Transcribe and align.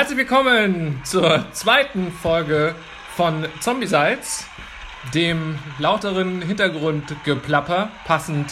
Herzlich 0.00 0.16
willkommen 0.16 0.98
zur 1.04 1.44
zweiten 1.52 2.10
Folge 2.10 2.74
von 3.16 3.44
Zombie-Sites, 3.60 4.46
dem 5.12 5.58
lauteren 5.78 6.40
Hintergrundgeplapper, 6.40 7.90
passend. 8.06 8.50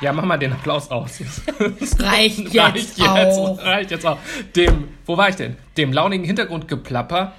Ja, 0.00 0.12
mach 0.12 0.24
mal 0.24 0.36
den 0.36 0.52
Applaus 0.52 0.88
aus. 0.92 1.20
Reicht 1.98 2.54
jetzt, 2.54 2.56
reicht 2.56 2.98
jetzt 3.00 3.18
auch. 3.18 3.58
Reicht 3.58 3.90
jetzt 3.90 4.06
auch. 4.06 4.18
Dem, 4.54 4.86
wo 5.04 5.16
war 5.16 5.30
ich 5.30 5.34
denn? 5.34 5.56
Dem 5.76 5.92
launigen 5.92 6.24
Hintergrundgeplapper, 6.24 7.32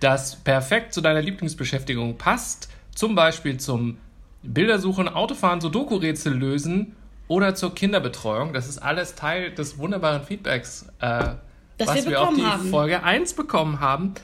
das 0.00 0.36
perfekt 0.36 0.94
zu 0.94 1.02
deiner 1.02 1.20
Lieblingsbeschäftigung 1.20 2.16
passt. 2.16 2.70
Zum 2.94 3.14
Beispiel 3.14 3.58
zum 3.58 3.98
Bildersuchen, 4.42 5.10
Autofahren, 5.10 5.60
Sudoku-Rätsel 5.60 6.32
lösen 6.32 6.96
oder 7.28 7.54
zur 7.54 7.74
Kinderbetreuung. 7.74 8.54
Das 8.54 8.70
ist 8.70 8.78
alles 8.78 9.16
Teil 9.16 9.50
des 9.50 9.76
wunderbaren 9.76 10.22
Feedbacks, 10.22 10.88
äh, 11.00 11.34
Das 11.78 11.88
was 11.88 11.96
wir 11.96 12.04
wir 12.06 12.18
bekommen 12.18 12.36
die 12.36 12.42
haben. 12.44 12.70
Folge 12.70 13.02
1 13.02 13.34
bekommen 13.34 13.80
haben. 13.80 14.14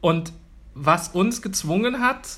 Und 0.00 0.32
was 0.74 1.08
uns 1.08 1.42
gezwungen 1.42 2.00
hat, 2.00 2.28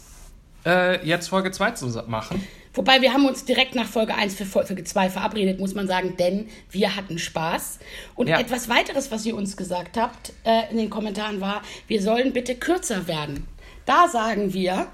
äh, 0.65 1.05
jetzt 1.07 1.29
Folge 1.29 1.51
2 1.51 1.73
zu 1.73 1.87
machen. 2.07 2.47
Wobei 2.75 3.03
wir 3.03 3.13
haben 3.13 3.27
uns 3.27 3.45
direkt 3.45 3.75
nach 3.75 3.87
Folge 3.87 4.15
1 4.15 4.35
für 4.35 4.47
Folge 4.47 4.83
2 4.83 5.11
verabredet, 5.11 5.61
muss 5.61 5.75
man 5.75 5.87
sagen, 5.87 6.17
denn 6.19 6.49
wir 6.71 6.97
hatten 6.97 7.19
Spaß. 7.19 7.79
Und 8.15 8.29
Ja. 8.29 8.41
etwas 8.41 8.69
weiteres, 8.71 9.11
was 9.11 9.27
ihr 9.27 9.37
uns 9.37 9.57
gesagt 9.59 9.99
habt 9.99 10.33
äh, 10.45 10.71
in 10.71 10.79
den 10.79 10.89
Kommentaren 10.89 11.41
war, 11.43 11.61
wir 11.87 12.01
sollen 12.01 12.33
bitte 12.33 12.55
kürzer 12.55 13.07
werden. 13.07 13.47
Da 13.85 14.09
sagen 14.09 14.55
wir, 14.55 14.87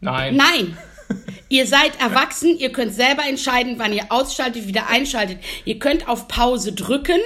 Nein. 0.00 0.36
nein. 0.36 0.78
Ihr 1.48 1.66
seid 1.66 2.00
erwachsen, 2.00 2.56
ihr 2.56 2.70
könnt 2.70 2.94
selber 2.94 3.24
entscheiden, 3.28 3.74
wann 3.78 3.92
ihr 3.92 4.04
ausschaltet, 4.10 4.68
wieder 4.68 4.88
einschaltet. 4.88 5.38
Ihr 5.64 5.80
könnt 5.80 6.08
auf 6.08 6.28
Pause 6.28 6.72
drücken. 6.72 7.18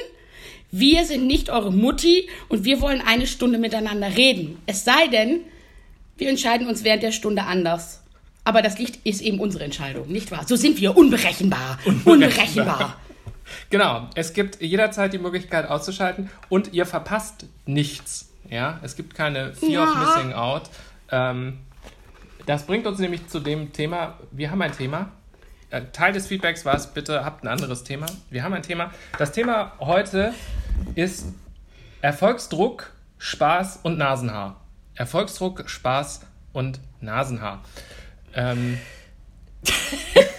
Wir 0.76 1.04
sind 1.04 1.28
nicht 1.28 1.50
eure 1.50 1.72
Mutti 1.72 2.28
und 2.48 2.64
wir 2.64 2.80
wollen 2.80 3.00
eine 3.00 3.28
Stunde 3.28 3.58
miteinander 3.58 4.16
reden. 4.16 4.58
Es 4.66 4.84
sei 4.84 5.06
denn, 5.06 5.42
wir 6.18 6.28
entscheiden 6.28 6.66
uns 6.66 6.82
während 6.82 7.04
der 7.04 7.12
Stunde 7.12 7.44
anders. 7.44 8.02
Aber 8.42 8.60
das 8.60 8.80
Licht 8.80 8.98
ist 9.04 9.22
eben 9.22 9.38
unsere 9.38 9.62
Entscheidung, 9.62 10.08
nicht 10.08 10.32
wahr? 10.32 10.44
So 10.48 10.56
sind 10.56 10.80
wir 10.80 10.96
unberechenbar. 10.96 11.78
Unberechenbar. 12.04 12.98
Genau, 13.70 14.08
es 14.16 14.32
gibt 14.32 14.60
jederzeit 14.62 15.12
die 15.12 15.18
Möglichkeit 15.18 15.68
auszuschalten 15.68 16.28
und 16.48 16.72
ihr 16.72 16.86
verpasst 16.86 17.46
nichts. 17.66 18.32
Ja, 18.50 18.80
es 18.82 18.96
gibt 18.96 19.14
keine 19.14 19.52
Fear 19.54 19.84
of 19.84 19.94
Ja. 19.94 20.16
Missing 20.16 20.32
Out. 20.32 20.62
Ähm, 21.12 21.58
das 22.46 22.66
bringt 22.66 22.88
uns 22.88 22.98
nämlich 22.98 23.28
zu 23.28 23.38
dem 23.38 23.72
Thema, 23.72 24.18
wir 24.32 24.50
haben 24.50 24.60
ein 24.60 24.72
Thema. 24.72 25.12
Äh, 25.70 25.82
Teil 25.92 26.12
des 26.12 26.26
Feedbacks 26.26 26.64
war 26.64 26.74
es, 26.74 26.88
bitte 26.88 27.24
habt 27.24 27.44
ein 27.44 27.48
anderes 27.48 27.84
Thema. 27.84 28.06
Wir 28.30 28.42
haben 28.42 28.54
ein 28.54 28.62
Thema. 28.62 28.92
Das 29.18 29.30
Thema 29.30 29.72
heute 29.78 30.34
ist 30.94 31.26
Erfolgsdruck, 32.00 32.92
Spaß 33.18 33.80
und 33.82 33.98
Nasenhaar. 33.98 34.60
Erfolgsdruck, 34.94 35.68
Spaß 35.68 36.20
und 36.52 36.80
Nasenhaar. 37.00 37.64
Ähm, 38.34 38.78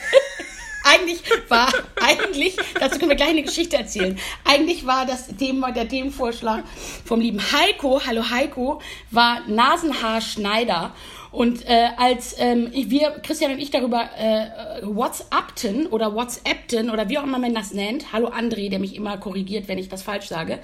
Eigentlich 0.87 1.23
war, 1.49 1.67
eigentlich, 1.99 2.55
dazu 2.79 2.99
können 2.99 3.09
wir 3.09 3.15
gleich 3.15 3.29
eine 3.29 3.41
Geschichte 3.41 3.75
erzählen. 3.75 4.19
Eigentlich 4.43 4.85
war 4.85 5.07
das 5.07 5.27
Thema, 5.35 5.71
der 5.71 5.89
Themenvorschlag 5.89 6.63
vom 7.03 7.21
lieben 7.21 7.39
Heiko, 7.39 8.01
hallo 8.05 8.29
Heiko, 8.29 8.81
war 9.09 9.39
Nasenhaarschneider. 9.47 10.93
Und 11.35 11.67
äh, 11.67 11.89
als 11.97 12.35
ähm, 12.39 12.69
wir, 12.71 13.11
Christian 13.21 13.51
und 13.51 13.59
ich, 13.59 13.69
darüber 13.69 14.09
äh, 14.17 14.81
WhatsAppten 14.83 15.85
oder 15.87 16.15
WhatsAppten 16.15 16.89
oder 16.89 17.09
wie 17.09 17.17
auch 17.17 17.23
immer 17.23 17.39
man 17.39 17.53
das 17.53 17.73
nennt, 17.73 18.13
hallo 18.13 18.29
André, 18.29 18.69
der 18.69 18.79
mich 18.79 18.95
immer 18.95 19.17
korrigiert, 19.17 19.67
wenn 19.67 19.77
ich 19.77 19.89
das 19.89 20.01
falsch 20.01 20.27
sage, 20.27 20.59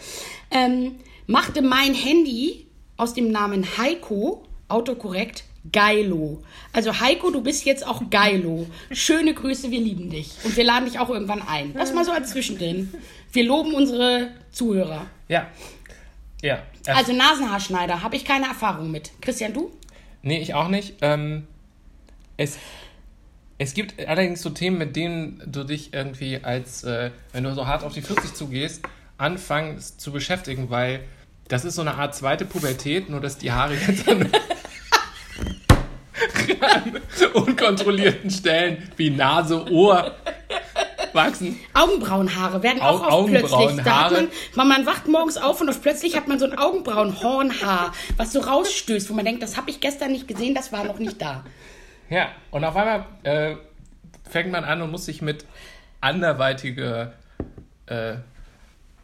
ähm, 0.49 0.95
machte 1.27 1.61
mein 1.61 1.93
Handy 1.93 2.67
aus 2.95 3.13
dem 3.13 3.31
Namen 3.31 3.65
Heiko, 3.77 4.43
autokorrekt, 4.69 5.43
Geilo. 5.73 6.41
Also 6.71 7.01
Heiko, 7.01 7.31
du 7.31 7.41
bist 7.41 7.65
jetzt 7.65 7.85
auch 7.85 8.09
Geilo. 8.09 8.65
Schöne 8.91 9.33
Grüße, 9.33 9.71
wir 9.71 9.81
lieben 9.81 10.09
dich. 10.09 10.31
Und 10.45 10.55
wir 10.55 10.63
laden 10.63 10.85
dich 10.85 10.99
auch 10.99 11.09
irgendwann 11.09 11.41
ein. 11.41 11.73
Das 11.73 11.93
mal 11.93 12.05
so 12.05 12.11
als 12.11 12.31
Zwischendrin. 12.31 12.93
Wir 13.33 13.43
loben 13.43 13.73
unsere 13.73 14.29
Zuhörer. 14.51 15.07
ja. 16.41 16.63
Ja. 16.87 16.95
Also 16.95 17.13
Nasenhaarschneider, 17.13 18.01
habe 18.01 18.15
ich 18.15 18.25
keine 18.25 18.47
Erfahrung 18.47 18.89
mit. 18.89 19.11
Christian, 19.21 19.53
du? 19.53 19.69
Nee, 20.23 20.39
ich 20.39 20.53
auch 20.53 20.67
nicht. 20.67 20.95
Ähm, 21.01 21.47
es, 22.37 22.57
es 23.57 23.73
gibt 23.73 24.05
allerdings 24.07 24.41
so 24.41 24.49
Themen, 24.49 24.77
mit 24.77 24.95
denen 24.95 25.41
du 25.45 25.63
dich 25.63 25.93
irgendwie 25.93 26.43
als, 26.43 26.83
äh, 26.83 27.11
wenn 27.33 27.43
du 27.43 27.53
so 27.53 27.67
hart 27.67 27.83
auf 27.83 27.93
die 27.93 28.01
40 28.01 28.33
zugehst, 28.33 28.83
anfängst 29.17 29.99
zu 30.01 30.11
beschäftigen, 30.11 30.69
weil 30.69 31.01
das 31.47 31.65
ist 31.65 31.75
so 31.75 31.81
eine 31.81 31.95
Art 31.95 32.15
zweite 32.15 32.45
Pubertät, 32.45 33.09
nur 33.09 33.19
dass 33.19 33.37
die 33.37 33.51
Haare 33.51 33.75
jetzt 33.75 34.07
an, 34.07 34.31
an 36.61 37.01
unkontrollierten 37.33 38.29
Stellen 38.29 38.89
wie 38.97 39.09
Nase, 39.09 39.69
Ohr 39.71 40.15
wachsen. 41.13 41.59
Augenbrauenhaare 41.73 42.63
werden 42.63 42.81
auch 42.81 43.01
Au- 43.03 43.19
oft 43.23 43.29
plötzlich. 43.31 43.81
Da 43.83 44.05
hat 44.05 44.11
man, 44.11 44.27
man, 44.55 44.67
man 44.67 44.85
wacht 44.85 45.07
morgens 45.07 45.37
auf 45.37 45.61
und 45.61 45.69
auf 45.69 45.81
plötzlich 45.81 46.15
hat 46.15 46.27
man 46.27 46.39
so 46.39 46.45
ein 46.45 46.57
Augenbrauenhornhaar, 46.57 47.93
was 48.17 48.33
so 48.33 48.39
rausstößt, 48.39 49.09
wo 49.09 49.13
man 49.13 49.25
denkt, 49.25 49.43
das 49.43 49.57
habe 49.57 49.69
ich 49.69 49.79
gestern 49.79 50.11
nicht 50.11 50.27
gesehen, 50.27 50.55
das 50.55 50.71
war 50.71 50.83
noch 50.83 50.99
nicht 50.99 51.21
da. 51.21 51.43
Ja, 52.09 52.29
und 52.51 52.63
auf 52.65 52.75
einmal 52.75 53.05
äh, 53.23 53.55
fängt 54.29 54.51
man 54.51 54.63
an 54.63 54.81
und 54.81 54.91
muss 54.91 55.05
sich 55.05 55.21
mit 55.21 55.45
anderweitige, 56.01 57.13
äh, 57.85 58.15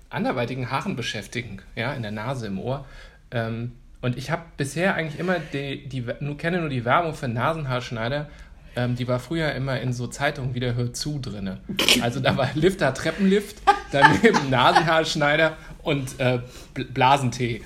anderweitigen 0.10 0.72
Haaren 0.72 0.96
beschäftigen, 0.96 1.62
ja, 1.76 1.94
in 1.94 2.02
der 2.02 2.12
Nase, 2.12 2.48
im 2.48 2.60
Ohr. 2.60 2.86
Ähm, 3.32 3.74
und 4.02 4.18
ich 4.18 4.30
habe 4.32 4.44
bisher 4.58 4.96
eigentlich 4.96 5.20
immer 5.20 5.38
die, 5.40 5.88
die, 5.88 6.06
nur 6.20 6.38
kenne 6.38 6.60
nur 6.60 6.70
die 6.70 6.86
Werbung 6.86 7.14
für 7.14 7.28
Nasenhaarschneider. 7.28 8.30
Ähm, 8.78 8.96
die 8.96 9.08
war 9.08 9.20
früher 9.20 9.52
immer 9.54 9.80
in 9.82 9.92
so 9.92 10.08
Zeitungen 10.08 10.54
wie 10.54 10.60
der 10.62 10.76
Hör 10.76 10.94
zu 10.94 11.20
drinne. 11.20 11.60
Also 12.02 12.20
da 12.20 12.38
war 12.38 12.50
Lifter, 12.54 12.94
Treppenlift, 12.94 13.58
daneben 13.92 14.38
Nasenhaarschneider 14.52 15.58
und 15.82 16.20
äh, 16.20 16.40
Bl- 16.76 16.92
Blasentee. 16.94 17.64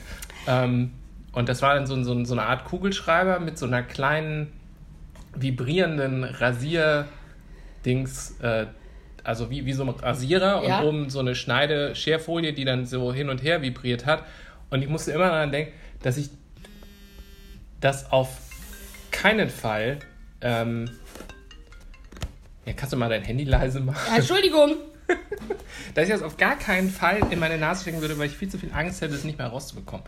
Ähm, 0.48 0.92
und 1.34 1.50
das 1.50 1.62
war 1.62 1.76
dann 1.76 1.86
so, 1.86 2.02
so, 2.04 2.24
so 2.26 2.34
eine 2.34 2.44
Art 2.44 2.66
Kugelschreiber 2.66 3.40
mit 3.40 3.58
so 3.58 3.66
einer 3.66 3.84
kleinen 3.84 4.52
vibrierenden 5.36 6.24
Rasierdings, 6.24 8.36
äh, 8.42 8.66
also 9.24 9.50
wie, 9.50 9.66
wie 9.66 9.74
so 9.74 9.84
ein 9.84 9.90
Rasierer 9.90 10.64
Ja. 10.66 10.80
und 10.80 10.86
oben 10.88 11.10
so 11.10 11.20
eine 11.20 11.36
Schneide, 11.36 11.96
Scherfolie, 11.96 12.54
die 12.54 12.66
dann 12.66 12.86
so 12.86 13.14
hin 13.14 13.30
und 13.30 13.44
her 13.44 13.62
vibriert 13.62 14.06
hat. 14.06 14.24
Und 14.70 14.82
ich 14.82 14.90
musste 14.90 15.12
immer 15.12 15.30
daran 15.30 15.52
denken, 15.52 15.74
dass 16.02 16.18
ich 16.18 16.30
das 17.80 18.12
auf 18.12 18.30
keinen 19.12 19.50
Fall. 19.50 20.00
Ähm, 20.42 20.90
ja, 22.66 22.74
kannst 22.74 22.94
du 22.94 22.98
mal 22.98 23.10
dein 23.10 23.24
Handy 23.24 23.44
leise 23.44 23.80
machen? 23.80 24.02
Ja, 24.08 24.18
Entschuldigung. 24.18 24.76
Dass 25.96 26.06
ich 26.06 26.12
das 26.12 26.22
auf 26.22 26.38
gar 26.38 26.58
keinen 26.58 26.90
Fall 26.90 27.20
in 27.32 27.40
meine 27.40 27.58
Nase 27.58 27.82
stecken 27.82 28.02
würde, 28.02 28.18
weil 28.18 28.28
ich 28.28 28.38
viel 28.38 28.50
zu 28.50 28.58
viel 28.58 28.72
Angst 28.74 29.02
hätte, 29.02 29.14
es 29.14 29.24
nicht 29.24 29.38
mehr 29.38 29.48
rauszubekommen. 29.48 30.06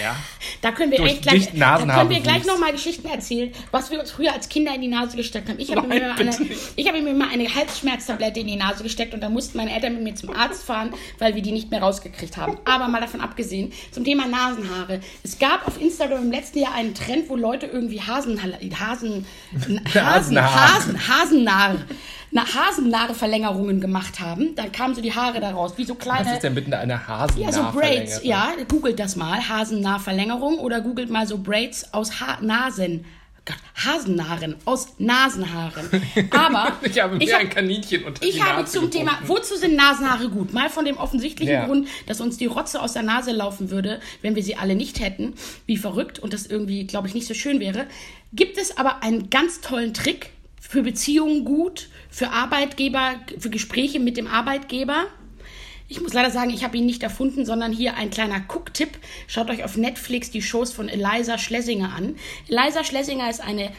Ja. 0.00 0.16
Da 0.60 0.72
können 0.72 0.90
wir 0.90 0.98
echt 1.04 1.22
gleich, 1.22 1.48
da 1.54 1.76
können 2.00 2.10
wir 2.10 2.20
gleich 2.20 2.44
nochmal 2.44 2.72
Geschichten 2.72 3.06
erzählen, 3.06 3.52
was 3.70 3.90
wir 3.92 4.00
uns 4.00 4.10
früher 4.10 4.32
als 4.32 4.48
Kinder 4.48 4.74
in 4.74 4.80
die 4.80 4.88
Nase 4.88 5.16
gesteckt 5.16 5.48
haben. 5.48 5.60
Ich 5.60 5.70
habe 5.74 5.86
mir, 5.86 6.14
eine- 6.16 6.36
ich 6.74 6.88
habe 6.88 7.00
mir 7.00 7.14
mal 7.14 7.28
eine 7.32 7.44
Halsschmerztablette 7.54 8.40
in 8.40 8.48
die 8.48 8.56
Nase 8.56 8.82
gesteckt 8.82 9.14
und 9.14 9.20
dann 9.20 9.32
mussten 9.32 9.56
meine 9.58 9.72
Eltern 9.72 9.94
mit 9.94 10.02
mir 10.02 10.14
zum 10.16 10.30
Arzt 10.34 10.64
fahren, 10.64 10.92
weil 11.20 11.36
wir 11.36 11.42
die 11.42 11.52
nicht 11.52 11.70
mehr 11.70 11.80
rausgekriegt 11.80 12.36
haben. 12.36 12.56
Aber 12.64 12.88
mal 12.88 13.00
davon 13.00 13.20
abgesehen, 13.20 13.72
zum 13.92 14.02
Thema 14.04 14.26
Nasenhaare. 14.26 14.98
Es 15.22 15.38
gab 15.38 15.64
auf 15.68 15.80
Instagram 15.80 16.24
im 16.24 16.32
letzten 16.32 16.58
Jahr 16.58 16.74
einen 16.74 16.94
Trend, 16.94 17.28
wo 17.28 17.36
Leute 17.36 17.66
irgendwie 17.66 18.00
Hasen, 18.08 18.42
Hasen, 18.42 19.36
Hasen, 19.52 19.80
Hasenhaar. 19.94 20.74
Hasen, 20.74 21.08
Hasennahr, 21.08 21.76
na, 21.76 21.84
Hasennahrverlängerungen 22.32 23.80
gemacht 23.80 24.20
haben. 24.20 24.54
Dann 24.54 24.72
kamen 24.72 24.94
so 24.94 25.00
die 25.00 25.14
Haare 25.14 25.40
daraus, 25.40 25.76
wie 25.78 25.84
so 25.84 25.94
kleine. 25.94 26.26
Was 26.26 26.34
ist 26.34 26.42
denn 26.42 26.54
mit 26.54 26.72
einer 26.72 27.06
Hasen? 27.08 27.40
Ja, 27.40 27.52
so 27.52 27.62
Braids, 27.72 28.20
ja, 28.22 28.50
googelt 28.68 28.98
das 28.98 29.16
mal, 29.16 29.48
Hasennahverlängerung 29.48 30.58
oder 30.58 30.80
googelt 30.80 31.10
mal 31.10 31.26
so 31.26 31.38
Braids 31.38 31.92
aus 31.92 32.20
ha 32.20 32.38
Nasen. 32.40 33.04
Gott, 33.46 33.56
Hasennahren 33.82 34.56
aus 34.66 34.88
Nasenhaaren. 34.98 35.88
Aber 36.32 36.72
Ich 36.82 37.00
habe 37.02 37.16
mir 37.16 37.24
ich 37.24 37.32
hab- 37.32 37.40
ein 37.40 37.48
Kaninchen 37.48 38.04
unter 38.04 38.22
ich 38.22 38.42
habe 38.44 38.66
zum 38.66 38.90
Thema, 38.90 39.12
gebunden. 39.12 39.28
wozu 39.28 39.56
sind 39.56 39.74
Nasenhaare 39.74 40.28
gut? 40.28 40.52
Mal 40.52 40.68
von 40.68 40.84
dem 40.84 40.98
offensichtlichen 40.98 41.54
Ja. 41.54 41.64
Grund, 41.64 41.88
dass 42.06 42.20
uns 42.20 42.36
die 42.36 42.44
Rotze 42.44 42.82
aus 42.82 42.92
der 42.92 43.04
Nase 43.04 43.32
laufen 43.32 43.70
würde, 43.70 44.00
wenn 44.20 44.34
wir 44.36 44.42
sie 44.42 44.56
alle 44.56 44.74
nicht 44.74 45.00
hätten, 45.00 45.32
wie 45.64 45.78
verrückt 45.78 46.18
und 46.18 46.34
das 46.34 46.44
irgendwie, 46.44 46.86
glaube 46.86 47.08
ich, 47.08 47.14
nicht 47.14 47.26
so 47.26 47.32
schön 47.32 47.58
wäre. 47.58 47.86
Gibt 48.34 48.58
es 48.58 48.76
aber 48.76 49.02
einen 49.02 49.30
ganz 49.30 49.62
tollen 49.62 49.94
Trick 49.94 50.28
für 50.68 50.82
Beziehungen 50.82 51.46
gut, 51.46 51.88
für 52.10 52.28
Arbeitgeber, 52.28 53.14
für 53.38 53.48
Gespräche 53.48 54.00
mit 54.00 54.18
dem 54.18 54.26
Arbeitgeber? 54.26 55.06
Ich 55.88 56.02
muss 56.02 56.12
leider 56.12 56.30
sagen, 56.30 56.50
ich 56.50 56.62
habe 56.62 56.76
ihn 56.76 56.84
nicht 56.84 57.02
erfunden, 57.02 57.46
sondern 57.46 57.72
hier 57.72 57.96
ein 57.96 58.10
kleiner 58.10 58.44
Cook-Tipp. 58.46 58.90
Schaut 59.28 59.48
euch 59.48 59.64
auf 59.64 59.78
Netflix 59.78 60.30
die 60.30 60.42
Shows 60.42 60.70
von 60.70 60.90
Eliza 60.90 61.38
Schlesinger 61.38 61.94
an. 61.94 62.16
Eliza 62.48 62.84
Schlesinger 62.84 63.30
ist 63.30 63.40
eine 63.40 63.72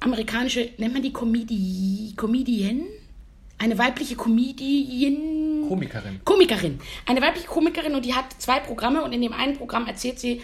amerikanische, 0.00 0.70
nennt 0.78 0.94
man 0.94 1.02
die 1.02 1.12
Comedi 1.12 2.14
Comedian? 2.16 2.84
Eine 3.58 3.76
weibliche 3.76 4.16
Comedian, 4.16 5.68
Komikerin. 5.68 6.20
Komikerin. 6.24 6.80
Eine 7.04 7.20
weibliche 7.20 7.48
Komikerin 7.48 7.94
und 7.94 8.06
die 8.06 8.14
hat 8.14 8.24
zwei 8.38 8.60
Programme 8.60 9.04
und 9.04 9.12
in 9.12 9.20
dem 9.20 9.34
einen 9.34 9.58
Programm 9.58 9.86
erzählt 9.86 10.18
sie 10.18 10.40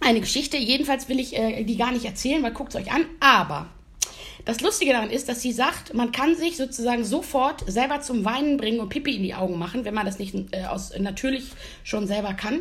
eine 0.00 0.20
Geschichte. 0.20 0.56
Jedenfalls 0.56 1.10
will 1.10 1.20
ich 1.20 1.36
äh, 1.36 1.64
die 1.64 1.76
gar 1.76 1.92
nicht 1.92 2.06
erzählen, 2.06 2.42
weil 2.42 2.52
guckt 2.52 2.74
es 2.74 2.80
euch 2.80 2.92
an. 2.92 3.04
Aber 3.20 3.68
das 4.46 4.60
Lustige 4.60 4.92
daran 4.92 5.10
ist, 5.10 5.28
dass 5.28 5.42
sie 5.42 5.50
sagt, 5.50 5.92
man 5.92 6.12
kann 6.12 6.36
sich 6.36 6.56
sozusagen 6.56 7.04
sofort 7.04 7.64
selber 7.70 8.00
zum 8.00 8.24
Weinen 8.24 8.56
bringen 8.56 8.78
und 8.78 8.88
Pipi 8.88 9.16
in 9.16 9.24
die 9.24 9.34
Augen 9.34 9.58
machen, 9.58 9.84
wenn 9.84 9.92
man 9.92 10.06
das 10.06 10.20
nicht 10.20 10.34
äh, 10.52 10.64
aus, 10.66 10.96
natürlich 10.98 11.50
schon 11.82 12.06
selber 12.06 12.32
kann, 12.32 12.60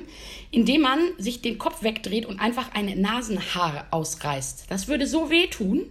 indem 0.49 0.81
man 0.81 0.99
sich 1.19 1.41
den 1.41 1.59
Kopf 1.59 1.83
wegdreht 1.83 2.25
und 2.25 2.39
einfach 2.39 2.73
ein 2.73 2.99
Nasenhaar 2.99 3.85
ausreißt. 3.91 4.65
Das 4.67 4.87
würde 4.87 5.05
so 5.05 5.29
wehtun 5.29 5.85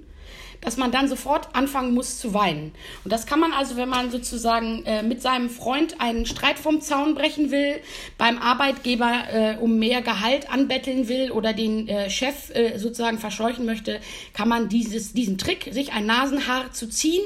dass 0.65 0.77
man 0.77 0.91
dann 0.91 1.09
sofort 1.09 1.55
anfangen 1.55 1.95
muss 1.95 2.19
zu 2.19 2.35
weinen. 2.35 2.73
Und 3.05 3.13
das 3.13 3.27
kann 3.27 3.39
man 3.39 3.53
also, 3.53 3.77
wenn 3.77 3.89
man 3.89 4.11
sozusagen 4.11 4.85
äh, 4.85 5.03
mit 5.03 5.23
seinem 5.23 5.51
Freund 5.51 6.01
einen 6.01 6.27
Streit 6.27 6.59
vom 6.59 6.81
Zaun 6.81 7.15
brechen 7.15 7.51
will, 7.51 7.81
beim 8.19 8.39
Arbeitgeber 8.39 9.25
äh, 9.33 9.57
um 9.59 9.79
mehr 9.79 10.03
Gehalt 10.03 10.51
anbetteln 10.51 11.09
will 11.09 11.31
oder 11.31 11.53
den 11.53 11.89
äh, 11.89 12.11
Chef 12.11 12.51
äh, 12.55 12.79
sozusagen 12.79 13.19
verscheuchen 13.19 13.67
möchte, 13.67 14.01
kann 14.33 14.49
man 14.49 14.69
dieses, 14.69 15.13
diesen 15.13 15.39
Trick, 15.39 15.69
sich 15.71 15.93
ein 15.93 16.07
Nasenhaar 16.07 16.73
zu 16.73 16.89
ziehen, 16.89 17.23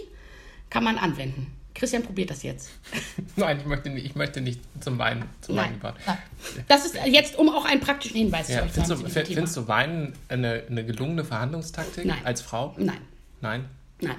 kann 0.71 0.85
man 0.85 0.99
anwenden. 0.99 1.53
Christian 1.79 2.03
probiert 2.03 2.31
das 2.31 2.43
jetzt. 2.43 2.71
Nein, 3.37 3.61
ich 3.61 3.67
möchte 3.67 3.89
nicht, 3.89 4.05
ich 4.05 4.17
möchte 4.17 4.41
nicht 4.41 4.61
zum 4.81 4.99
Weinen, 4.99 5.25
zum 5.41 5.55
Nein, 5.55 5.81
Weinen 5.81 5.95
nein. 6.07 6.19
Das 6.67 6.85
ist 6.85 6.97
jetzt, 7.07 7.39
um 7.39 7.49
auch 7.49 7.65
einen 7.65 7.81
praktischen 7.81 8.17
Hinweis 8.17 8.49
ja, 8.49 8.59
zu 8.59 8.65
euch 8.65 8.73
findest, 8.73 9.17
du, 9.17 9.25
findest 9.25 9.57
du 9.57 9.69
Weinen 9.69 10.13
eine, 10.29 10.65
eine 10.69 10.85
gelungene 10.85 11.25
Verhandlungstaktik 11.25 12.05
Nein. 12.05 12.19
als 12.25 12.43
Frau? 12.43 12.75
Nein. 12.79 12.99
Nein? 13.41 13.69
Nein. 14.01 14.17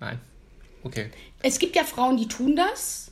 Nein. 0.00 0.20
Okay. 0.82 1.10
Es 1.42 1.58
gibt 1.58 1.76
ja 1.76 1.84
Frauen, 1.84 2.16
die 2.16 2.28
tun 2.28 2.56
das. 2.56 3.10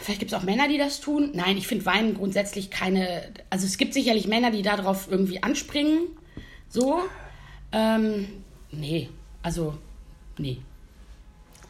Vielleicht 0.00 0.20
gibt 0.20 0.32
es 0.32 0.38
auch 0.38 0.44
Männer, 0.44 0.68
die 0.68 0.78
das 0.78 1.00
tun. 1.00 1.30
Nein, 1.34 1.56
ich 1.56 1.66
finde 1.66 1.84
Weinen 1.86 2.14
grundsätzlich 2.14 2.70
keine. 2.70 3.32
Also 3.50 3.66
es 3.66 3.76
gibt 3.78 3.94
sicherlich 3.94 4.28
Männer, 4.28 4.50
die 4.50 4.62
darauf 4.62 5.10
irgendwie 5.10 5.42
anspringen. 5.42 6.06
So. 6.68 7.02
Ähm, 7.72 8.28
nee. 8.70 9.08
Also, 9.42 9.76
nee. 10.38 10.60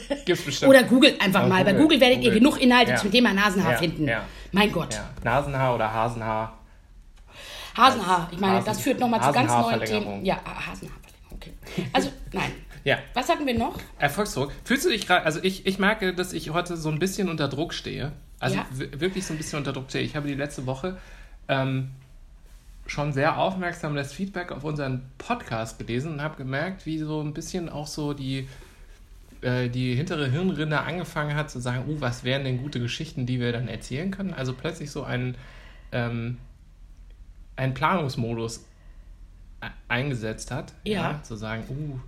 Gibt's 0.24 0.44
bestimmt. 0.44 0.70
Oder 0.70 0.82
googelt 0.84 1.20
einfach 1.20 1.42
ja, 1.42 1.48
mal. 1.48 1.58
Google, 1.58 1.74
Bei 1.74 1.80
Google 1.80 2.00
werdet 2.00 2.18
Google. 2.18 2.32
ihr 2.32 2.38
genug 2.38 2.60
Inhalte 2.60 2.92
ja. 2.92 2.96
zum 2.96 3.10
Thema 3.10 3.32
Nasenhaar 3.32 3.72
ja, 3.72 3.78
finden. 3.78 4.10
Mein 4.52 4.72
Gott. 4.72 5.00
Nasenhaar 5.22 5.74
oder 5.74 5.92
Hasenhaar. 5.92 6.58
Hasenhaar. 7.76 8.28
Ich 8.32 8.38
meine, 8.38 8.54
Hasen, 8.54 8.66
das 8.66 8.80
führt 8.80 9.00
nochmal 9.00 9.22
zu 9.22 9.32
ganz 9.32 9.52
neuen 9.52 9.80
Themen. 9.84 10.24
Ja, 10.24 10.36
Hasenhaarverlängerung. 10.44 10.96
Okay. 11.32 11.52
Also, 11.92 12.10
nein. 12.32 12.52
Ja. 12.84 12.98
Was 13.14 13.28
hatten 13.28 13.44
wir 13.44 13.58
noch? 13.58 13.74
Erfolgsdruck. 13.98 14.52
Fühlst 14.62 14.84
du 14.84 14.90
dich 14.90 15.08
gerade, 15.08 15.26
also 15.26 15.40
ich, 15.42 15.66
ich 15.66 15.80
merke, 15.80 16.14
dass 16.14 16.32
ich 16.32 16.50
heute 16.50 16.76
so 16.76 16.88
ein 16.88 17.00
bisschen 17.00 17.28
unter 17.28 17.48
Druck 17.48 17.74
stehe. 17.74 18.12
Also 18.38 18.60
wirklich 18.70 19.26
so 19.26 19.34
ein 19.34 19.38
bisschen 19.38 19.58
unter 19.58 19.72
Druck 19.72 19.88
stehe. 19.88 20.04
Ich 20.04 20.14
habe 20.14 20.28
die 20.28 20.34
letzte 20.34 20.66
Woche 20.66 20.96
ähm, 21.48 21.90
schon 22.86 23.12
sehr 23.12 23.38
aufmerksam 23.38 23.96
das 23.96 24.12
Feedback 24.12 24.52
auf 24.52 24.62
unseren 24.62 25.02
Podcast 25.18 25.80
gelesen 25.80 26.12
und 26.12 26.22
habe 26.22 26.36
gemerkt, 26.36 26.86
wie 26.86 26.98
so 26.98 27.20
ein 27.20 27.34
bisschen 27.34 27.68
auch 27.68 27.88
so 27.88 28.14
die 28.14 28.48
äh, 29.46 29.68
die 29.68 29.94
hintere 29.94 30.28
Hirnrinde 30.28 30.80
angefangen 30.80 31.36
hat 31.36 31.52
zu 31.52 31.60
sagen, 31.60 31.84
uh, 31.88 32.00
was 32.00 32.24
wären 32.24 32.42
denn 32.42 32.58
gute 32.58 32.80
Geschichten, 32.80 33.26
die 33.26 33.38
wir 33.38 33.52
dann 33.52 33.68
erzählen 33.68 34.10
können. 34.10 34.34
Also 34.34 34.52
plötzlich 34.52 34.90
so 34.90 35.04
ein, 35.04 35.36
ähm, 35.92 36.38
ein 37.54 37.72
Planungsmodus 37.72 38.66
e-, 39.62 39.66
eingesetzt 39.86 40.50
hat. 40.50 40.72
Ja. 40.82 41.12
ja 41.12 41.22
zu 41.22 41.36
sagen, 41.36 41.62
uh, 41.68 42.00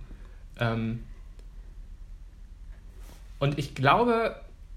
ähm, 0.59 1.03
und 3.39 3.57
ich 3.57 3.73
glaube, 3.73 4.35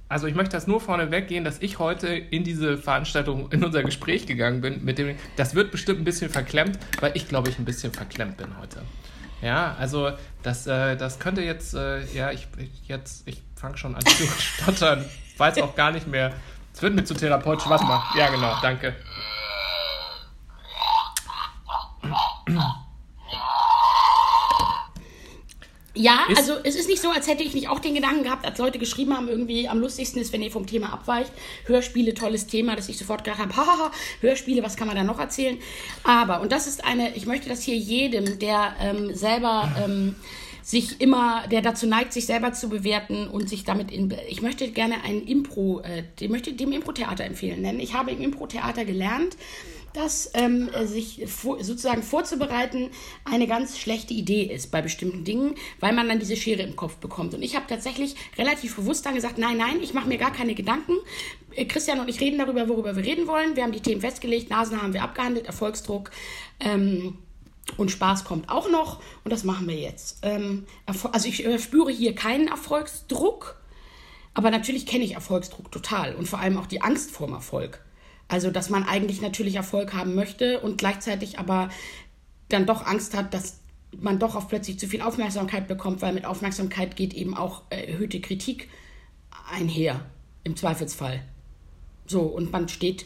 also 0.08 0.28
ich 0.28 0.36
möchte 0.36 0.52
das 0.52 0.68
nur 0.68 0.80
vorne 0.80 1.10
weggehen, 1.10 1.42
dass 1.42 1.60
ich 1.60 1.80
heute 1.80 2.06
in 2.06 2.44
diese 2.44 2.78
Veranstaltung, 2.78 3.50
in 3.50 3.64
unser 3.64 3.82
Gespräch 3.82 4.26
gegangen 4.26 4.60
bin 4.60 4.84
mit 4.84 4.98
dem, 4.98 5.16
das 5.34 5.56
wird 5.56 5.72
bestimmt 5.72 6.00
ein 6.00 6.04
bisschen 6.04 6.30
verklemmt, 6.30 6.78
weil 7.00 7.10
ich 7.16 7.26
glaube 7.26 7.48
ich 7.48 7.58
ein 7.58 7.64
bisschen 7.64 7.92
verklemmt 7.92 8.36
bin 8.36 8.56
heute. 8.60 8.82
Ja, 9.42 9.74
also 9.78 10.12
das, 10.42 10.66
äh, 10.66 10.96
das 10.96 11.18
könnte 11.18 11.42
jetzt, 11.42 11.74
äh, 11.74 12.04
ja, 12.14 12.30
ich, 12.30 12.46
ich 12.58 12.88
jetzt, 12.88 13.26
ich 13.26 13.42
fange 13.56 13.76
schon 13.76 13.94
an 13.94 14.06
zu 14.06 14.26
stottern, 14.38 15.04
weiß 15.36 15.60
auch 15.60 15.74
gar 15.74 15.90
nicht 15.90 16.06
mehr. 16.06 16.32
Es 16.72 16.80
wird 16.80 16.94
mir 16.94 17.04
zu 17.04 17.14
therapeutisch. 17.14 17.68
Warte 17.68 17.84
mal. 17.84 18.02
Ja, 18.16 18.30
genau, 18.30 18.54
danke. 18.62 18.94
Ja, 25.94 26.20
ist 26.28 26.38
also 26.38 26.54
es 26.64 26.74
ist 26.74 26.88
nicht 26.88 27.02
so, 27.02 27.10
als 27.10 27.28
hätte 27.28 27.42
ich 27.42 27.54
nicht 27.54 27.68
auch 27.68 27.78
den 27.78 27.94
Gedanken 27.94 28.22
gehabt, 28.22 28.46
als 28.46 28.58
Leute 28.58 28.78
geschrieben 28.78 29.14
haben, 29.14 29.28
irgendwie 29.28 29.68
am 29.68 29.78
lustigsten 29.78 30.22
ist, 30.22 30.32
wenn 30.32 30.42
ihr 30.42 30.50
vom 30.50 30.66
Thema 30.66 30.92
abweicht. 30.92 31.30
Hörspiele, 31.66 32.14
tolles 32.14 32.46
Thema, 32.46 32.76
dass 32.76 32.88
ich 32.88 32.96
sofort 32.96 33.24
gedacht 33.24 33.40
habe, 33.40 33.54
hahaha, 33.56 33.90
Hörspiele, 34.20 34.62
was 34.62 34.76
kann 34.76 34.86
man 34.86 34.96
da 34.96 35.04
noch 35.04 35.18
erzählen? 35.18 35.58
Aber, 36.02 36.40
und 36.40 36.50
das 36.50 36.66
ist 36.66 36.84
eine, 36.84 37.14
ich 37.14 37.26
möchte 37.26 37.48
das 37.48 37.62
hier 37.62 37.76
jedem, 37.76 38.38
der 38.38 38.74
ähm, 38.80 39.14
selber 39.14 39.70
ähm, 39.84 40.14
sich 40.62 41.00
immer, 41.00 41.46
der 41.50 41.60
dazu 41.60 41.86
neigt, 41.86 42.12
sich 42.12 42.24
selber 42.24 42.52
zu 42.52 42.68
bewerten 42.68 43.26
und 43.26 43.48
sich 43.48 43.64
damit 43.64 43.90
in, 43.90 44.14
ich 44.28 44.40
möchte 44.40 44.68
gerne 44.70 45.02
ein 45.04 45.22
Impro, 45.26 45.80
äh, 45.80 46.04
ich 46.18 46.30
möchte 46.30 46.52
dem 46.52 46.72
Impro-Theater 46.72 47.24
empfehlen, 47.24 47.62
denn 47.62 47.80
ich 47.80 47.94
habe 47.94 48.12
im 48.12 48.20
Impro-Theater 48.22 48.84
gelernt, 48.84 49.36
dass 49.94 50.30
ähm, 50.34 50.70
sich 50.84 51.24
vor, 51.26 51.62
sozusagen 51.62 52.02
vorzubereiten 52.02 52.90
eine 53.24 53.46
ganz 53.46 53.78
schlechte 53.78 54.14
Idee 54.14 54.44
ist 54.44 54.70
bei 54.70 54.82
bestimmten 54.82 55.24
Dingen, 55.24 55.54
weil 55.80 55.92
man 55.92 56.08
dann 56.08 56.18
diese 56.18 56.36
Schere 56.36 56.62
im 56.62 56.76
Kopf 56.76 56.96
bekommt. 56.96 57.34
Und 57.34 57.42
ich 57.42 57.56
habe 57.56 57.66
tatsächlich 57.68 58.16
relativ 58.38 58.76
bewusst 58.76 59.06
dann 59.06 59.14
gesagt, 59.14 59.38
nein, 59.38 59.56
nein, 59.56 59.82
ich 59.82 59.94
mache 59.94 60.08
mir 60.08 60.18
gar 60.18 60.32
keine 60.32 60.54
Gedanken. 60.54 60.94
Äh, 61.54 61.66
Christian 61.66 62.00
und 62.00 62.08
ich 62.08 62.20
reden 62.20 62.38
darüber, 62.38 62.68
worüber 62.68 62.96
wir 62.96 63.04
reden 63.04 63.26
wollen. 63.26 63.56
Wir 63.56 63.64
haben 63.64 63.72
die 63.72 63.80
Themen 63.80 64.00
festgelegt, 64.00 64.50
Nasen 64.50 64.80
haben 64.80 64.94
wir 64.94 65.02
abgehandelt, 65.02 65.46
Erfolgsdruck. 65.46 66.10
Ähm, 66.60 67.18
und 67.76 67.90
Spaß 67.90 68.24
kommt 68.24 68.48
auch 68.48 68.68
noch 68.68 69.00
und 69.24 69.32
das 69.32 69.44
machen 69.44 69.68
wir 69.68 69.76
jetzt. 69.76 70.18
Ähm, 70.22 70.66
also 70.86 71.28
ich 71.28 71.44
äh, 71.44 71.58
spüre 71.58 71.90
hier 71.90 72.14
keinen 72.14 72.48
Erfolgsdruck, 72.48 73.60
aber 74.34 74.50
natürlich 74.50 74.84
kenne 74.84 75.04
ich 75.04 75.14
Erfolgsdruck 75.14 75.70
total 75.70 76.14
und 76.14 76.28
vor 76.28 76.40
allem 76.40 76.58
auch 76.58 76.66
die 76.66 76.82
Angst 76.82 77.12
vorm 77.12 77.32
Erfolg. 77.32 77.84
Also, 78.32 78.50
dass 78.50 78.70
man 78.70 78.84
eigentlich 78.84 79.20
natürlich 79.20 79.56
Erfolg 79.56 79.92
haben 79.92 80.14
möchte 80.14 80.60
und 80.60 80.78
gleichzeitig 80.78 81.38
aber 81.38 81.68
dann 82.48 82.64
doch 82.64 82.86
Angst 82.86 83.14
hat, 83.14 83.34
dass 83.34 83.60
man 83.94 84.18
doch 84.18 84.36
auf 84.36 84.48
plötzlich 84.48 84.78
zu 84.78 84.88
viel 84.88 85.02
Aufmerksamkeit 85.02 85.68
bekommt, 85.68 86.00
weil 86.00 86.14
mit 86.14 86.24
Aufmerksamkeit 86.24 86.96
geht 86.96 87.12
eben 87.12 87.36
auch 87.36 87.60
erhöhte 87.68 88.22
Kritik 88.22 88.70
einher, 89.50 90.06
im 90.44 90.56
Zweifelsfall. 90.56 91.22
So, 92.06 92.22
und 92.22 92.50
man 92.50 92.70
steht, 92.70 93.04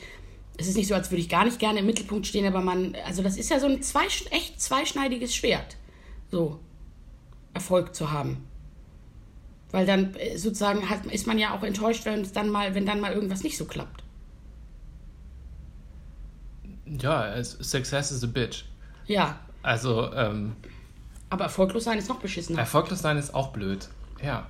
es 0.59 0.69
ist 0.69 0.77
nicht 0.77 0.87
so, 0.87 0.95
als 0.95 1.11
würde 1.11 1.23
ich 1.23 1.29
gar 1.29 1.45
nicht 1.45 1.59
gerne 1.59 1.81
im 1.81 1.87
Mittelpunkt 1.87 2.29
stehen, 2.29 2.47
aber 2.47 2.61
man, 2.61 2.97
also 3.05 3.25
das 3.25 3.37
ist 3.37 3.51
ja 3.51 3.59
so 3.59 3.67
ein 3.67 3.83
zwei, 3.83 4.07
echt 4.31 4.61
zweischneidiges 4.61 5.35
Schwert, 5.35 5.77
so 6.31 6.61
Erfolg 7.53 7.97
zu 7.97 8.13
haben. 8.13 8.45
Weil 9.73 9.87
dann 9.87 10.15
äh, 10.15 10.39
sozusagen 10.39 10.89
hat, 10.89 11.05
ist 11.07 11.27
man 11.27 11.41
ja 11.41 11.53
auch 11.53 11.65
enttäuscht, 11.65 12.05
wenn 12.05 12.21
es 12.21 12.31
dann 12.31 12.49
mal, 12.49 12.77
wenn 12.77 12.87
dann 12.87 13.01
mal 13.01 13.13
irgendwas 13.13 13.43
nicht 13.43 13.57
so 13.57 13.65
klappt. 13.65 14.06
Ja, 16.87 17.43
Success 17.43 18.11
is 18.11 18.23
a 18.23 18.27
bitch. 18.27 18.65
Ja. 19.07 19.39
Also, 19.63 20.13
ähm, 20.13 20.57
Aber 21.31 21.45
erfolglos 21.45 21.85
sein 21.85 21.99
ist 21.99 22.09
noch 22.09 22.21
beschissener. 22.21 22.61
Erfolglos 22.61 23.01
sein 23.01 23.17
ist 23.17 23.35
auch 23.35 23.53
blöd. 23.53 23.89
Ja. 24.23 24.49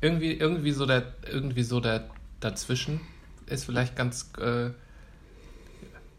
Irgendwie, 0.00 0.32
irgendwie 0.32 0.72
so 0.72 0.86
der, 0.86 1.14
irgendwie 1.30 1.62
so 1.62 1.80
der 1.80 2.08
dazwischen 2.40 3.00
ist 3.46 3.64
vielleicht 3.64 3.96
ganz, 3.96 4.30
äh, 4.38 4.70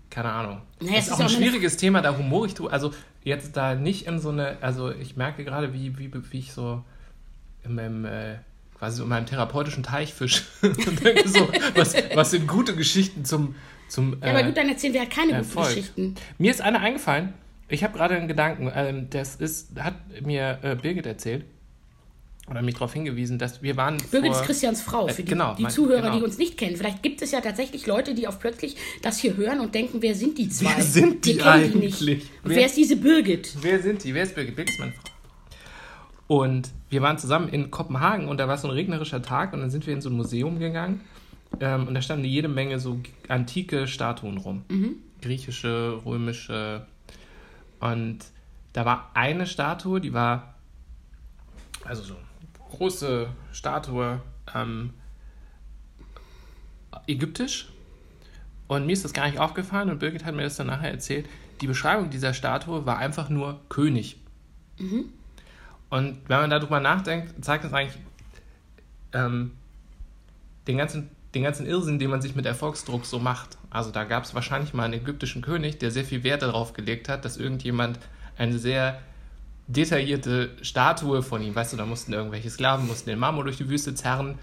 keine 0.10 0.32
Ahnung. 0.32 0.62
Naja, 0.80 0.98
ist, 0.98 1.08
ist 1.08 1.14
auch 1.14 1.20
ein 1.20 1.30
schwieriges 1.30 1.74
eine... 1.74 1.80
Thema, 1.80 2.02
da 2.02 2.18
humor 2.18 2.46
ich 2.46 2.54
drüber. 2.54 2.74
Also 2.74 2.94
jetzt 3.24 3.56
da 3.56 3.76
nicht 3.76 4.08
in 4.08 4.20
so 4.20 4.30
eine, 4.30 4.58
also 4.62 4.92
ich 4.92 5.16
merke 5.16 5.44
gerade, 5.44 5.74
wie, 5.74 5.98
wie, 5.98 6.12
wie 6.14 6.40
ich 6.40 6.54
so 6.54 6.84
in 7.64 7.76
meinem, 7.76 8.06
äh, 8.06 8.36
quasi 8.80 8.98
so 8.98 9.04
in 9.04 9.10
meinem 9.10 9.26
therapeutischen 9.26 9.84
Teich 9.84 10.14
fische 10.14 10.44
und 10.62 11.04
denke 11.04 11.28
so, 11.28 11.48
was, 11.76 11.96
was 12.14 12.32
sind 12.32 12.48
gute 12.48 12.76
Geschichten 12.76 13.26
zum, 13.26 13.56
zum 13.90 14.18
Ja, 14.22 14.30
aber 14.30 14.42
äh, 14.42 14.46
gut, 14.46 14.58
dann 14.58 14.70
erzählen 14.70 14.94
wir 14.94 15.02
halt 15.02 15.12
keine 15.12 15.34
guten. 15.44 15.64
Geschichten. 15.68 16.16
Mir 16.38 16.52
ist 16.52 16.62
eine 16.62 16.80
eingefallen. 16.80 17.34
Ich 17.70 17.84
habe 17.84 17.98
gerade 17.98 18.16
einen 18.16 18.28
Gedanken. 18.28 18.72
Ähm, 18.74 19.08
das 19.10 19.36
ist, 19.36 19.70
hat 19.80 19.96
mir 20.22 20.60
äh, 20.62 20.76
Birgit 20.76 21.06
erzählt 21.06 21.44
oder 22.50 22.62
mich 22.62 22.76
darauf 22.76 22.94
hingewiesen, 22.94 23.38
dass 23.40 23.62
wir 23.62 23.76
waren 23.76 23.98
Birgit 24.10 24.32
vor, 24.32 24.40
ist 24.42 24.46
Christians 24.48 24.82
Frau, 24.82 25.08
für 25.08 25.14
Äh, 25.22 25.26
die, 25.26 25.30
genau, 25.32 25.54
die 25.56 25.68
Zuhörer, 25.68 26.04
genau. 26.04 26.18
die 26.20 26.24
uns 26.24 26.38
nicht 26.38 26.58
kennen. 26.58 26.78
Vielleicht 26.78 27.04
gibt 27.04 27.22
es 27.22 27.32
ja 27.32 27.42
tatsächlich 27.42 27.86
Leute, 27.88 28.14
die 28.14 28.26
auf 28.26 28.40
plötzlich 28.40 28.78
das 29.02 29.18
hier 29.20 29.36
hören 29.36 29.60
und 29.60 29.76
denken, 29.76 30.02
wer 30.02 30.16
sind 30.16 30.38
die 30.38 30.48
zwei? 30.48 30.72
Wer 30.78 30.84
sind 30.84 31.26
die 31.26 31.36
Wir 31.36 31.44
kennen 31.44 31.48
eigentlich? 31.74 31.98
Die 32.00 32.06
Wer- 32.06 32.56
wer 32.56 32.66
ist 32.68 32.78
diese 32.78 32.96
Birgit? 32.96 33.54
Wer 33.60 33.82
sind 33.82 34.04
die? 34.06 34.14
Wer 34.14 34.24
ist 34.24 34.34
Birgit? 34.36 34.56
Birgit 34.56 34.74
ist 34.76 34.80
meine 34.80 34.94
Frau. 34.94 35.04
Und 36.28 36.72
wir 36.90 37.02
waren 37.02 37.18
zusammen 37.18 37.48
in 37.50 37.72
Kopenhagen 37.72 38.28
und 38.28 38.38
da 38.38 38.48
war 38.48 38.58
so 38.58 38.68
ein 38.68 38.74
regnerischer 38.74 39.22
Tag 39.22 39.54
und 39.54 39.62
dann 39.62 39.70
sind 39.70 39.88
wir 39.88 39.94
in 39.94 40.02
so 40.02 40.10
ein 40.10 40.16
Museum 40.16 40.60
gegangen 40.60 41.02
ähm, 41.60 41.88
und 41.88 41.94
da 41.94 42.02
standen 42.02 42.26
jede 42.26 42.48
Menge 42.50 42.80
so 42.80 43.00
antike 43.30 43.88
Statuen 43.88 44.38
rum. 44.38 44.64
Griechische, 45.22 46.02
römische. 46.06 46.86
Und 47.80 48.20
da 48.74 48.86
war 48.86 49.12
eine 49.14 49.48
Statue, 49.48 50.02
die 50.02 50.14
war 50.14 50.56
also 51.86 52.04
so 52.04 52.16
eine 52.16 52.78
große 52.78 53.30
Statue 53.52 54.22
ähm, 54.54 54.92
ägyptisch. 57.08 57.70
Und 58.68 58.86
mir 58.86 58.94
ist 58.94 59.06
das 59.06 59.14
gar 59.14 59.28
nicht 59.28 59.40
aufgefallen 59.40 59.90
und 59.90 60.00
Birgit 60.00 60.26
hat 60.26 60.36
mir 60.36 60.44
das 60.44 60.58
dann 60.58 60.68
nachher 60.68 60.92
erzählt. 60.92 61.28
Die 61.62 61.68
Beschreibung 61.68 62.10
dieser 62.10 62.34
Statue 62.34 62.86
war 62.86 62.98
einfach 62.98 63.30
nur 63.30 63.62
König. 63.70 64.18
Und 65.90 66.18
wenn 66.28 66.42
man 66.42 66.50
darüber 66.50 66.80
nachdenkt, 66.80 67.44
zeigt 67.44 67.64
das 67.64 67.74
eigentlich 67.74 67.98
ähm, 69.14 69.52
den, 70.68 70.78
ganzen, 70.78 71.10
den 71.34 71.44
ganzen 71.44 71.66
Irrsinn, 71.66 72.00
den 72.00 72.10
man 72.10 72.22
sich 72.22 72.36
mit 72.36 72.46
Erfolgsdruck 72.46 73.06
so 73.06 73.20
macht. 73.20 73.58
Also 73.70 73.92
da 73.92 74.04
gab 74.04 74.24
es 74.24 74.36
wahrscheinlich 74.36 74.74
mal 74.74 74.84
einen 74.84 74.96
ägyptischen 74.96 75.42
König, 75.42 75.80
der 75.80 75.92
sehr 75.92 76.04
viel 76.06 76.24
Wert 76.24 76.42
darauf 76.42 76.74
gelegt 76.74 77.10
hat, 77.10 77.26
dass 77.26 77.38
irgendjemand 77.38 78.00
eine 78.38 78.60
sehr 78.60 79.00
detaillierte 79.68 80.52
Statue 80.62 81.22
von 81.24 81.42
ihm, 81.42 81.56
weißt 81.56 81.74
du, 81.74 81.78
da 81.78 81.86
mussten 81.86 82.14
irgendwelche 82.14 82.50
Sklaven, 82.50 82.88
mussten 82.88 83.10
den 83.10 83.20
Marmor 83.20 83.44
durch 83.44 83.58
die 83.58 83.70
Wüste 83.70 83.94
zerren. 83.96 84.40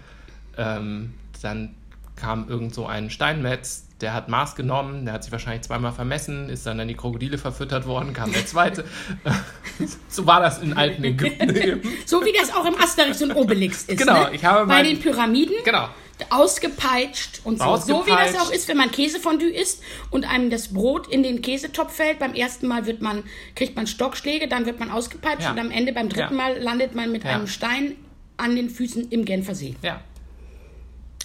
Ähm, 0.57 1.13
dann 1.41 1.75
kam 2.15 2.47
irgend 2.49 2.73
so 2.73 2.85
ein 2.85 3.09
Steinmetz, 3.09 3.83
der 4.01 4.13
hat 4.13 4.27
Maß 4.29 4.55
genommen, 4.55 5.05
der 5.05 5.13
hat 5.13 5.23
sich 5.23 5.31
wahrscheinlich 5.31 5.63
zweimal 5.63 5.91
vermessen, 5.93 6.49
ist 6.49 6.65
dann 6.65 6.79
an 6.79 6.87
die 6.87 6.95
Krokodile 6.95 7.37
verfüttert 7.37 7.87
worden, 7.87 8.13
kam 8.13 8.31
der 8.31 8.45
zweite. 8.45 8.83
so 10.09 10.25
war 10.25 10.41
das 10.41 10.59
in 10.61 10.73
alten 10.73 11.03
Ägypten 11.03 11.55
eben. 11.55 11.81
So 12.05 12.23
wie 12.25 12.33
das 12.37 12.53
auch 12.53 12.65
im 12.65 12.75
Asterix 12.77 13.21
und 13.21 13.33
Obelix 13.35 13.83
ist. 13.83 13.97
Genau, 13.99 14.25
ne? 14.25 14.31
ich 14.33 14.43
habe 14.43 14.65
Bei 14.67 14.83
den 14.83 14.99
Pyramiden 14.99 15.55
Genau. 15.63 15.87
ausgepeitscht 16.29 17.41
und 17.43 17.59
so. 17.59 17.75
So 17.77 18.05
wie 18.05 18.09
das 18.09 18.19
Ausgepeitscht. 18.19 18.41
auch 18.41 18.51
ist, 18.51 18.67
wenn 18.67 18.77
man 18.77 18.91
Käsefondue 18.91 19.49
isst 19.49 19.81
und 20.11 20.25
einem 20.29 20.49
das 20.49 20.69
Brot 20.73 21.07
in 21.07 21.23
den 21.23 21.41
Käsetopf 21.41 21.93
fällt. 21.95 22.19
Beim 22.19 22.33
ersten 22.33 22.67
Mal 22.67 22.85
wird 22.85 23.01
man, 23.01 23.23
kriegt 23.55 23.75
man 23.75 23.87
Stockschläge, 23.87 24.47
dann 24.47 24.65
wird 24.65 24.79
man 24.79 24.91
ausgepeitscht 24.91 25.43
Ja. 25.43 25.51
und 25.51 25.59
am 25.59 25.71
Ende 25.71 25.93
beim 25.93 26.09
dritten 26.09 26.37
Ja. 26.37 26.43
Mal 26.43 26.57
landet 26.61 26.95
man 26.95 27.11
mit 27.11 27.23
Ja. 27.23 27.31
einem 27.31 27.47
Stein 27.47 27.95
an 28.37 28.55
den 28.55 28.69
Füßen 28.69 29.09
im 29.11 29.25
Genfer 29.25 29.55
See. 29.55 29.75
Ja, 29.81 30.01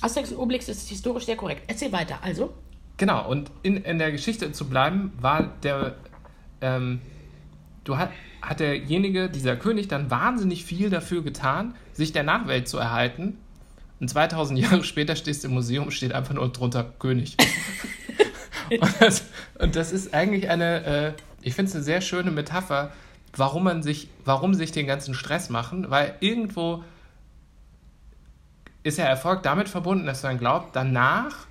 Asterix 0.01 0.33
und 0.33 0.39
Obelix 0.39 0.69
ist 0.69 0.89
historisch 0.89 1.27
sehr 1.27 1.37
korrekt. 1.37 1.63
Erzähl 1.67 1.93
weiter. 1.93 2.19
Also, 2.23 2.55
Genau, 3.01 3.27
und 3.27 3.51
in, 3.63 3.79
in 3.79 3.99
der 3.99 4.13
Geschichte 4.13 4.53
zu 4.53 4.69
bleiben, 4.69 5.11
war 5.19 5.55
der, 5.63 5.95
ähm, 6.61 7.01
du 7.83 7.97
hat, 7.97 8.11
hat 8.43 8.61
derjenige, 8.61 9.31
dieser 9.31 9.57
König, 9.57 9.89
dann 9.89 10.11
wahnsinnig 10.11 10.67
viel 10.67 10.91
dafür 10.91 11.25
getan, 11.25 11.75
sich 11.95 12.13
der 12.13 12.25
Nachwelt 12.25 12.69
zu 12.69 12.77
erhalten. 12.77 13.39
Und 14.01 14.11
2000 14.11 14.59
Jahre 14.59 14.85
später 14.85 15.17
stehst 15.17 15.45
du 15.45 15.49
im 15.49 15.55
Museum, 15.55 15.91
steht 15.91 16.13
einfach 16.13 16.35
nur 16.35 16.47
drunter 16.53 16.85
König. 16.99 17.39
und, 18.71 19.01
das, 19.01 19.25
und 19.59 19.77
das 19.77 19.93
ist 19.93 20.13
eigentlich 20.13 20.51
eine, 20.51 20.85
äh, 20.85 21.13
ich 21.41 21.55
finde 21.55 21.71
es 21.71 21.75
eine 21.75 21.85
sehr 21.85 22.03
schöne 22.03 22.31
Metapher, 22.31 22.93
warum 23.35 23.65
man 23.65 23.83
sich, 23.83 24.09
warum 24.27 24.53
sich 24.53 24.73
den 24.73 24.87
ganzen 24.87 25.15
Stress 25.15 25.49
machen, 25.49 25.89
weil 25.89 26.17
irgendwo 26.21 26.85
ist 28.83 28.99
ja 28.99 29.05
Erfolg 29.05 29.43
damit 29.43 29.69
verbunden, 29.69 30.07
dass 30.07 30.23
du 30.23 30.29
dann 30.29 30.39
glaubst, 30.39 30.75
danach 30.75 31.47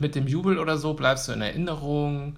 mit 0.00 0.14
dem 0.14 0.26
Jubel 0.26 0.58
oder 0.58 0.76
so 0.76 0.94
bleibst 0.94 1.28
du 1.28 1.32
in 1.32 1.42
Erinnerung. 1.42 2.36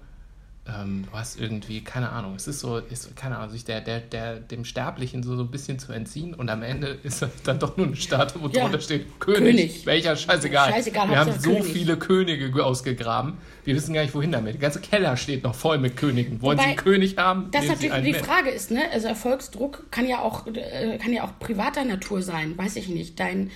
Ähm, 0.79 1.05
du 1.11 1.17
hast 1.17 1.39
irgendwie, 1.39 1.81
keine 1.83 2.09
Ahnung, 2.11 2.35
es 2.35 2.47
ist 2.47 2.59
so, 2.59 2.77
ist, 2.77 3.15
keine 3.15 3.37
Ahnung, 3.37 3.49
sich 3.49 3.65
der, 3.65 3.81
der, 3.81 3.99
der, 3.99 4.39
dem 4.39 4.63
Sterblichen 4.63 5.23
so, 5.23 5.35
so 5.35 5.43
ein 5.43 5.51
bisschen 5.51 5.79
zu 5.79 5.91
entziehen 5.91 6.33
und 6.33 6.49
am 6.49 6.61
Ende 6.63 6.97
ist 7.03 7.25
dann 7.43 7.59
doch 7.59 7.75
nur 7.77 7.87
eine 7.87 7.95
Statue, 7.95 8.41
wo 8.43 8.47
Ja. 8.47 8.61
drunter 8.63 8.79
steht 8.79 9.19
König. 9.19 9.39
König. 9.41 9.85
Welcher, 9.85 10.15
scheißegal. 10.15 10.71
Scheißegal, 10.71 11.09
Wir 11.09 11.17
haben 11.17 11.31
so 11.39 11.49
König. 11.51 11.65
viele 11.65 11.97
Könige 11.97 12.63
ausgegraben. 12.63 13.33
Wir 13.65 13.75
wissen 13.75 13.93
gar 13.93 14.03
nicht, 14.03 14.13
wohin 14.15 14.31
damit. 14.31 14.53
Der 14.53 14.61
ganze 14.61 14.81
Keller 14.81 15.17
steht 15.17 15.43
noch 15.43 15.55
voll 15.55 15.77
mit 15.77 15.97
Königen. 15.97 16.41
Wollen 16.41 16.57
Sie 16.57 16.63
Wobei, 16.63 16.69
einen 16.69 16.77
König 16.77 17.17
haben? 17.17 17.49
das 17.51 17.63
Sie 17.63 17.69
natürlich 17.69 17.95
die 18.03 18.11
mit. 18.13 18.21
Frage 18.25 18.49
ist, 18.51 18.71
ne? 18.71 18.81
Also 18.91 19.07
Erfolgsdruck 19.07 19.91
kann 19.91 20.07
ja 20.07 20.19
auch, 20.19 20.47
äh, 20.47 20.97
kann 20.99 21.11
ja 21.11 21.23
auch 21.25 21.37
privater 21.39 21.83
Natur 21.83 22.21
sein, 22.21 22.57
weiß 22.57 22.75
ich 22.77 22.87
nicht. 22.87 23.19
Dein, 23.19 23.51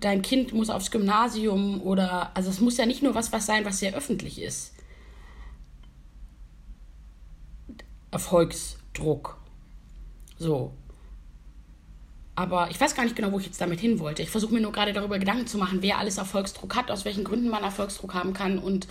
dein 0.00 0.22
Kind 0.22 0.52
muss 0.52 0.70
aufs 0.70 0.90
Gymnasium 0.90 1.80
oder, 1.82 2.30
also 2.34 2.50
es 2.50 2.60
muss 2.60 2.76
ja 2.76 2.86
nicht 2.86 3.02
nur 3.02 3.14
was, 3.14 3.32
was 3.32 3.46
sein, 3.46 3.64
was 3.64 3.78
sehr 3.80 3.94
öffentlich 3.94 4.40
ist. 4.40 4.74
Erfolgsdruck. 8.10 9.38
So. 10.38 10.72
Aber 12.34 12.70
ich 12.70 12.80
weiß 12.80 12.94
gar 12.94 13.02
nicht 13.02 13.16
genau, 13.16 13.32
wo 13.32 13.40
ich 13.40 13.46
jetzt 13.46 13.60
damit 13.60 13.80
hin 13.80 13.98
wollte. 13.98 14.22
Ich 14.22 14.30
versuche 14.30 14.54
mir 14.54 14.60
nur 14.60 14.70
gerade 14.70 14.92
darüber 14.92 15.18
Gedanken 15.18 15.48
zu 15.48 15.58
machen, 15.58 15.82
wer 15.82 15.98
alles 15.98 16.18
Erfolgsdruck 16.18 16.76
hat, 16.76 16.90
aus 16.90 17.04
welchen 17.04 17.24
Gründen 17.24 17.48
man 17.48 17.64
Erfolgsdruck 17.64 18.14
haben 18.14 18.32
kann 18.32 18.58
und 18.58 18.86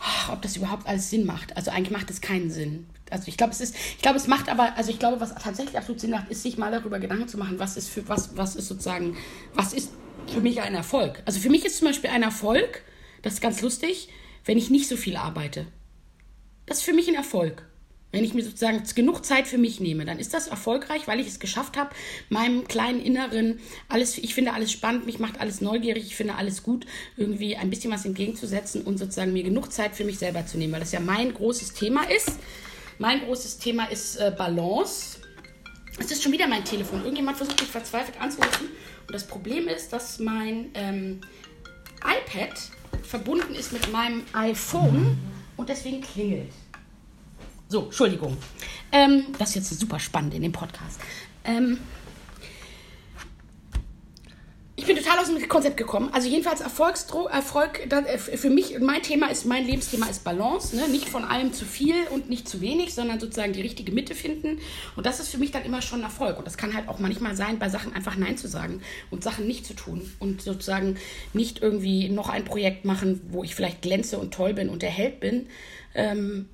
ach, 0.00 0.30
ob 0.32 0.42
das 0.42 0.56
überhaupt 0.56 0.86
alles 0.86 1.08
Sinn 1.08 1.24
macht. 1.24 1.56
Also 1.56 1.70
eigentlich 1.70 1.92
macht 1.92 2.10
es 2.10 2.20
keinen 2.20 2.50
Sinn. 2.50 2.88
Also 3.10 3.28
ich 3.28 3.36
glaube, 3.36 3.52
es 3.52 3.60
ist, 3.60 3.76
ich 3.76 4.02
glaube, 4.02 4.16
es 4.16 4.26
macht 4.26 4.48
aber, 4.48 4.76
also 4.76 4.90
ich 4.90 4.98
glaube, 4.98 5.20
was 5.20 5.34
tatsächlich 5.36 5.76
absolut 5.78 6.00
Sinn 6.00 6.10
macht, 6.10 6.30
ist 6.30 6.42
sich 6.42 6.58
mal 6.58 6.72
darüber 6.72 6.98
Gedanken 6.98 7.28
zu 7.28 7.38
machen, 7.38 7.58
was 7.60 7.76
ist 7.76 7.88
für, 7.88 8.08
was, 8.08 8.36
was 8.36 8.56
ist 8.56 8.66
sozusagen, 8.66 9.16
was 9.54 9.72
ist 9.72 9.92
für 10.26 10.40
mich 10.40 10.60
ein 10.60 10.74
Erfolg. 10.74 11.22
Also 11.26 11.38
für 11.38 11.50
mich 11.50 11.64
ist 11.64 11.78
zum 11.78 11.88
Beispiel 11.88 12.10
ein 12.10 12.22
Erfolg, 12.22 12.82
das 13.22 13.34
ist 13.34 13.40
ganz 13.40 13.62
lustig, 13.62 14.08
wenn 14.44 14.58
ich 14.58 14.70
nicht 14.70 14.88
so 14.88 14.96
viel 14.96 15.16
arbeite. 15.16 15.66
Das 16.66 16.78
ist 16.78 16.84
für 16.84 16.92
mich 16.92 17.08
ein 17.08 17.14
Erfolg. 17.14 17.64
Wenn 18.12 18.24
ich 18.24 18.34
mir 18.34 18.44
sozusagen 18.44 18.82
genug 18.94 19.24
Zeit 19.24 19.48
für 19.48 19.56
mich 19.56 19.80
nehme, 19.80 20.04
dann 20.04 20.18
ist 20.18 20.34
das 20.34 20.46
erfolgreich, 20.46 21.08
weil 21.08 21.18
ich 21.18 21.26
es 21.26 21.40
geschafft 21.40 21.78
habe, 21.78 21.90
meinem 22.28 22.68
kleinen 22.68 23.00
Inneren 23.00 23.58
alles, 23.88 24.18
ich 24.18 24.34
finde 24.34 24.52
alles 24.52 24.70
spannend, 24.70 25.06
mich 25.06 25.18
macht 25.18 25.40
alles 25.40 25.62
neugierig, 25.62 26.04
ich 26.04 26.14
finde 26.14 26.34
alles 26.34 26.62
gut, 26.62 26.86
irgendwie 27.16 27.56
ein 27.56 27.70
bisschen 27.70 27.90
was 27.90 28.04
entgegenzusetzen 28.04 28.82
und 28.82 28.98
sozusagen 28.98 29.32
mir 29.32 29.42
genug 29.42 29.72
Zeit 29.72 29.96
für 29.96 30.04
mich 30.04 30.18
selber 30.18 30.46
zu 30.46 30.58
nehmen, 30.58 30.74
weil 30.74 30.80
das 30.80 30.92
ja 30.92 31.00
mein 31.00 31.32
großes 31.32 31.72
Thema 31.72 32.02
ist. 32.10 32.32
Mein 32.98 33.20
großes 33.20 33.58
Thema 33.58 33.86
ist 33.86 34.16
äh, 34.16 34.32
Balance. 34.36 35.18
Es 35.98 36.10
ist 36.10 36.22
schon 36.22 36.32
wieder 36.32 36.46
mein 36.46 36.64
Telefon. 36.64 37.00
Irgendjemand 37.00 37.38
versucht 37.38 37.60
mich 37.60 37.70
verzweifelt 37.70 38.20
anzurufen. 38.20 38.68
Und 39.06 39.14
das 39.14 39.26
Problem 39.26 39.68
ist, 39.68 39.92
dass 39.92 40.18
mein 40.18 40.70
ähm, 40.74 41.20
iPad 42.04 42.52
verbunden 43.02 43.54
ist 43.54 43.72
mit 43.72 43.90
meinem 43.90 44.22
iPhone 44.34 45.18
und 45.56 45.68
deswegen 45.68 46.02
klingelt. 46.02 46.52
So, 47.72 47.84
Entschuldigung. 47.84 48.36
Ähm, 48.92 49.24
das 49.38 49.56
ist 49.56 49.70
jetzt 49.70 49.80
super 49.80 49.98
spannend 49.98 50.34
in 50.34 50.42
dem 50.42 50.52
Podcast. 50.52 51.00
Ähm, 51.42 51.78
ich 54.76 54.84
bin 54.84 54.94
total 54.94 55.18
aus 55.20 55.28
dem 55.28 55.48
Konzept 55.48 55.78
gekommen. 55.78 56.10
Also 56.12 56.28
jedenfalls 56.28 56.60
Erfolgsdruck, 56.60 57.30
Erfolg, 57.30 57.90
äh, 57.90 58.18
für 58.18 58.50
mich, 58.50 58.78
mein 58.78 59.00
Thema 59.00 59.30
ist, 59.30 59.46
mein 59.46 59.64
Lebensthema 59.64 60.04
ist 60.04 60.22
Balance. 60.22 60.76
Ne? 60.76 60.86
Nicht 60.88 61.08
von 61.08 61.24
allem 61.24 61.54
zu 61.54 61.64
viel 61.64 61.94
und 62.10 62.28
nicht 62.28 62.46
zu 62.46 62.60
wenig, 62.60 62.92
sondern 62.92 63.18
sozusagen 63.18 63.54
die 63.54 63.62
richtige 63.62 63.90
Mitte 63.90 64.14
finden. 64.14 64.58
Und 64.94 65.06
das 65.06 65.18
ist 65.18 65.30
für 65.30 65.38
mich 65.38 65.50
dann 65.50 65.64
immer 65.64 65.80
schon 65.80 66.02
Erfolg. 66.02 66.36
Und 66.36 66.46
das 66.46 66.58
kann 66.58 66.74
halt 66.74 66.88
auch 66.88 66.98
manchmal 66.98 67.36
sein, 67.36 67.58
bei 67.58 67.70
Sachen 67.70 67.94
einfach 67.94 68.16
Nein 68.16 68.36
zu 68.36 68.48
sagen 68.48 68.82
und 69.10 69.24
Sachen 69.24 69.46
nicht 69.46 69.64
zu 69.64 69.72
tun. 69.72 70.12
Und 70.18 70.42
sozusagen 70.42 70.98
nicht 71.32 71.62
irgendwie 71.62 72.10
noch 72.10 72.28
ein 72.28 72.44
Projekt 72.44 72.84
machen, 72.84 73.22
wo 73.30 73.42
ich 73.42 73.54
vielleicht 73.54 73.80
glänze 73.80 74.18
und 74.18 74.34
toll 74.34 74.52
bin 74.52 74.68
und 74.68 74.82
der 74.82 74.90
Held 74.90 75.20
bin, 75.20 75.46
ähm, 75.94 76.50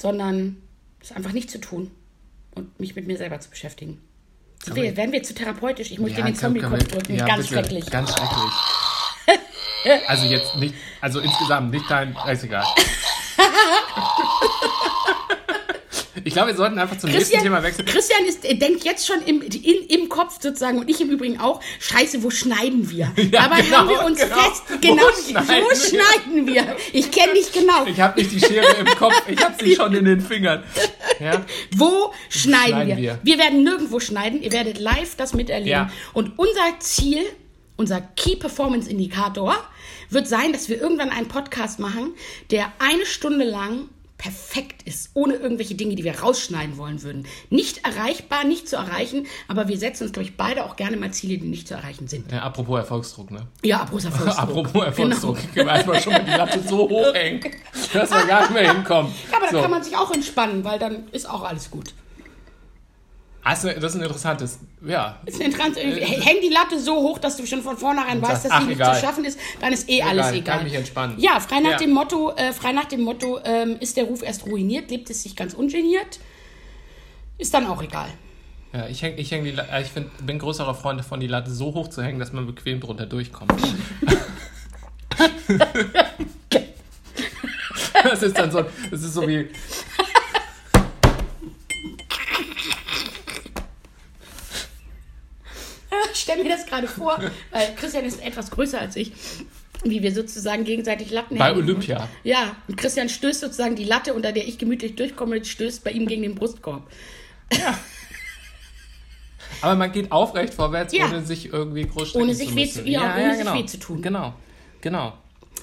sondern 0.00 0.56
es 1.00 1.12
einfach 1.12 1.32
nicht 1.32 1.50
zu 1.50 1.60
tun 1.60 1.90
und 2.54 2.78
mich 2.80 2.96
mit 2.96 3.06
mir 3.06 3.16
selber 3.16 3.38
zu 3.40 3.50
beschäftigen. 3.50 4.00
Sind 4.64 4.74
wir, 4.74 4.96
werden 4.96 5.12
wir 5.12 5.22
zu 5.22 5.34
therapeutisch? 5.34 5.90
Ich 5.92 5.98
muss 5.98 6.14
dir 6.14 6.24
den 6.24 6.34
Zombie-Kopf 6.34 6.84
drücken. 6.88 7.14
ja, 7.14 7.26
Ganz 7.26 7.48
bitte. 7.48 7.60
schrecklich. 7.60 7.86
Ganz 7.90 8.10
schrecklich. 8.12 8.52
Also 10.08 10.26
jetzt 10.26 10.56
nicht, 10.56 10.74
also 11.00 11.20
insgesamt 11.20 11.70
nicht 11.70 11.88
dein, 11.88 12.14
ist 12.30 12.42
egal. 12.42 12.64
Ich 16.24 16.32
glaube, 16.32 16.48
wir 16.48 16.56
sollten 16.56 16.78
einfach 16.78 16.98
zum 16.98 17.10
nächsten 17.10 17.24
Christian, 17.24 17.42
Thema 17.42 17.62
wechseln. 17.62 17.86
Christian 17.86 18.24
ist, 18.24 18.42
denkt 18.44 18.84
jetzt 18.84 19.06
schon 19.06 19.22
im, 19.22 19.42
in, 19.42 19.86
im 19.88 20.08
Kopf 20.08 20.40
sozusagen 20.40 20.78
und 20.78 20.88
ich 20.88 21.00
im 21.00 21.10
Übrigen 21.10 21.40
auch, 21.40 21.60
scheiße, 21.80 22.22
wo 22.22 22.30
schneiden 22.30 22.90
wir? 22.90 23.12
Ja, 23.28 23.42
Dabei 23.42 23.60
genau, 23.60 23.76
haben 23.78 23.88
wir 23.90 24.04
uns 24.04 24.20
genau. 24.20 24.36
fest, 24.36 24.62
Wo 24.68 24.78
genau, 24.80 25.02
wo 25.02 25.30
schneiden 25.30 25.66
schneiden, 25.74 26.46
wir? 26.46 26.54
wir? 26.54 26.76
Ich 26.92 27.10
kenne 27.10 27.34
dich 27.34 27.52
genau. 27.52 27.84
Ich 27.84 28.00
habe 28.00 28.18
nicht 28.18 28.32
die 28.32 28.40
Schere 28.40 28.66
im 28.78 28.86
Kopf, 28.86 29.22
ich 29.28 29.42
habe 29.42 29.54
sie 29.62 29.74
schon 29.74 29.94
in 29.94 30.04
den 30.04 30.20
Fingern. 30.20 30.62
Ja? 31.20 31.44
Wo 31.76 32.12
schneiden, 32.28 32.70
schneiden 32.70 32.88
wir? 32.88 32.96
wir? 32.96 33.18
wir? 33.22 33.38
werden 33.38 33.62
nirgendwo 33.64 34.00
schneiden. 34.00 34.42
Ihr 34.42 34.52
werdet 34.52 34.78
live 34.78 35.16
das 35.16 35.34
miterleben. 35.34 35.68
Ja. 35.68 35.90
Und 36.12 36.38
unser 36.38 36.78
Ziel, 36.80 37.22
unser 37.76 38.00
Key 38.00 38.36
Performance 38.36 38.88
Indikator 38.88 39.56
wird 40.10 40.26
sein, 40.26 40.52
dass 40.52 40.68
wir 40.68 40.80
irgendwann 40.80 41.10
einen 41.10 41.28
Podcast 41.28 41.78
machen, 41.78 42.14
der 42.50 42.72
eine 42.78 43.04
Stunde 43.04 43.44
lang 43.44 43.88
perfekt 44.18 44.82
ist, 44.82 45.10
ohne 45.14 45.34
irgendwelche 45.34 45.76
Dinge, 45.76 45.94
die 45.94 46.04
wir 46.04 46.18
rausschneiden 46.18 46.76
wollen 46.76 47.02
würden. 47.02 47.26
Nicht 47.50 47.86
erreichbar, 47.86 48.44
nicht 48.44 48.68
zu 48.68 48.76
erreichen, 48.76 49.26
aber 49.46 49.68
wir 49.68 49.78
setzen 49.78 50.04
uns, 50.04 50.12
glaube 50.12 50.28
ich, 50.28 50.36
beide 50.36 50.64
auch 50.66 50.76
gerne 50.76 50.96
mal 50.96 51.12
Ziele, 51.12 51.38
die 51.38 51.46
nicht 51.46 51.68
zu 51.68 51.74
erreichen 51.74 52.08
sind. 52.08 52.30
Ja, 52.30 52.42
apropos 52.42 52.78
Erfolgsdruck, 52.80 53.30
ne? 53.30 53.46
Ja, 53.62 53.80
apropos 53.80 54.04
Erfolgsdruck. 54.06 54.38
Apropos 54.38 54.84
Erfolgsdruck. 54.84 55.36
Genau. 55.36 55.54
Können 55.54 55.66
wir 55.66 55.74
erstmal 55.74 56.02
schon 56.02 56.12
mal 56.12 56.24
die 56.24 56.30
Latte 56.32 56.60
so 56.68 56.88
hoch 56.88 57.14
hängen, 57.14 57.40
dass 57.92 58.10
wir 58.10 58.26
gar 58.26 58.40
nicht 58.42 58.52
mehr 58.52 58.72
hinkommen. 58.72 59.12
Ja, 59.30 59.36
aber 59.36 59.46
da 59.46 59.52
so. 59.52 59.62
kann 59.62 59.70
man 59.70 59.82
sich 59.84 59.96
auch 59.96 60.10
entspannen, 60.12 60.64
weil 60.64 60.78
dann 60.78 61.08
ist 61.12 61.30
auch 61.30 61.44
alles 61.44 61.70
gut. 61.70 61.94
Also, 63.48 63.68
das 63.68 63.82
ist 63.82 63.94
ein 63.94 64.02
interessantes, 64.02 64.58
ja. 64.86 65.18
Ist 65.24 65.40
interessant. 65.40 65.76
Häng 65.78 66.36
die 66.42 66.50
Latte 66.52 66.78
so 66.78 66.96
hoch, 66.96 67.18
dass 67.18 67.38
du 67.38 67.46
schon 67.46 67.62
von 67.62 67.78
vornherein 67.78 68.20
weißt, 68.20 68.44
dass 68.44 68.52
ach, 68.52 68.60
sie 68.60 68.66
nicht 68.66 68.76
egal. 68.76 68.94
zu 68.94 69.00
schaffen 69.00 69.24
ist, 69.24 69.38
dann 69.60 69.72
ist 69.72 69.88
eh 69.88 70.02
alles 70.02 70.26
Egal, 70.26 70.34
egal. 70.36 70.56
kann 70.56 70.64
mich 70.64 70.74
entspannen. 70.74 71.18
Ja, 71.18 71.40
frei 71.40 71.60
nach 71.60 71.70
Ja. 71.70 71.76
dem 71.78 71.92
Motto, 71.92 72.32
äh, 72.36 72.52
frei 72.52 72.72
nach 72.72 72.84
dem 72.84 73.00
Motto, 73.00 73.40
ähm, 73.44 73.78
ist 73.80 73.96
der 73.96 74.04
Ruf 74.04 74.22
erst 74.22 74.44
ruiniert, 74.44 74.90
lebt 74.90 75.08
es 75.08 75.22
sich 75.22 75.34
ganz 75.34 75.54
ungeniert, 75.54 76.20
ist 77.38 77.54
dann 77.54 77.66
auch 77.68 77.82
egal. 77.82 78.10
ja 78.74 78.86
ich 78.86 79.00
häng, 79.00 79.16
ich 79.16 79.30
häng 79.30 79.44
die, 79.44 79.52
äh, 79.56 79.80
ich 79.80 79.88
find, 79.88 80.10
bin 80.26 80.38
größerer 80.38 80.74
Freund 80.74 81.00
davon, 81.00 81.18
die 81.20 81.26
Latte 81.26 81.50
so 81.50 81.72
hoch 81.72 81.88
zu 81.88 82.02
hängen, 82.02 82.18
dass 82.18 82.34
man 82.34 82.46
bequem 82.46 82.80
drunter 82.80 83.06
durchkommt. 83.06 83.52
das 88.04 88.22
ist 88.22 88.38
dann 88.38 88.50
so, 88.50 88.62
das 88.90 89.02
ist 89.02 89.14
so 89.14 89.26
wie, 89.26 89.48
Ich 96.12 96.20
stell 96.20 96.42
mir 96.42 96.48
das 96.48 96.66
gerade 96.66 96.86
vor, 96.88 97.18
weil 97.50 97.74
Christian 97.76 98.04
ist 98.04 98.22
etwas 98.22 98.50
größer 98.50 98.80
als 98.80 98.96
ich, 98.96 99.12
wie 99.84 100.02
wir 100.02 100.12
sozusagen 100.12 100.64
gegenseitig 100.64 101.10
Latten 101.10 101.38
bei 101.38 101.46
hängen. 101.48 101.58
Olympia. 101.58 102.08
Ja, 102.24 102.56
und 102.66 102.76
Christian 102.76 103.08
stößt 103.08 103.40
sozusagen 103.40 103.76
die 103.76 103.84
Latte, 103.84 104.14
unter 104.14 104.32
der 104.32 104.46
ich 104.48 104.58
gemütlich 104.58 104.96
durchkomme, 104.96 105.44
stößt 105.44 105.84
bei 105.84 105.90
ihm 105.92 106.06
gegen 106.06 106.22
den 106.22 106.34
Brustkorb. 106.34 106.82
Aber 109.60 109.74
man 109.74 109.90
geht 109.92 110.12
aufrecht 110.12 110.54
vorwärts, 110.54 110.92
Ja. 110.94 111.06
ohne 111.06 111.24
sich 111.24 111.52
irgendwie 111.52 111.84
groß 111.86 112.14
Ohne 112.14 112.34
sich 112.34 112.50
zu 112.50 112.56
weh 112.56 112.68
zu- 112.68 112.84
ja, 112.88 113.14
ohne 113.16 113.30
sich 113.36 113.44
genau. 113.44 113.54
weh 113.58 113.66
zu 113.66 113.78
tun. 113.78 114.02
Genau, 114.02 114.34
genau. 114.80 115.14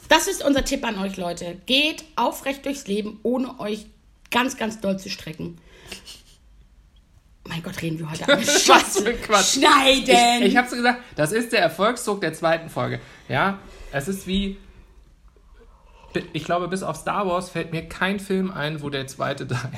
Das 0.10 0.28
ist 0.28 0.44
unser 0.44 0.66
Tipp 0.66 0.86
an 0.86 1.00
euch, 1.00 1.18
Leute. 1.18 1.58
Geht 1.66 2.04
aufrecht 2.16 2.66
durchs 2.66 2.88
Leben, 2.88 3.20
ohne 3.24 3.60
euch 3.60 3.86
ganz, 4.32 4.58
ganz 4.58 4.80
doll 4.82 5.00
zu 5.00 5.10
strecken. 5.10 5.58
Mein 7.48 7.62
Gott, 7.62 7.82
reden 7.82 8.00
wir 8.00 8.10
heute 8.10 8.28
alles 8.28 8.68
Was 8.68 9.00
für 9.00 9.14
Quatsch. 9.14 9.60
Schneiden. 9.60 10.42
Ich, 10.44 10.50
ich 10.50 10.58
hab's 10.58 10.72
gesagt, 10.72 11.00
das 11.16 11.32
ist 11.32 11.52
der 11.52 11.62
Erfolgsdruck 11.62 12.22
der 12.22 12.34
zweiten 12.34 12.70
Folge. 12.70 13.00
Ja, 13.30 13.60
es 13.92 14.08
ist 14.08 14.26
wie. 14.28 14.58
Ich 16.34 16.46
glaube, 16.46 16.68
bis 16.70 16.82
auf 16.82 16.96
Star 16.96 17.28
Wars 17.28 17.50
fällt 17.50 17.72
mir 17.74 17.88
kein 17.88 18.20
Film 18.20 18.50
ein, 18.50 18.82
wo 18.82 18.90
der 18.90 19.06
zweite 19.08 19.48
Teil 19.48 19.72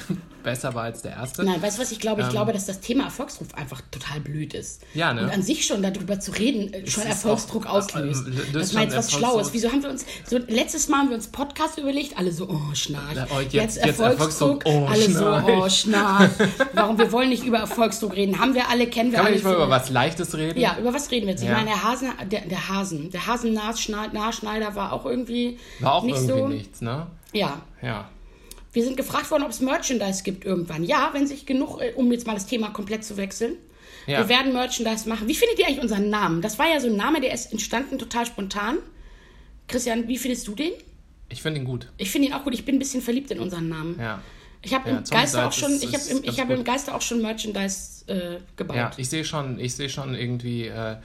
besser 0.44 0.74
war 0.76 0.84
als 0.84 1.02
der 1.02 1.12
erste. 1.12 1.44
Nein, 1.44 1.62
weißt 1.62 1.78
du, 1.78 1.82
was 1.82 1.92
ich 1.92 2.00
glaube? 2.00 2.22
Ich 2.22 2.30
glaube, 2.30 2.54
dass 2.54 2.66
das 2.66 2.80
Thema 2.80 3.06
Erfolgsdruck 3.06 3.48
einfach 3.56 3.82
total 3.92 4.20
blöd 4.22 4.54
ist. 4.54 4.82
Ähm. 4.94 5.00
Ja, 5.00 5.14
ne? 5.14 5.24
Und 5.24 5.30
an 5.32 5.42
sich 5.42 5.66
schon 5.66 5.82
darüber 5.82 6.20
zu 6.20 6.32
reden, 6.32 6.74
äh, 6.74 6.88
schon 6.88 7.04
ist 7.04 7.10
Erfolgsdruck 7.10 7.66
auch- 7.66 7.76
auslöst. 7.76 8.28
äh, 8.28 8.32
das 8.54 8.70
schon 8.72 8.76
war 8.78 8.84
jetzt 8.84 8.96
was 8.98 9.06
Erfolgsdruck. 9.08 9.20
Schlaues. 9.20 9.54
Wieso 9.54 9.72
haben 9.72 9.84
wir 9.84 9.90
uns, 9.90 10.06
so 10.26 10.38
letztes 10.48 10.88
Mal 10.90 11.00
haben 11.00 11.10
wir 11.10 11.16
uns 11.16 11.28
Podcast 11.28 11.78
überlegt, 11.78 12.18
alle 12.18 12.32
so, 12.32 12.48
oh, 12.50 12.74
Schnarch. 12.74 13.18
Oh, 13.30 13.40
jetzt- 13.40 13.54
jetzt, 13.54 13.76
jetzt 13.78 14.00
Erfolgsdruck, 14.00 14.64
Erfolgsdruck, 14.64 14.64
oh, 14.66 14.86
alle 14.88 15.02
Schnarch. 15.04 15.46
so, 15.46 15.52
oh, 15.54 15.70
Schnarch. 15.70 16.30
Warum, 16.74 16.98
wir 16.98 17.12
wollen 17.12 17.30
nicht 17.30 17.44
über 17.44 17.58
Erfolgsdruck 17.60 18.16
reden. 18.16 18.40
Haben 18.40 18.54
wir 18.56 18.70
alle, 18.70 18.88
kennen 18.88 19.12
wir 19.12 19.18
Kann 19.18 19.26
man 19.26 19.28
alle. 19.28 19.36
nicht 19.36 19.44
mal 19.44 19.52
so. 19.52 19.58
über 19.58 19.70
was 19.70 19.90
Leichtes 19.90 20.36
reden? 20.36 20.60
Ja, 20.60 20.78
über 20.80 20.94
was 20.94 21.12
reden 21.12 21.26
wir 21.26 21.32
jetzt? 21.34 21.42
Ich 21.44 21.50
Ja. 21.50 21.56
meine, 21.56 21.70
der 21.70 21.84
Hasen, 21.84 22.10
der, 22.32 22.42
der 22.42 22.68
Hasen, 22.70 23.12
der 23.12 23.26
Hasen-Nahschneider 23.28 24.76
war 24.76 24.94
auch 24.94 25.06
irgendwie 25.06 25.58
War 25.80 25.94
auch 25.96 26.04
nicht 26.04 26.16
irgendwie 26.18 26.40
so. 26.40 26.48
nichts, 26.48 26.82
ne? 26.82 27.08
Ja, 27.34 27.62
Ja. 27.82 28.10
Wir 28.78 28.84
sind 28.84 28.96
gefragt 28.96 29.32
worden, 29.32 29.42
ob 29.44 29.50
es 29.50 29.60
Merchandise 29.60 30.22
gibt 30.22 30.46
irgendwann. 30.46 30.84
Ja, 30.84 31.10
wenn 31.14 31.26
sich 31.26 31.48
genug, 31.48 31.82
äh, 31.82 31.94
um 31.96 32.12
jetzt 32.12 32.28
mal 32.28 32.36
das 32.36 32.46
Thema 32.46 32.70
komplett 32.70 33.04
zu 33.04 33.18
wechseln. 33.18 33.56
Ja. 34.06 34.20
Wir 34.20 34.30
werden 34.30 34.54
Merchandise 34.54 35.10
machen. 35.10 35.28
Wie 35.28 35.34
findet 35.34 35.58
ihr 35.58 35.66
eigentlich 35.66 35.82
unseren 35.82 36.10
Namen? 36.12 36.42
Das 36.44 36.60
war 36.60 36.68
ja 36.72 36.80
so 36.80 36.88
ein 36.88 36.96
Name, 36.96 37.20
der 37.20 37.34
ist 37.34 37.52
entstanden 37.52 37.98
total 37.98 38.26
spontan. 38.28 38.78
Christian, 39.68 40.08
wie 40.08 40.18
findest 40.20 40.48
du 40.48 40.54
den? 40.54 40.74
Ich 41.30 41.42
finde 41.42 41.60
ihn 41.60 41.66
gut. 41.66 41.92
Ich 41.98 42.12
finde 42.12 42.28
ihn 42.30 42.34
auch 42.36 42.44
gut. 42.44 42.54
Ich 42.54 42.64
bin 42.66 42.76
ein 42.76 42.80
bisschen 42.80 43.02
verliebt 43.02 43.32
in 43.32 43.40
unseren 43.40 43.68
Namen. 43.68 44.00
Ja. 44.00 44.22
Ich 44.62 44.74
habe 44.74 44.90
Ja, 44.90 44.98
im 45.00 45.04
Geiste 45.04 45.46
auch 45.46 45.52
schon, 45.52 45.72
ist- 45.74 45.84
ich 45.84 45.88
habe 45.90 45.98
ist 45.98 46.12
im, 46.12 46.24
ich 46.24 46.40
habe 46.40 46.54
im. 46.54 46.64
Geiste 46.64 46.94
auch 46.94 47.02
schon 47.02 47.22
Merchandise 47.22 48.06
äh, 48.08 48.38
gebaut. 48.56 48.78
Ja, 48.78 48.92
ich 48.96 49.10
sehe 49.10 49.26
schon, 49.26 49.60
ich 49.60 49.76
sehe 49.76 49.90
schon 49.90 50.14
irgendwie 50.16 50.68
äh, 50.68 50.96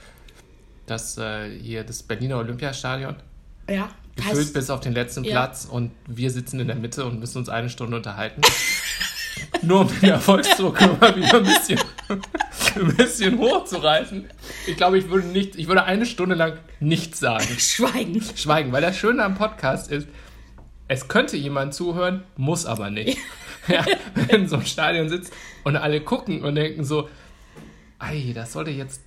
das 0.85 1.17
äh, 1.17 1.49
hier 1.59 1.83
das 1.83 2.03
Berliner 2.03 2.37
Olympiastadion. 2.37 3.15
ja. 3.69 3.89
Gefüllt 4.15 4.53
bis 4.53 4.69
auf 4.69 4.79
den 4.79 4.93
letzten 4.93 5.23
Ja. 5.23 5.31
Platz 5.31 5.65
und 5.65 5.91
wir 6.07 6.29
sitzen 6.29 6.59
in 6.59 6.67
der 6.67 6.75
Mitte 6.75 7.05
und 7.05 7.19
müssen 7.19 7.39
uns 7.39 7.49
eine 7.49 7.69
Stunde 7.69 7.97
unterhalten. 7.97 8.41
Nur 9.61 9.81
um 9.81 9.87
den 10.01 10.09
Erfolgsdruck 10.11 10.79
immer 10.81 11.15
wieder 11.15 11.37
ein 11.37 11.43
bisschen, 11.43 11.79
ein 12.75 12.95
bisschen 12.95 13.37
hochzureißen. 13.39 14.25
Ich 14.67 14.77
glaube, 14.77 14.97
ich 14.99 15.09
würde 15.09 15.27
nicht, 15.27 15.55
ich 15.55 15.67
würde 15.67 15.83
eine 15.83 16.05
Stunde 16.05 16.35
lang 16.35 16.57
nichts 16.79 17.19
sagen. 17.19 17.47
Schweigen. 17.57 18.21
Schweigen, 18.35 18.71
weil 18.71 18.81
das 18.81 18.97
Schöne 18.97 19.23
am 19.23 19.35
Podcast 19.35 19.91
ist, 19.91 20.07
es 20.87 21.07
könnte 21.07 21.37
jemand 21.37 21.73
zuhören, 21.73 22.23
muss 22.35 22.65
aber 22.65 22.89
nicht. 22.91 23.17
Ja, 23.67 23.85
wenn 24.15 24.41
in 24.41 24.47
so 24.49 24.57
einem 24.57 24.65
Stadion 24.65 25.07
sitzt 25.09 25.31
und 25.63 25.77
alle 25.77 26.01
gucken 26.01 26.43
und 26.43 26.55
denken 26.55 26.83
so, 26.83 27.09
ei, 27.99 28.33
das 28.35 28.51
sollte 28.53 28.71
jetzt, 28.71 29.01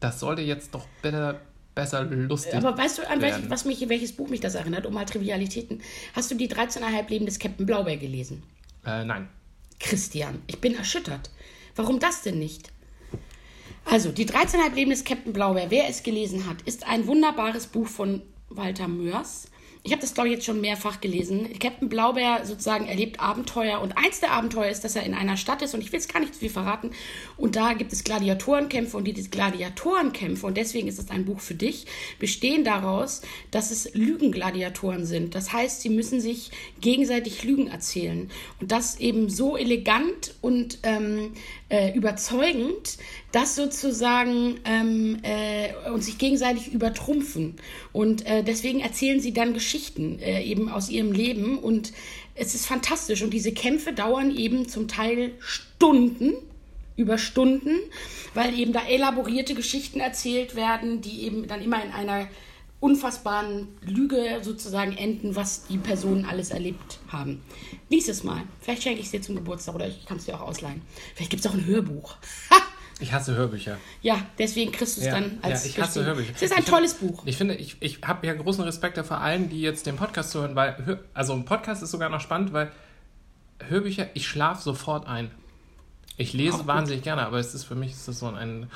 das 0.00 0.18
sollte 0.18 0.42
jetzt 0.42 0.74
doch 0.74 0.86
besser, 1.02 1.40
besser 1.80 2.04
lustig 2.04 2.54
Aber 2.54 2.76
weißt 2.76 2.98
du, 2.98 3.08
an 3.08 3.20
welches, 3.20 3.50
was 3.50 3.64
mich, 3.64 3.88
welches 3.88 4.12
Buch 4.12 4.28
mich 4.28 4.40
das 4.40 4.54
erinnert, 4.54 4.86
um 4.86 4.94
mal 4.94 5.04
Trivialitäten? 5.04 5.80
Hast 6.14 6.30
du 6.30 6.34
die 6.34 6.48
13,5 6.48 7.08
Leben 7.08 7.26
des 7.26 7.38
Captain 7.38 7.66
Blaubeer 7.66 7.96
gelesen? 7.96 8.42
Äh, 8.84 9.04
nein. 9.04 9.28
Christian, 9.78 10.42
ich 10.46 10.60
bin 10.60 10.74
erschüttert. 10.74 11.30
Warum 11.76 11.98
das 11.98 12.22
denn 12.22 12.38
nicht? 12.38 12.70
Also, 13.86 14.12
die 14.12 14.26
13,5 14.26 14.74
Leben 14.74 14.90
des 14.90 15.04
Captain 15.04 15.32
Blaubeer, 15.32 15.70
wer 15.70 15.88
es 15.88 16.02
gelesen 16.02 16.46
hat, 16.46 16.60
ist 16.62 16.86
ein 16.86 17.06
wunderbares 17.06 17.66
Buch 17.66 17.88
von 17.88 18.22
Walter 18.50 18.88
Mörs. 18.88 19.49
Ich 19.82 19.92
habe 19.92 20.02
das, 20.02 20.12
glaube 20.12 20.28
ich, 20.28 20.34
jetzt 20.34 20.44
schon 20.44 20.60
mehrfach 20.60 21.00
gelesen. 21.00 21.58
Captain 21.58 21.88
Blaubeer 21.88 22.44
sozusagen 22.44 22.86
erlebt 22.86 23.18
Abenteuer 23.18 23.80
und 23.80 23.96
eins 23.96 24.20
der 24.20 24.32
Abenteuer 24.32 24.70
ist, 24.70 24.84
dass 24.84 24.94
er 24.94 25.04
in 25.04 25.14
einer 25.14 25.38
Stadt 25.38 25.62
ist 25.62 25.74
und 25.74 25.80
ich 25.80 25.90
will 25.90 25.98
jetzt 25.98 26.12
gar 26.12 26.20
nicht 26.20 26.34
zu 26.34 26.40
viel 26.40 26.50
verraten. 26.50 26.90
Und 27.38 27.56
da 27.56 27.72
gibt 27.72 27.90
es 27.92 28.04
Gladiatorenkämpfe 28.04 28.98
und 28.98 29.04
diese 29.04 29.30
Gladiatorenkämpfe, 29.30 30.46
und 30.46 30.58
deswegen 30.58 30.86
ist 30.86 30.98
es 30.98 31.10
ein 31.10 31.24
Buch 31.24 31.40
für 31.40 31.54
dich, 31.54 31.86
bestehen 32.18 32.62
daraus, 32.62 33.22
dass 33.50 33.70
es 33.70 33.94
Lügengladiatoren 33.94 35.06
sind. 35.06 35.34
Das 35.34 35.52
heißt, 35.52 35.80
sie 35.80 35.88
müssen 35.88 36.20
sich 36.20 36.50
gegenseitig 36.82 37.42
Lügen 37.44 37.68
erzählen. 37.68 38.30
Und 38.60 38.72
das 38.72 39.00
eben 39.00 39.30
so 39.30 39.56
elegant 39.56 40.34
und 40.42 40.78
ähm, 40.82 41.32
äh, 41.70 41.94
überzeugend, 41.94 42.98
dass 43.32 43.56
sozusagen 43.56 44.60
ähm, 44.64 45.18
äh, 45.22 45.90
und 45.90 46.02
sich 46.02 46.18
gegenseitig 46.18 46.72
übertrumpfen. 46.72 47.56
Und 47.92 48.26
äh, 48.26 48.42
deswegen 48.42 48.80
erzählen 48.80 49.20
sie 49.20 49.32
dann 49.32 49.54
Geschichten 49.54 50.18
äh, 50.18 50.42
eben 50.42 50.68
aus 50.68 50.90
ihrem 50.90 51.12
Leben. 51.12 51.58
Und 51.58 51.92
es 52.34 52.54
ist 52.54 52.66
fantastisch. 52.66 53.22
Und 53.22 53.32
diese 53.32 53.52
Kämpfe 53.52 53.92
dauern 53.92 54.36
eben 54.36 54.68
zum 54.68 54.88
Teil 54.88 55.32
Stunden 55.38 56.34
über 56.96 57.18
Stunden, 57.18 57.76
weil 58.34 58.58
eben 58.58 58.72
da 58.72 58.86
elaborierte 58.86 59.54
Geschichten 59.54 60.00
erzählt 60.00 60.54
werden, 60.54 61.00
die 61.00 61.22
eben 61.22 61.46
dann 61.46 61.62
immer 61.62 61.82
in 61.82 61.92
einer 61.92 62.28
unfassbaren 62.80 63.68
Lüge 63.82 64.38
sozusagen 64.42 64.96
enden, 64.96 65.36
was 65.36 65.66
die 65.66 65.78
Personen 65.78 66.24
alles 66.24 66.50
erlebt 66.50 66.98
haben. 67.08 67.42
Lies 67.90 68.08
es 68.08 68.24
mal. 68.24 68.42
Vielleicht 68.60 68.82
schenke 68.82 69.00
ich 69.00 69.06
es 69.06 69.12
dir 69.12 69.20
zum 69.20 69.36
Geburtstag 69.36 69.74
oder 69.74 69.86
ich 69.86 70.06
kann 70.06 70.16
es 70.16 70.24
dir 70.24 70.34
auch 70.34 70.40
ausleihen. 70.48 70.80
Vielleicht 71.14 71.30
gibt 71.30 71.44
es 71.44 71.50
auch 71.50 71.54
ein 71.54 71.66
Hörbuch. 71.66 72.16
Ha! 72.50 72.56
Ich 73.00 73.12
hasse 73.12 73.34
Hörbücher. 73.34 73.78
Ja, 74.02 74.22
deswegen 74.38 74.72
kriegst 74.72 74.96
du 74.96 75.00
es 75.00 75.06
Ja, 75.06 75.14
dann 75.14 75.38
als 75.40 75.64
ja, 75.64 75.70
ich 75.70 75.80
hasse 75.80 76.04
Hörbücher. 76.04 76.32
Es 76.34 76.42
ist 76.42 76.52
ein 76.52 76.60
Ich 76.60 76.66
tolles 76.66 76.94
Buch. 76.94 77.22
Ich 77.24 77.36
finde, 77.36 77.54
ich, 77.54 77.76
ich 77.80 78.00
habe 78.02 78.26
ja 78.26 78.34
großen 78.34 78.62
Respekt 78.62 78.98
vor 79.06 79.18
allen, 79.18 79.48
die 79.48 79.62
jetzt 79.62 79.86
den 79.86 79.96
Podcast 79.96 80.34
hören, 80.34 80.54
weil, 80.54 81.00
also 81.14 81.32
ein 81.32 81.46
Podcast 81.46 81.82
ist 81.82 81.90
sogar 81.90 82.10
noch 82.10 82.20
spannend, 82.20 82.52
weil 82.52 82.70
Hörbücher, 83.68 84.08
ich 84.14 84.28
schlafe 84.28 84.62
sofort 84.62 85.06
ein. 85.06 85.30
Ich 86.18 86.34
lese 86.34 86.66
wahnsinnig 86.66 87.02
gerne, 87.02 87.24
aber 87.24 87.38
es 87.38 87.54
ist 87.54 87.64
für 87.64 87.74
mich 87.74 87.92
ist 87.92 88.06
das 88.06 88.18
so 88.18 88.26
ein. 88.26 88.68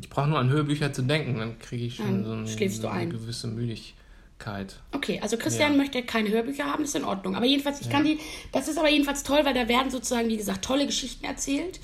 Ich 0.00 0.08
brauche 0.10 0.28
nur 0.28 0.38
an 0.38 0.50
Hörbücher 0.50 0.92
zu 0.92 1.02
denken, 1.02 1.38
dann 1.38 1.58
kriege 1.58 1.84
ich 1.86 1.96
schon 1.96 2.24
Dann 2.24 2.46
so, 2.46 2.62
ein, 2.64 2.70
so 2.70 2.88
eine 2.88 3.00
ein. 3.00 3.10
gewisse 3.10 3.46
Müdigkeit. 3.48 4.80
Okay, 4.92 5.20
also 5.20 5.36
Christian 5.36 5.72
Ja. 5.72 5.76
möchte 5.78 6.02
keine 6.02 6.30
Hörbücher 6.30 6.64
haben, 6.64 6.84
ist 6.84 6.94
in 6.94 7.04
Ordnung. 7.04 7.34
Aber 7.36 7.46
jedenfalls, 7.46 7.80
ich 7.80 7.90
kann 7.90 8.04
die, 8.04 8.18
das 8.52 8.68
ist 8.68 8.78
aber 8.78 8.88
jedenfalls 8.90 9.22
toll, 9.22 9.40
weil 9.44 9.54
da 9.54 9.68
werden 9.68 9.90
sozusagen, 9.90 10.28
wie 10.28 10.36
gesagt, 10.36 10.64
tolle 10.64 10.86
Geschichten 10.86 11.24
erzählt 11.24 11.80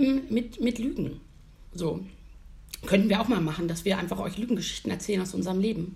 ähm, 0.00 0.22
mit, 0.30 0.60
mit 0.60 0.78
Lügen. 0.78 1.20
So. 1.74 2.00
Könnten 2.86 3.08
wir 3.08 3.20
auch 3.20 3.28
mal 3.28 3.40
machen, 3.40 3.68
dass 3.68 3.84
wir 3.84 3.98
einfach 3.98 4.18
euch 4.18 4.38
Lügengeschichten 4.38 4.90
erzählen 4.90 5.22
aus 5.22 5.34
unserem 5.34 5.60
Leben. 5.60 5.94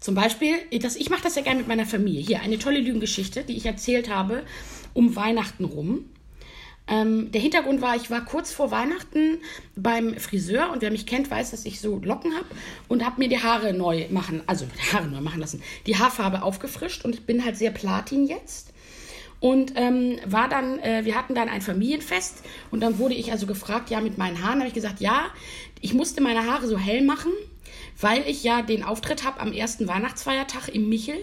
Zum 0.00 0.14
Beispiel, 0.16 0.54
das, 0.80 0.96
ich 0.96 1.08
mache 1.08 1.22
das 1.22 1.36
ja 1.36 1.42
gerne 1.42 1.60
mit 1.60 1.68
meiner 1.68 1.86
Familie. 1.86 2.20
Hier, 2.20 2.40
eine 2.42 2.58
tolle 2.58 2.80
Lügengeschichte, 2.80 3.44
die 3.44 3.56
ich 3.56 3.66
erzählt 3.66 4.10
habe 4.10 4.42
um 4.92 5.16
Weihnachten 5.16 5.64
rum. 5.64 6.04
Ähm, 6.86 7.32
der 7.32 7.40
Hintergrund 7.40 7.80
war, 7.80 7.96
ich 7.96 8.10
war 8.10 8.24
kurz 8.24 8.52
vor 8.52 8.70
Weihnachten 8.70 9.38
beim 9.74 10.18
Friseur 10.18 10.70
und 10.70 10.82
wer 10.82 10.90
mich 10.90 11.06
kennt, 11.06 11.30
weiß, 11.30 11.52
dass 11.52 11.64
ich 11.64 11.80
so 11.80 11.98
Locken 12.04 12.34
habe 12.34 12.46
und 12.88 13.04
habe 13.04 13.18
mir 13.18 13.28
die 13.28 13.42
Haare 13.42 13.72
neu 13.72 14.06
machen, 14.10 14.42
also 14.46 14.66
die 14.66 14.92
Haare 14.94 15.08
neu 15.08 15.22
machen 15.22 15.40
lassen, 15.40 15.62
die 15.86 15.96
Haarfarbe 15.96 16.42
aufgefrischt 16.42 17.04
und 17.04 17.14
ich 17.14 17.24
bin 17.24 17.44
halt 17.44 17.56
sehr 17.56 17.70
Platin 17.70 18.26
jetzt. 18.26 18.72
Und 19.40 19.74
ähm, 19.76 20.18
war 20.24 20.48
dann, 20.48 20.78
äh, 20.78 21.04
wir 21.04 21.16
hatten 21.16 21.34
dann 21.34 21.50
ein 21.50 21.60
Familienfest 21.60 22.42
und 22.70 22.80
dann 22.80 22.98
wurde 22.98 23.14
ich 23.14 23.30
also 23.30 23.46
gefragt, 23.46 23.90
ja, 23.90 24.00
mit 24.00 24.16
meinen 24.16 24.42
Haaren, 24.42 24.60
habe 24.60 24.68
ich 24.68 24.74
gesagt, 24.74 25.00
ja, 25.00 25.26
ich 25.80 25.92
musste 25.92 26.22
meine 26.22 26.46
Haare 26.46 26.66
so 26.66 26.78
hell 26.78 27.02
machen, 27.02 27.32
weil 28.00 28.26
ich 28.26 28.42
ja 28.42 28.62
den 28.62 28.82
Auftritt 28.82 29.24
habe 29.24 29.40
am 29.40 29.52
ersten 29.52 29.86
Weihnachtsfeiertag 29.86 30.68
im 30.68 30.88
Michel. 30.88 31.16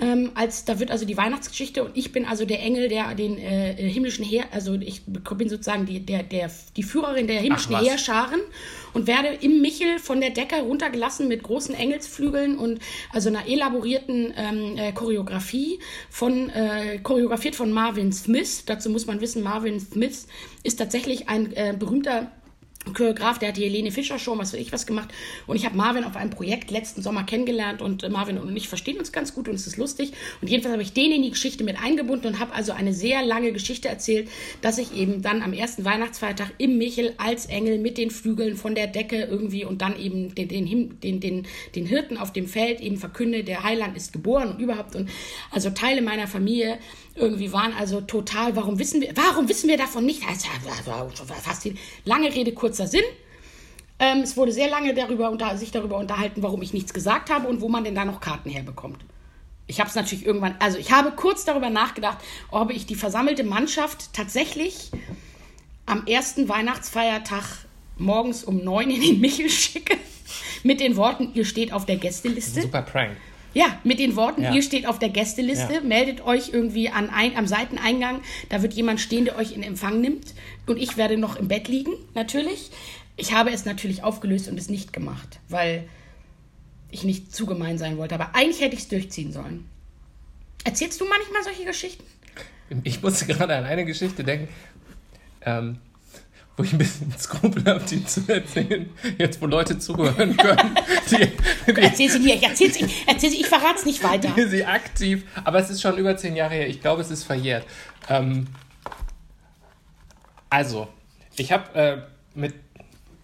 Ähm, 0.00 0.30
als 0.34 0.64
da 0.64 0.78
wird 0.78 0.90
also 0.90 1.04
die 1.04 1.16
Weihnachtsgeschichte 1.16 1.84
und 1.84 1.96
ich 1.96 2.12
bin 2.12 2.24
also 2.24 2.44
der 2.46 2.60
Engel, 2.60 2.88
der 2.88 3.14
den 3.14 3.38
äh, 3.38 3.74
himmlischen 3.74 4.24
Heer, 4.24 4.44
also 4.50 4.74
ich 4.74 5.02
bin 5.04 5.48
sozusagen 5.48 5.84
die, 5.84 6.00
der, 6.00 6.22
der, 6.22 6.50
die 6.76 6.82
Führerin 6.82 7.26
der 7.26 7.40
himmlischen 7.40 7.78
Heerscharen 7.78 8.40
und 8.94 9.06
werde 9.06 9.28
im 9.40 9.60
Michel 9.60 9.98
von 9.98 10.20
der 10.20 10.30
Decke 10.30 10.56
runtergelassen 10.62 11.28
mit 11.28 11.42
großen 11.42 11.74
Engelsflügeln 11.74 12.58
und 12.58 12.80
also 13.12 13.28
einer 13.28 13.46
elaborierten 13.46 14.32
ähm, 14.36 14.76
äh, 14.78 14.92
Choreografie 14.92 15.80
von 16.08 16.48
äh, 16.50 16.98
choreografiert 17.02 17.54
von 17.54 17.70
Marvin 17.70 18.12
Smith. 18.12 18.64
Dazu 18.64 18.88
muss 18.88 19.06
man 19.06 19.20
wissen, 19.20 19.42
Marvin 19.42 19.80
Smith 19.80 20.26
ist 20.62 20.78
tatsächlich 20.78 21.28
ein 21.28 21.52
äh, 21.52 21.74
berühmter 21.78 22.32
Choreograf, 22.94 23.38
der 23.38 23.50
hat 23.50 23.58
die 23.58 23.64
Helene 23.64 23.92
Fischer 23.92 24.18
Show, 24.18 24.36
was 24.38 24.54
weiß 24.54 24.60
ich 24.60 24.72
was 24.72 24.86
gemacht. 24.86 25.10
Und 25.46 25.56
ich 25.56 25.66
habe 25.66 25.76
Marvin 25.76 26.02
auf 26.02 26.16
einem 26.16 26.30
Projekt 26.30 26.70
letzten 26.70 27.02
Sommer 27.02 27.24
kennengelernt 27.24 27.82
und 27.82 28.02
äh, 28.02 28.08
Marvin 28.08 28.38
und 28.38 28.56
ich 28.56 28.68
verstehen 28.68 28.98
uns 28.98 29.12
ganz 29.12 29.34
gut 29.34 29.48
und 29.48 29.54
es 29.54 29.66
ist 29.66 29.76
lustig. 29.76 30.12
Und 30.40 30.48
jedenfalls 30.48 30.72
habe 30.72 30.82
ich 30.82 30.94
den 30.94 31.12
in 31.12 31.22
die 31.22 31.30
Geschichte 31.30 31.62
mit 31.62 31.80
eingebunden 31.80 32.26
und 32.26 32.40
habe 32.40 32.54
also 32.54 32.72
eine 32.72 32.94
sehr 32.94 33.22
lange 33.22 33.52
Geschichte 33.52 33.88
erzählt, 33.88 34.28
dass 34.62 34.78
ich 34.78 34.94
eben 34.96 35.20
dann 35.20 35.42
am 35.42 35.52
ersten 35.52 35.84
Weihnachtsfeiertag 35.84 36.52
im 36.56 36.78
Michel 36.78 37.12
als 37.18 37.46
Engel 37.46 37.78
mit 37.78 37.98
den 37.98 38.10
Flügeln 38.10 38.56
von 38.56 38.74
der 38.74 38.86
Decke 38.86 39.24
irgendwie 39.24 39.66
und 39.66 39.82
dann 39.82 39.98
eben 39.98 40.34
den, 40.34 40.48
den, 40.48 41.00
den, 41.00 41.20
den, 41.20 41.46
den 41.74 41.86
Hirten 41.86 42.16
auf 42.16 42.32
dem 42.32 42.48
Feld 42.48 42.80
eben 42.80 42.96
verkünde, 42.96 43.44
der 43.44 43.62
Heiland 43.62 43.94
ist 43.94 44.12
geboren 44.12 44.52
und 44.52 44.60
überhaupt. 44.60 44.96
Und 44.96 45.10
also 45.50 45.68
Teile 45.68 46.00
meiner 46.00 46.26
Familie 46.26 46.78
irgendwie 47.14 47.52
waren 47.52 47.72
also 47.74 48.00
total, 48.00 48.56
warum 48.56 48.78
wissen 48.78 49.00
wir, 49.00 49.12
warum 49.14 49.48
wissen 49.48 49.68
wir 49.68 49.76
davon 49.76 50.06
nicht? 50.06 50.22
Also, 50.26 50.48
fast 51.42 51.64
die 51.64 51.74
lange 52.04 52.34
Rede, 52.34 52.52
kurzer 52.70 52.86
Sinn. 52.86 53.02
Ähm, 53.98 54.18
es 54.18 54.36
wurde 54.36 54.52
sehr 54.52 54.70
lange 54.70 54.94
darüber 54.94 55.30
unter, 55.30 55.56
sich 55.56 55.72
darüber 55.72 55.98
unterhalten, 55.98 56.42
warum 56.42 56.62
ich 56.62 56.72
nichts 56.72 56.94
gesagt 56.94 57.28
habe 57.30 57.48
und 57.48 57.60
wo 57.60 57.68
man 57.68 57.82
denn 57.82 57.96
da 57.96 58.04
noch 58.04 58.20
Karten 58.20 58.48
herbekommt. 58.48 59.04
Ich 59.66 59.80
habe 59.80 59.90
es 59.90 59.96
natürlich 59.96 60.24
irgendwann, 60.24 60.54
also 60.60 60.78
ich 60.78 60.92
habe 60.92 61.10
kurz 61.12 61.44
darüber 61.44 61.68
nachgedacht, 61.68 62.18
ob 62.50 62.70
ich 62.70 62.86
die 62.86 62.94
versammelte 62.94 63.44
Mannschaft 63.44 64.12
tatsächlich 64.12 64.90
am 65.86 66.06
ersten 66.06 66.48
Weihnachtsfeiertag 66.48 67.44
morgens 67.98 68.44
um 68.44 68.64
neun 68.64 68.90
in 68.90 69.00
den 69.00 69.20
Michel 69.20 69.50
schicke 69.50 69.96
mit 70.62 70.80
den 70.80 70.96
Worten, 70.96 71.32
ihr 71.34 71.44
steht 71.44 71.72
auf 71.72 71.86
der 71.86 71.96
Gästeliste. 71.96 72.62
Super 72.62 72.82
Prank. 72.82 73.16
Ja, 73.52 73.80
mit 73.82 73.98
den 73.98 74.14
Worten, 74.14 74.44
ja. 74.44 74.54
ihr 74.54 74.62
steht 74.62 74.86
auf 74.86 75.00
der 75.00 75.08
Gästeliste, 75.08 75.74
ja. 75.74 75.80
meldet 75.80 76.24
euch 76.24 76.50
irgendwie 76.52 76.88
an 76.88 77.10
ein, 77.10 77.36
am 77.36 77.48
Seiteneingang, 77.48 78.20
da 78.48 78.62
wird 78.62 78.74
jemand 78.74 79.00
stehen, 79.00 79.24
der 79.24 79.36
euch 79.36 79.52
in 79.52 79.64
Empfang 79.64 80.00
nimmt 80.00 80.34
und 80.70 80.78
ich 80.78 80.96
werde 80.96 81.16
noch 81.16 81.36
im 81.36 81.48
Bett 81.48 81.68
liegen, 81.68 81.92
natürlich. 82.14 82.70
Ich 83.16 83.32
habe 83.32 83.50
es 83.50 83.64
natürlich 83.64 84.02
aufgelöst 84.02 84.48
und 84.48 84.58
es 84.58 84.70
nicht 84.70 84.92
gemacht, 84.92 85.40
weil 85.48 85.88
ich 86.90 87.04
nicht 87.04 87.34
zu 87.34 87.46
gemein 87.46 87.78
sein 87.78 87.98
wollte, 87.98 88.14
aber 88.14 88.34
eigentlich 88.34 88.60
hätte 88.60 88.74
ich 88.74 88.82
es 88.82 88.88
durchziehen 88.88 89.32
sollen. 89.32 89.68
Erzählst 90.64 91.00
du 91.00 91.04
manchmal 91.04 91.42
solche 91.42 91.64
Geschichten? 91.64 92.04
Ich 92.84 93.02
musste 93.02 93.26
gerade 93.26 93.56
an 93.56 93.64
eine 93.64 93.84
Geschichte 93.84 94.24
denken. 94.24 94.48
Ähm, 95.42 95.78
wo 96.56 96.64
ich 96.64 96.72
ein 96.72 96.78
bisschen 96.78 97.12
Skrupel 97.18 97.64
habe, 97.64 97.82
die 97.88 98.04
zu 98.04 98.22
erzählen, 98.28 98.90
jetzt 99.16 99.40
wo 99.40 99.46
Leute 99.46 99.78
zuhören 99.78 100.36
können. 100.36 100.74
Die, 101.10 101.16
die, 101.72 101.80
erzähl 101.80 102.10
sie 102.10 102.18
mir, 102.18 102.34
ich 102.34 102.42
erzähl 102.42 102.70
sie, 102.70 102.86
erzähl 103.06 103.30
sie, 103.30 103.40
ich 103.40 103.46
verrate 103.46 103.78
es 103.78 103.86
nicht 103.86 104.04
weiter. 104.04 104.30
Sie 104.36 104.64
aktiv, 104.64 105.24
aber 105.42 105.58
es 105.58 105.70
ist 105.70 105.80
schon 105.80 105.96
über 105.96 106.16
zehn 106.18 106.36
Jahre 106.36 106.54
her, 106.54 106.68
ich 106.68 106.82
glaube, 106.82 107.00
es 107.00 107.10
ist 107.10 107.24
verjährt. 107.24 107.64
Ähm, 108.10 108.46
also, 110.50 110.88
ich 111.36 111.52
habe 111.52 111.74
äh, 111.74 111.98
mit, 112.34 112.54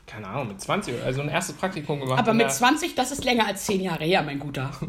keine 0.07 0.29
Ahnung, 0.29 0.49
mit 0.49 0.61
20, 0.61 1.03
also 1.05 1.21
ein 1.21 1.29
erstes 1.29 1.57
Praktikum 1.57 2.01
gemacht. 2.01 2.21
Aber 2.21 2.33
mit 2.33 2.51
20, 2.51 2.95
das 2.95 3.13
ist 3.13 3.25
länger 3.25 3.47
als 3.47 3.65
zehn 3.65 3.83
Jahre 3.83 4.05
her, 4.05 4.23
mein 4.23 4.39
Guter. 4.39 4.71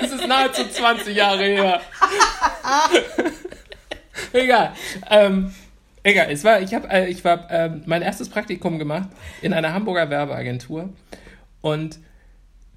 das 0.00 0.12
ist 0.12 0.28
nahezu 0.28 0.68
20 0.68 1.16
Jahre 1.16 1.44
her. 1.44 1.80
Egal. 4.32 4.72
Ähm, 5.10 5.54
egal. 6.02 6.30
Es 6.30 6.44
war, 6.44 6.60
ich 6.60 6.74
habe, 6.74 6.88
äh, 6.90 7.08
ich 7.08 7.24
war 7.24 7.50
äh, 7.50 7.70
mein 7.86 8.02
erstes 8.02 8.28
Praktikum 8.28 8.78
gemacht 8.78 9.08
in 9.42 9.52
einer 9.52 9.72
Hamburger 9.72 10.10
Werbeagentur 10.10 10.90
und 11.60 11.98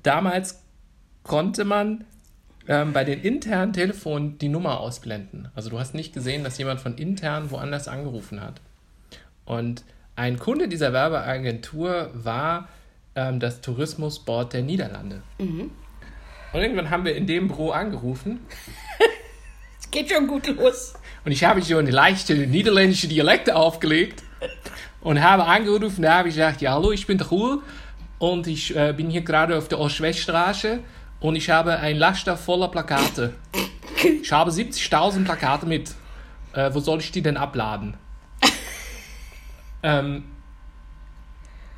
damals 0.04 0.62
konnte 1.24 1.66
man 1.66 2.06
ähm, 2.68 2.94
bei 2.94 3.04
den 3.04 3.22
internen 3.22 3.74
Telefonen 3.74 4.38
die 4.38 4.50
Nummer 4.50 4.80
ausblenden. 4.80 5.50
Also 5.56 5.70
du 5.70 5.80
hast 5.80 5.94
nicht 5.94 6.14
gesehen, 6.14 6.44
dass 6.44 6.58
jemand 6.58 6.80
von 6.80 6.96
intern 6.98 7.52
woanders 7.52 7.88
angerufen 7.88 8.42
hat. 8.42 8.62
Und 9.46 9.84
ein 10.16 10.38
Kunde 10.38 10.68
dieser 10.68 10.94
Werbeagentur 10.94 12.12
war 12.14 12.70
ähm, 13.16 13.40
das 13.40 13.62
Tourismusboard 13.62 14.54
der 14.54 14.62
Niederlande. 14.62 15.24
Mhm. 15.40 15.72
Und 16.54 16.62
irgendwann 16.62 16.90
haben 16.90 17.06
wir 17.06 17.16
in 17.16 17.28
dem 17.28 17.48
Büro 17.48 17.72
angerufen. 17.72 18.40
Es 19.80 19.90
geht 19.92 20.12
schon 20.12 20.28
gut 20.28 20.48
los. 20.48 20.94
Und 21.24 21.32
ich 21.32 21.44
habe 21.44 21.64
schon 21.64 21.88
leichte 21.88 22.36
niederländische 22.36 23.08
Dialekte 23.08 23.56
aufgelegt 23.56 24.24
und 25.02 25.22
habe 25.22 25.46
angerufen. 25.46 26.02
Da 26.02 26.20
habe 26.20 26.30
ich 26.30 26.36
gesagt: 26.36 26.62
Ja, 26.62 26.74
hallo, 26.74 26.92
ich 26.92 27.08
bin 27.08 27.18
der 27.18 27.28
Ruhl 27.28 27.62
und 28.20 28.48
ich 28.48 28.76
äh, 28.76 28.94
bin 28.96 29.10
hier 29.10 29.22
gerade 29.22 29.58
auf 29.58 29.68
der 29.68 29.80
Ost-West-Straße 29.80 30.80
und 31.22 31.36
ich 31.36 31.50
habe 31.50 31.80
ein 31.80 31.98
Laster 31.98 32.36
voller 32.36 32.68
Plakate. 32.68 33.34
Ich 34.22 34.32
habe 34.32 34.50
70.000 34.50 35.24
Plakate 35.26 35.68
mit. 35.68 35.94
Äh, 36.54 36.74
wo 36.74 36.80
soll 36.80 37.00
ich 37.00 37.12
die 37.12 37.22
denn 37.22 37.38
abladen? 37.38 37.96
ähm, 39.84 40.24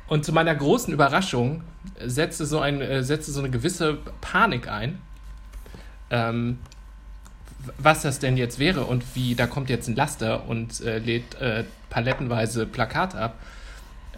und 0.08 0.24
zu 0.24 0.32
meiner 0.32 0.54
großen 0.54 0.92
Überraschung 0.92 1.62
setzte 2.04 2.46
so, 2.46 2.58
ein, 2.58 2.80
äh, 2.80 3.04
setzte 3.04 3.30
so 3.30 3.40
eine 3.40 3.50
gewisse 3.50 3.98
Panik 4.20 4.68
ein. 4.68 5.00
Ähm, 6.10 6.58
was 7.78 8.02
das 8.02 8.18
denn 8.18 8.36
jetzt 8.36 8.58
wäre 8.58 8.84
und 8.84 9.04
wie, 9.14 9.34
da 9.34 9.46
kommt 9.46 9.70
jetzt 9.70 9.88
ein 9.88 9.94
Laster 9.94 10.48
und 10.48 10.80
äh, 10.80 10.98
lädt 10.98 11.34
äh, 11.40 11.64
palettenweise 11.90 12.66
Plakate 12.66 13.18
ab. 13.18 13.38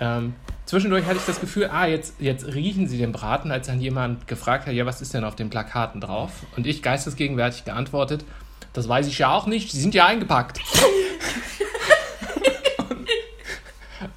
Ähm, 0.00 0.34
zwischendurch 0.64 1.06
hatte 1.06 1.16
ich 1.16 1.24
das 1.24 1.40
Gefühl, 1.40 1.70
ah, 1.72 1.86
jetzt, 1.86 2.14
jetzt 2.20 2.46
riechen 2.46 2.88
sie 2.88 2.98
den 2.98 3.12
Braten, 3.12 3.50
als 3.50 3.66
dann 3.66 3.80
jemand 3.80 4.28
gefragt 4.28 4.66
hat, 4.66 4.74
ja, 4.74 4.86
was 4.86 5.00
ist 5.00 5.14
denn 5.14 5.24
auf 5.24 5.36
den 5.36 5.50
Plakaten 5.50 6.00
drauf? 6.00 6.44
Und 6.56 6.66
ich 6.66 6.82
geistesgegenwärtig 6.82 7.64
geantwortet, 7.64 8.24
das 8.72 8.88
weiß 8.88 9.06
ich 9.06 9.18
ja 9.18 9.30
auch 9.30 9.46
nicht, 9.46 9.72
sie 9.72 9.80
sind 9.80 9.94
ja 9.94 10.06
eingepackt. 10.06 10.60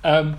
ähm, 0.04 0.36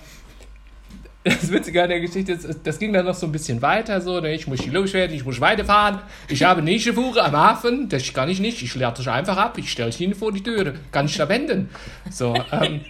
das 1.22 1.50
Witzige 1.53 1.83
an 1.83 1.90
der 1.90 2.00
Geschichte 2.00 2.33
ist, 2.33 2.61
das 2.64 2.79
ging 2.79 2.92
dann 2.92 3.05
noch 3.05 3.14
so 3.14 3.26
ein 3.26 3.33
bisschen 3.33 3.61
weiter, 3.61 4.00
so, 4.00 4.20
ne, 4.20 4.35
ich 4.35 4.46
muss 4.46 4.61
hier 4.61 4.72
loswerden, 4.72 5.14
ich 5.14 5.24
muss 5.24 5.40
weiterfahren, 5.40 6.00
ich 6.29 6.42
habe 6.42 6.62
eine 6.62 6.79
Fuhre 6.79 7.22
am 7.22 7.37
Hafen, 7.37 7.88
das 7.88 8.12
kann 8.12 8.29
ich 8.31 8.40
nicht, 8.40 8.62
ich 8.62 8.74
leere 8.74 8.94
das 8.96 9.07
einfach 9.07 9.37
ab, 9.37 9.59
ich 9.59 9.70
stelle 9.70 9.90
es 9.90 10.00
Ihnen 10.00 10.14
vor 10.14 10.33
die 10.33 10.42
Türe, 10.42 10.74
kann 10.92 11.07
ich 11.07 11.16
da 11.16 11.29
wenden. 11.29 11.68
So, 12.11 12.35
ähm, 12.53 12.81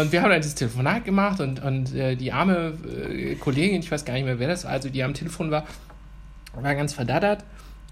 und 0.00 0.10
wir 0.10 0.22
haben 0.22 0.30
dann 0.30 0.40
dieses 0.40 0.54
Telefonat 0.54 1.04
gemacht 1.04 1.40
und, 1.40 1.62
und 1.62 1.94
äh, 1.94 2.16
die 2.16 2.32
arme 2.32 2.72
äh, 3.10 3.34
Kollegin, 3.34 3.80
ich 3.80 3.90
weiß 3.90 4.04
gar 4.04 4.14
nicht 4.14 4.24
mehr, 4.24 4.38
wer 4.38 4.48
das 4.48 4.64
war, 4.64 4.70
also 4.70 4.88
die 4.88 5.02
am 5.02 5.12
Telefon 5.12 5.50
war, 5.50 5.66
war 6.54 6.74
ganz 6.74 6.94
verdattert 6.94 7.44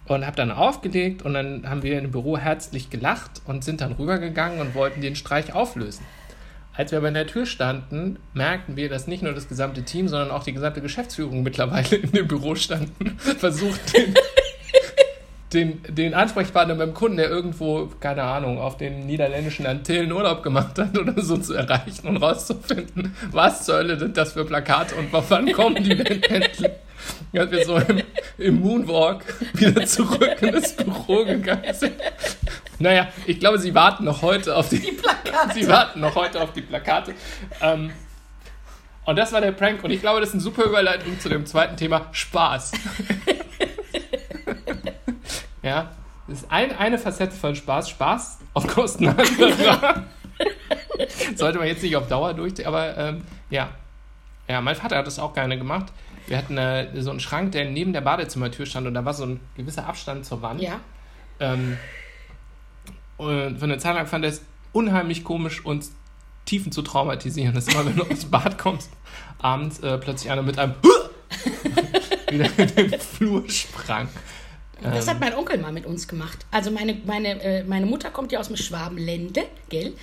und 0.06 0.24
habe 0.24 0.36
dann 0.36 0.50
aufgelegt 0.50 1.22
und 1.22 1.34
dann 1.34 1.68
haben 1.68 1.82
wir 1.82 1.98
im 1.98 2.10
Büro 2.10 2.38
herzlich 2.38 2.88
gelacht 2.88 3.42
und 3.44 3.64
sind 3.64 3.82
dann 3.82 3.92
rübergegangen 3.92 4.60
und 4.60 4.74
wollten 4.74 5.02
den 5.02 5.14
Streich 5.14 5.52
auflösen. 5.52 6.04
Als 6.72 6.90
wir 6.90 6.98
aber 6.98 7.08
in 7.08 7.14
der 7.14 7.26
Tür 7.26 7.44
standen, 7.44 8.18
merkten 8.32 8.76
wir, 8.76 8.88
dass 8.88 9.06
nicht 9.06 9.22
nur 9.22 9.34
das 9.34 9.48
gesamte 9.48 9.82
Team, 9.82 10.08
sondern 10.08 10.30
auch 10.30 10.44
die 10.44 10.54
gesamte 10.54 10.80
Geschäftsführung 10.80 11.42
mittlerweile 11.42 11.96
in 11.96 12.12
dem 12.12 12.28
Büro 12.28 12.54
standen, 12.54 13.18
versucht 13.18 13.94
den, 13.94 14.14
den, 15.52 15.82
den 15.88 16.14
Ansprechpartner 16.14 16.76
beim 16.76 16.94
Kunden, 16.94 17.16
der 17.16 17.28
irgendwo, 17.28 17.90
keine 17.98 18.22
Ahnung, 18.22 18.58
auf 18.58 18.76
den 18.76 19.06
niederländischen 19.06 19.66
Antillen 19.66 20.12
Urlaub 20.12 20.42
gemacht 20.42 20.78
hat 20.78 20.96
oder 20.96 21.20
so 21.20 21.36
zu 21.38 21.54
erreichen 21.54 22.06
und 22.06 22.18
rauszufinden, 22.18 23.16
was 23.32 23.64
zur 23.64 23.76
Hölle 23.76 23.98
sind 23.98 24.16
das 24.16 24.32
für 24.32 24.44
Plakate 24.44 24.94
und 24.94 25.08
wann 25.12 25.52
kommen 25.52 25.82
die 25.82 25.96
denn 25.96 26.22
endlich? 26.28 26.70
Als 27.32 27.50
wir 27.50 27.64
so 27.64 27.76
im, 27.76 28.02
im 28.38 28.60
Moonwalk 28.60 29.24
wieder 29.54 29.84
zurück 29.86 30.36
in 30.40 30.52
das 30.52 30.76
Büro 30.76 31.24
gegangen 31.24 31.72
sind. 31.72 31.94
Naja, 32.78 33.08
ich 33.26 33.40
glaube, 33.40 33.58
sie 33.58 33.74
warten 33.74 34.04
noch 34.04 34.22
heute 34.22 34.54
auf 34.56 34.68
die, 34.68 34.78
die 34.80 34.92
Plakate. 34.92 35.54
Sie 35.54 35.66
warten 35.68 36.00
noch 36.00 36.14
heute 36.14 36.40
auf 36.40 36.52
die 36.52 36.62
Plakate. 36.62 37.14
Ähm, 37.60 37.90
Und 39.06 39.16
das 39.16 39.32
war 39.32 39.40
der 39.40 39.52
Prank. 39.52 39.82
Und 39.82 39.90
ich 39.90 40.00
glaube, 40.00 40.20
das 40.20 40.30
ist 40.30 40.34
eine 40.34 40.42
super 40.42 40.64
Überleitung 40.64 41.18
zu 41.18 41.28
dem 41.28 41.46
zweiten 41.46 41.76
Thema: 41.76 42.06
Spaß. 42.12 42.72
ja, 45.62 45.90
das 46.26 46.42
ist 46.42 46.50
ein, 46.50 46.76
eine 46.76 46.98
Facette 46.98 47.34
von 47.34 47.56
Spaß. 47.56 47.88
Spaß 47.90 48.38
auf 48.54 48.66
Kosten 48.66 49.08
anderer. 49.08 50.04
Sollte 51.34 51.58
man 51.58 51.66
jetzt 51.66 51.82
nicht 51.82 51.96
auf 51.96 52.08
Dauer 52.08 52.34
durchziehen, 52.34 52.66
aber 52.66 52.96
ähm, 52.96 53.22
ja. 53.50 53.70
Ja, 54.48 54.60
mein 54.60 54.74
Vater 54.74 54.96
hat 54.96 55.06
das 55.06 55.18
auch 55.18 55.32
gerne 55.32 55.58
gemacht. 55.58 55.92
Wir 56.26 56.38
hatten 56.38 56.56
äh, 56.58 57.02
so 57.02 57.10
einen 57.10 57.20
Schrank, 57.20 57.52
der 57.52 57.64
neben 57.64 57.92
der 57.92 58.00
Badezimmertür 58.00 58.66
stand 58.66 58.86
und 58.86 58.94
da 58.94 59.04
war 59.04 59.14
so 59.14 59.24
ein 59.24 59.40
gewisser 59.56 59.86
Abstand 59.86 60.24
zur 60.24 60.42
Wand. 60.42 60.60
Ja. 60.60 60.80
Ähm, 61.40 61.76
und 63.16 63.58
für 63.58 63.64
eine 63.64 63.78
Zeit 63.78 63.94
lang 63.94 64.06
fand 64.06 64.24
er 64.24 64.30
es 64.30 64.42
unheimlich 64.72 65.24
komisch, 65.24 65.64
uns 65.64 65.92
Tiefen 66.44 66.72
zu 66.72 66.82
traumatisieren. 66.82 67.54
Dass 67.54 67.68
immer, 67.68 67.86
wenn 67.86 67.96
du 67.96 68.04
ins 68.04 68.24
Bad 68.24 68.58
kommst, 68.58 68.90
abends 69.40 69.80
äh, 69.80 69.98
plötzlich 69.98 70.30
einer 70.30 70.42
mit 70.42 70.58
einem 70.58 70.74
wieder 72.30 72.48
in 72.58 72.90
den 72.90 73.00
Flur 73.00 73.48
sprang. 73.48 74.08
Das 74.82 75.06
Ähm, 75.06 75.14
hat 75.14 75.20
mein 75.20 75.34
Onkel 75.34 75.58
mal 75.58 75.72
mit 75.72 75.86
uns 75.86 76.08
gemacht. 76.08 76.46
Also 76.50 76.70
meine, 76.70 76.94
meine, 77.06 77.42
äh, 77.42 77.64
meine 77.64 77.86
Mutter 77.86 78.10
kommt 78.10 78.32
ja 78.32 78.40
aus 78.40 78.48
dem 78.48 78.56
Schwabenlände, 78.56 79.42
gell? 79.68 79.94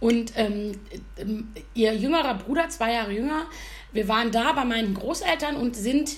Und 0.00 0.32
ähm, 0.36 0.72
ähm, 1.16 1.48
ihr 1.74 1.94
jüngerer 1.94 2.34
Bruder, 2.34 2.68
zwei 2.68 2.92
Jahre 2.92 3.12
jünger, 3.12 3.46
wir 3.92 4.08
waren 4.08 4.30
da 4.32 4.52
bei 4.52 4.64
meinen 4.64 4.94
Großeltern 4.94 5.56
und 5.56 5.76
sind, 5.76 6.16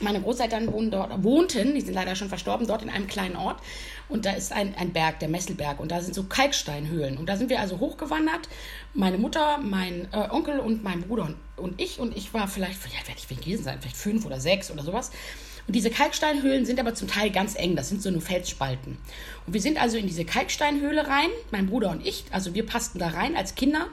meine 0.00 0.20
Großeltern 0.20 0.72
wohnen 0.72 0.90
dort, 0.90 1.22
wohnten, 1.22 1.74
die 1.74 1.80
sind 1.80 1.94
leider 1.94 2.14
schon 2.14 2.28
verstorben, 2.28 2.66
dort 2.66 2.82
in 2.82 2.88
einem 2.88 3.08
kleinen 3.08 3.36
Ort. 3.36 3.60
Und 4.08 4.24
da 4.24 4.32
ist 4.32 4.52
ein, 4.52 4.74
ein 4.76 4.92
Berg, 4.92 5.18
der 5.20 5.28
Messelberg. 5.28 5.80
Und 5.80 5.92
da 5.92 6.00
sind 6.00 6.14
so 6.14 6.24
Kalksteinhöhlen. 6.24 7.16
Und 7.16 7.28
da 7.28 7.36
sind 7.36 7.50
wir 7.50 7.60
also 7.60 7.78
hochgewandert. 7.78 8.48
Meine 8.94 9.18
Mutter, 9.18 9.58
mein 9.58 10.08
äh, 10.12 10.28
Onkel 10.30 10.58
und 10.58 10.82
mein 10.82 11.02
Bruder 11.02 11.24
und, 11.24 11.36
und 11.56 11.80
ich. 11.80 12.00
Und 12.00 12.16
ich 12.16 12.32
war 12.32 12.48
vielleicht, 12.48 12.82
ja, 12.86 13.06
werde 13.06 13.20
ich 13.20 13.28
gewesen 13.28 13.64
sein, 13.64 13.78
vielleicht 13.80 13.96
fünf 13.96 14.24
oder 14.24 14.40
sechs 14.40 14.70
oder 14.70 14.82
sowas. 14.82 15.10
Und 15.66 15.74
diese 15.74 15.90
Kalksteinhöhlen 15.90 16.64
sind 16.66 16.80
aber 16.80 16.94
zum 16.94 17.08
Teil 17.08 17.30
ganz 17.30 17.54
eng. 17.56 17.76
Das 17.76 17.88
sind 17.88 18.02
so 18.02 18.10
nur 18.10 18.20
Felsspalten. 18.20 18.98
Und 19.46 19.52
wir 19.52 19.60
sind 19.60 19.80
also 19.80 19.96
in 19.96 20.06
diese 20.06 20.24
Kalksteinhöhle 20.24 21.06
rein, 21.06 21.30
mein 21.50 21.66
Bruder 21.66 21.90
und 21.90 22.06
ich. 22.06 22.24
Also 22.30 22.54
wir 22.54 22.66
passten 22.66 22.98
da 22.98 23.08
rein 23.08 23.36
als 23.36 23.54
Kinder. 23.54 23.86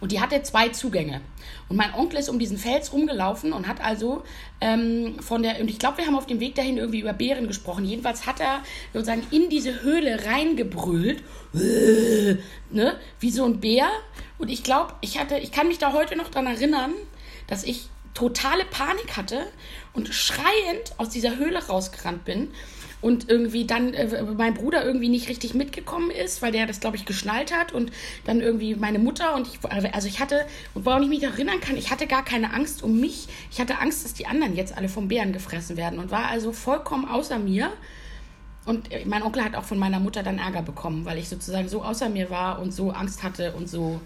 Und 0.00 0.12
die 0.12 0.20
hatte 0.20 0.42
zwei 0.42 0.68
Zugänge. 0.68 1.20
Und 1.68 1.76
mein 1.76 1.92
Onkel 1.94 2.18
ist 2.18 2.28
um 2.28 2.38
diesen 2.38 2.56
Fels 2.56 2.92
rumgelaufen 2.92 3.52
und 3.52 3.66
hat 3.66 3.80
also 3.80 4.22
ähm, 4.60 5.16
von 5.20 5.42
der, 5.42 5.60
und 5.60 5.68
ich 5.68 5.78
glaube, 5.78 5.98
wir 5.98 6.06
haben 6.06 6.14
auf 6.14 6.26
dem 6.26 6.40
Weg 6.40 6.54
dahin 6.54 6.78
irgendwie 6.78 7.00
über 7.00 7.12
Bären 7.12 7.46
gesprochen. 7.46 7.84
Jedenfalls 7.84 8.26
hat 8.26 8.40
er 8.40 8.62
sozusagen 8.92 9.26
in 9.30 9.48
diese 9.48 9.82
Höhle 9.82 10.24
reingebrüllt, 10.26 11.22
ne, 11.52 12.96
wie 13.20 13.30
so 13.30 13.44
ein 13.44 13.60
Bär. 13.60 13.88
Und 14.38 14.48
ich 14.48 14.62
glaube, 14.62 14.94
ich 15.00 15.18
hatte, 15.18 15.38
ich 15.38 15.50
kann 15.50 15.68
mich 15.68 15.78
da 15.78 15.92
heute 15.92 16.16
noch 16.16 16.28
dran 16.28 16.46
erinnern, 16.46 16.92
dass 17.48 17.64
ich 17.64 17.88
totale 18.14 18.64
Panik 18.64 19.16
hatte 19.16 19.46
und 19.98 20.14
schreiend 20.14 20.92
aus 20.96 21.08
dieser 21.08 21.36
Höhle 21.36 21.66
rausgerannt 21.66 22.24
bin 22.24 22.48
und 23.00 23.28
irgendwie 23.28 23.64
dann 23.64 23.94
äh, 23.94 24.22
mein 24.22 24.54
Bruder 24.54 24.84
irgendwie 24.84 25.08
nicht 25.08 25.28
richtig 25.28 25.54
mitgekommen 25.54 26.10
ist, 26.10 26.40
weil 26.40 26.52
der 26.52 26.66
das 26.66 26.78
glaube 26.78 26.96
ich 26.96 27.04
geschnallt 27.04 27.52
hat 27.52 27.72
und 27.72 27.90
dann 28.24 28.40
irgendwie 28.40 28.76
meine 28.76 29.00
Mutter 29.00 29.34
und 29.34 29.48
ich 29.48 29.58
also 29.92 30.06
ich 30.06 30.20
hatte 30.20 30.46
und 30.74 30.86
woran 30.86 31.02
ich 31.02 31.08
mich 31.08 31.22
erinnern 31.24 31.60
kann, 31.60 31.76
ich 31.76 31.90
hatte 31.90 32.06
gar 32.06 32.24
keine 32.24 32.52
Angst 32.54 32.82
um 32.84 33.00
mich, 33.00 33.26
ich 33.50 33.60
hatte 33.60 33.80
Angst, 33.80 34.04
dass 34.04 34.14
die 34.14 34.26
anderen 34.26 34.54
jetzt 34.54 34.76
alle 34.76 34.88
vom 34.88 35.08
Bären 35.08 35.32
gefressen 35.32 35.76
werden 35.76 35.98
und 35.98 36.12
war 36.12 36.28
also 36.28 36.52
vollkommen 36.52 37.06
außer 37.06 37.38
mir. 37.38 37.72
Und 38.66 38.92
äh, 38.92 39.04
mein 39.04 39.22
Onkel 39.22 39.42
hat 39.42 39.56
auch 39.56 39.64
von 39.64 39.78
meiner 39.78 39.98
Mutter 39.98 40.22
dann 40.22 40.38
Ärger 40.38 40.62
bekommen, 40.62 41.04
weil 41.06 41.18
ich 41.18 41.28
sozusagen 41.28 41.68
so 41.68 41.82
außer 41.82 42.08
mir 42.08 42.30
war 42.30 42.60
und 42.60 42.72
so 42.72 42.90
Angst 42.90 43.22
hatte 43.22 43.52
und 43.54 43.68
so 43.68 44.00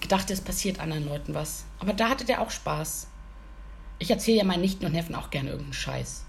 gedacht, 0.00 0.30
es 0.30 0.40
passiert 0.40 0.78
anderen 0.78 1.06
Leuten 1.06 1.34
was. 1.34 1.64
Aber 1.80 1.92
da 1.92 2.10
hatte 2.10 2.24
der 2.24 2.40
auch 2.40 2.50
Spaß. 2.50 3.07
Ich 3.98 4.10
erzähle 4.10 4.38
ja 4.38 4.44
meinen 4.44 4.60
Nichten 4.60 4.84
und 4.86 4.92
Neffen 4.92 5.14
auch 5.14 5.30
gerne 5.30 5.50
irgendeinen 5.50 5.72
Scheiß. 5.72 6.24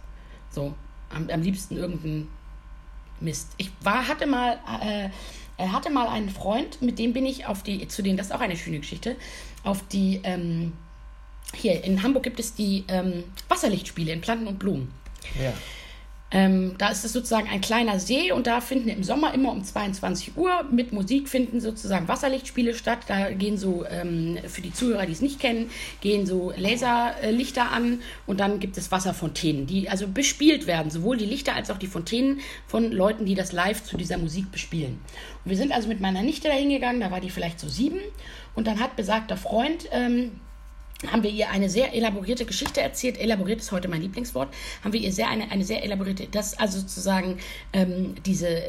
So, 0.51 0.73
am, 1.09 1.29
am 1.29 1.41
liebsten 1.41 1.77
irgendeinen 1.77 2.27
Mist. 3.19 3.49
Ich 3.57 3.71
war, 3.81 4.07
hatte 4.07 4.25
mal, 4.25 4.59
äh, 4.81 5.09
er 5.57 5.71
hatte 5.71 5.89
mal 5.89 6.07
einen 6.07 6.29
Freund, 6.29 6.81
mit 6.81 6.99
dem 6.99 7.13
bin 7.13 7.25
ich 7.25 7.45
auf 7.45 7.63
die, 7.63 7.87
zu 7.87 8.01
denen, 8.01 8.17
das 8.17 8.27
ist 8.27 8.33
auch 8.33 8.39
eine 8.39 8.57
schöne 8.57 8.79
Geschichte, 8.79 9.15
auf 9.63 9.85
die, 9.87 10.21
ähm, 10.23 10.73
hier 11.53 11.83
in 11.83 12.03
Hamburg 12.03 12.23
gibt 12.23 12.39
es 12.39 12.53
die 12.53 12.85
ähm, 12.87 13.23
Wasserlichtspiele 13.47 14.11
in 14.11 14.21
Planten 14.21 14.47
und 14.47 14.59
Blumen. 14.59 14.91
ja. 15.39 15.53
Ähm, 16.31 16.75
da 16.77 16.89
ist 16.89 17.03
es 17.03 17.13
sozusagen 17.13 17.49
ein 17.49 17.61
kleiner 17.61 17.99
See 17.99 18.31
und 18.31 18.45
da 18.45 18.61
finden 18.61 18.89
im 18.89 19.03
Sommer 19.03 19.33
immer 19.33 19.51
um 19.51 19.63
22 19.63 20.37
Uhr 20.37 20.63
mit 20.69 20.93
Musik 20.93 21.27
finden 21.27 21.59
sozusagen 21.59 22.07
Wasserlichtspiele 22.07 22.75
statt. 22.75 22.99
Da 23.07 23.31
gehen 23.31 23.57
so, 23.57 23.83
ähm, 23.89 24.37
für 24.47 24.61
die 24.61 24.71
Zuhörer, 24.71 25.07
die 25.07 25.13
es 25.13 25.21
nicht 25.21 25.39
kennen, 25.39 25.71
gehen 26.01 26.27
so 26.27 26.53
Laserlichter 26.55 27.71
an 27.71 28.01
und 28.27 28.39
dann 28.39 28.59
gibt 28.59 28.77
es 28.77 28.91
Wasserfontänen, 28.91 29.65
die 29.65 29.89
also 29.89 30.07
bespielt 30.07 30.67
werden. 30.67 30.91
Sowohl 30.91 31.17
die 31.17 31.25
Lichter 31.25 31.55
als 31.55 31.71
auch 31.71 31.77
die 31.77 31.87
Fontänen 31.87 32.41
von 32.67 32.91
Leuten, 32.91 33.25
die 33.25 33.35
das 33.35 33.51
live 33.51 33.83
zu 33.83 33.97
dieser 33.97 34.19
Musik 34.19 34.51
bespielen. 34.51 34.99
Und 35.43 35.49
wir 35.49 35.57
sind 35.57 35.71
also 35.71 35.87
mit 35.87 35.99
meiner 35.99 36.21
Nichte 36.21 36.47
da 36.47 36.53
hingegangen, 36.53 37.01
da 37.01 37.09
war 37.09 37.21
die 37.21 37.31
vielleicht 37.31 37.59
so 37.59 37.67
sieben 37.67 37.99
und 38.53 38.67
dann 38.67 38.79
hat 38.79 38.95
besagter 38.95 39.37
Freund... 39.37 39.87
Ähm, 39.91 40.31
haben 41.07 41.23
wir 41.23 41.29
ihr 41.29 41.49
eine 41.49 41.69
sehr 41.69 41.93
elaborierte 41.93 42.45
Geschichte 42.45 42.81
erzählt. 42.81 43.17
Elaboriert 43.17 43.61
ist 43.61 43.71
heute 43.71 43.87
mein 43.87 44.01
Lieblingswort. 44.01 44.53
Haben 44.83 44.91
wir 44.91 44.99
ihr 44.99 45.13
sehr 45.13 45.29
eine, 45.29 45.49
eine 45.49 45.63
sehr 45.63 45.83
elaborierte, 45.83 46.27
das 46.29 46.59
also 46.59 46.79
sozusagen 46.79 47.37
ähm, 47.71 48.15
diese, 48.25 48.61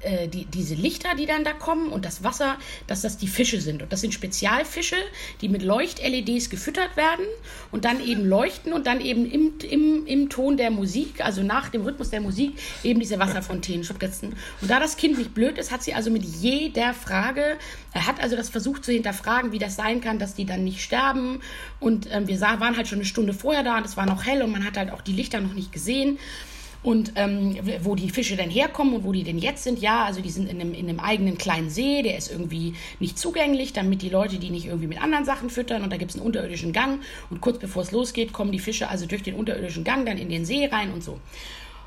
äh, 0.00 0.26
die, 0.26 0.46
diese 0.46 0.74
Lichter, 0.74 1.14
die 1.16 1.26
dann 1.26 1.44
da 1.44 1.52
kommen 1.52 1.90
und 1.90 2.04
das 2.04 2.24
Wasser, 2.24 2.58
dass 2.88 3.02
das 3.02 3.18
die 3.18 3.28
Fische 3.28 3.60
sind. 3.60 3.82
Und 3.82 3.92
das 3.92 4.00
sind 4.00 4.12
Spezialfische, 4.12 4.96
die 5.40 5.48
mit 5.48 5.62
Leucht-LEDs 5.62 6.50
gefüttert 6.50 6.96
werden 6.96 7.24
und 7.70 7.84
dann 7.84 8.04
eben 8.04 8.24
leuchten 8.24 8.72
und 8.72 8.88
dann 8.88 9.00
eben 9.00 9.24
im, 9.30 9.54
im, 9.70 10.06
im 10.06 10.28
Ton 10.28 10.56
der 10.56 10.72
Musik, 10.72 11.24
also 11.24 11.44
nach 11.44 11.68
dem 11.68 11.82
Rhythmus 11.82 12.10
der 12.10 12.20
Musik, 12.20 12.54
eben 12.82 12.98
diese 12.98 13.20
Wasserfontänen 13.20 13.84
spritzen. 13.84 14.34
Und 14.60 14.70
da 14.70 14.80
das 14.80 14.96
Kind 14.96 15.18
nicht 15.18 15.34
blöd 15.34 15.56
ist, 15.56 15.70
hat 15.70 15.84
sie 15.84 15.94
also 15.94 16.10
mit 16.10 16.24
jeder 16.24 16.94
Frage, 16.94 17.58
er 17.92 18.06
hat 18.08 18.20
also 18.20 18.34
das 18.34 18.48
versucht 18.48 18.84
zu 18.84 18.90
hinterfragen, 18.90 19.52
wie 19.52 19.58
das 19.58 19.76
sein 19.76 20.00
kann, 20.00 20.18
dass 20.18 20.34
die 20.34 20.46
dann 20.46 20.64
nicht 20.64 20.82
sterben 20.82 21.40
und 21.80 22.08
ähm, 22.10 22.26
wir 22.26 22.38
sah, 22.38 22.60
waren 22.60 22.76
halt 22.76 22.88
schon 22.88 22.98
eine 22.98 23.04
Stunde 23.04 23.32
vorher 23.32 23.62
da 23.62 23.76
und 23.78 23.86
es 23.86 23.96
war 23.96 24.06
noch 24.06 24.24
hell 24.24 24.42
und 24.42 24.50
man 24.50 24.64
hat 24.64 24.76
halt 24.76 24.90
auch 24.90 25.02
die 25.02 25.12
Lichter 25.12 25.40
noch 25.40 25.54
nicht 25.54 25.72
gesehen. 25.72 26.18
Und 26.82 27.14
ähm, 27.16 27.56
wo 27.82 27.96
die 27.96 28.10
Fische 28.10 28.36
denn 28.36 28.48
herkommen 28.48 28.94
und 28.94 29.04
wo 29.04 29.10
die 29.10 29.24
denn 29.24 29.38
jetzt 29.38 29.64
sind, 29.64 29.80
ja, 29.80 30.04
also 30.04 30.20
die 30.20 30.30
sind 30.30 30.48
in 30.48 30.60
einem, 30.60 30.72
in 30.72 30.88
einem 30.88 31.00
eigenen 31.00 31.36
kleinen 31.36 31.68
See, 31.68 32.02
der 32.02 32.16
ist 32.16 32.30
irgendwie 32.30 32.74
nicht 33.00 33.18
zugänglich, 33.18 33.72
damit 33.72 34.02
die 34.02 34.08
Leute 34.08 34.38
die 34.38 34.50
nicht 34.50 34.66
irgendwie 34.66 34.86
mit 34.86 35.02
anderen 35.02 35.24
Sachen 35.24 35.50
füttern. 35.50 35.82
Und 35.82 35.92
da 35.92 35.96
gibt 35.96 36.12
es 36.12 36.16
einen 36.16 36.24
unterirdischen 36.24 36.72
Gang. 36.72 37.00
Und 37.28 37.40
kurz 37.40 37.58
bevor 37.58 37.82
es 37.82 37.90
losgeht, 37.90 38.32
kommen 38.32 38.52
die 38.52 38.60
Fische 38.60 38.88
also 38.88 39.06
durch 39.06 39.24
den 39.24 39.34
unterirdischen 39.34 39.82
Gang 39.82 40.06
dann 40.06 40.16
in 40.16 40.28
den 40.28 40.44
See 40.44 40.64
rein 40.66 40.92
und 40.92 41.02
so. 41.02 41.18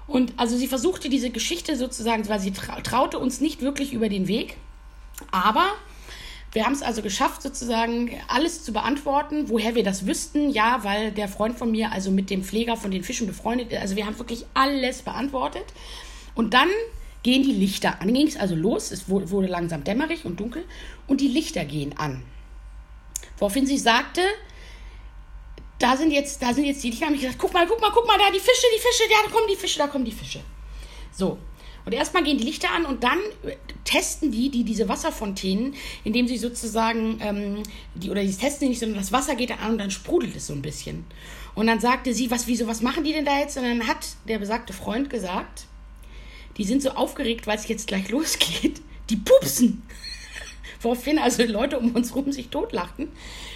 Und 0.05 0.33
also 0.35 0.57
sie 0.57 0.67
versuchte 0.67 1.07
diese 1.07 1.29
Geschichte 1.29 1.77
sozusagen, 1.77 2.27
weil 2.27 2.41
sie 2.41 2.51
trau 2.51 2.81
traute 2.81 3.19
uns 3.19 3.39
nicht 3.39 3.61
wirklich 3.61 3.93
über 3.93 4.09
den 4.09 4.27
Weg. 4.27 4.57
Aber 5.31 5.65
wir 6.51 6.65
haben 6.65 6.73
es 6.73 6.81
also 6.81 7.01
geschafft, 7.03 7.41
sozusagen 7.43 8.09
alles 8.27 8.63
zu 8.63 8.73
beantworten, 8.73 9.49
woher 9.49 9.75
wir 9.75 9.83
das 9.83 10.07
wüssten. 10.07 10.49
Ja, 10.49 10.83
weil 10.83 11.11
der 11.11 11.27
Freund 11.27 11.57
von 11.57 11.69
mir 11.71 11.91
also 11.91 12.09
mit 12.09 12.29
dem 12.31 12.43
Pfleger 12.43 12.75
von 12.75 12.89
den 12.91 13.03
Fischen 13.03 13.27
befreundet 13.27 13.71
ist. 13.71 13.79
Also 13.79 13.95
wir 13.95 14.05
haben 14.07 14.17
wirklich 14.17 14.45
alles 14.55 15.03
beantwortet. 15.03 15.65
Und 16.33 16.53
dann 16.55 16.69
gehen 17.21 17.43
die 17.43 17.51
Lichter 17.51 18.01
an. 18.01 18.13
Ging 18.13 18.27
es 18.27 18.35
also 18.37 18.55
los. 18.55 18.91
Es 18.91 19.07
wu- 19.09 19.29
wurde 19.29 19.47
langsam 19.47 19.83
dämmerig 19.83 20.25
und 20.25 20.39
dunkel. 20.39 20.65
Und 21.05 21.21
die 21.21 21.27
Lichter 21.27 21.65
gehen 21.65 21.95
an. 21.97 22.23
Woraufhin 23.37 23.67
sie 23.67 23.77
sagte, 23.77 24.21
da 25.77 25.95
sind 25.97 26.11
jetzt, 26.11 26.41
da 26.41 26.53
sind 26.53 26.65
jetzt 26.65 26.83
die 26.83 26.89
Lichter. 26.89 27.05
Haben 27.05 27.15
ich 27.15 27.21
gesagt, 27.21 27.39
guck 27.39 27.53
mal, 27.53 27.67
guck 27.67 27.79
mal, 27.79 27.91
guck 27.93 28.07
mal, 28.07 28.17
da 28.17 28.31
die 28.33 28.39
Fische, 28.39 28.65
die 28.75 28.81
Fische, 28.81 29.03
da 29.09 29.31
kommen 29.31 29.45
die 29.49 29.55
Fische, 29.55 29.77
da 29.79 29.87
kommen 29.87 30.05
die 30.05 30.11
Fische. 30.11 30.39
So. 31.11 31.37
Und 31.85 31.93
erstmal 31.93 32.23
gehen 32.23 32.37
die 32.37 32.43
Lichter 32.43 32.71
an 32.71 32.85
und 32.85 33.03
dann 33.03 33.17
äh, 33.43 33.55
testen 33.83 34.31
die, 34.31 34.49
die 34.49 34.63
diese 34.63 34.87
Wasserfontänen, 34.89 35.73
indem 36.03 36.27
sie 36.27 36.37
sozusagen, 36.37 37.19
ähm, 37.21 37.63
die, 37.95 38.09
oder 38.09 38.23
die 38.23 38.31
testen 38.31 38.59
sie 38.59 38.69
nicht, 38.69 38.79
sondern 38.79 38.99
das 38.99 39.11
Wasser 39.11 39.35
geht 39.35 39.49
dann 39.49 39.59
an 39.59 39.71
und 39.71 39.77
dann 39.79 39.91
sprudelt 39.91 40.35
es 40.35 40.47
so 40.47 40.53
ein 40.53 40.61
bisschen. 40.61 41.05
Und 41.55 41.67
dann 41.67 41.79
sagte 41.79 42.13
sie, 42.13 42.31
was, 42.31 42.47
wieso, 42.47 42.67
was 42.67 42.81
machen 42.81 43.03
die 43.03 43.13
denn 43.13 43.25
da 43.25 43.39
jetzt? 43.39 43.57
Und 43.57 43.63
dann 43.63 43.87
hat 43.87 44.07
der 44.27 44.39
besagte 44.39 44.73
Freund 44.73 45.09
gesagt, 45.09 45.65
die 46.57 46.63
sind 46.63 46.81
so 46.81 46.91
aufgeregt, 46.91 47.47
weil 47.47 47.57
es 47.57 47.67
jetzt 47.67 47.87
gleich 47.87 48.09
losgeht. 48.11 48.81
Die 49.09 49.15
pupsen. 49.15 49.81
Woraufhin 50.81 51.17
also 51.17 51.43
Leute 51.43 51.79
um 51.79 51.95
uns 51.95 52.15
rum 52.15 52.31
sich 52.31 52.49
totlachten. 52.49 53.09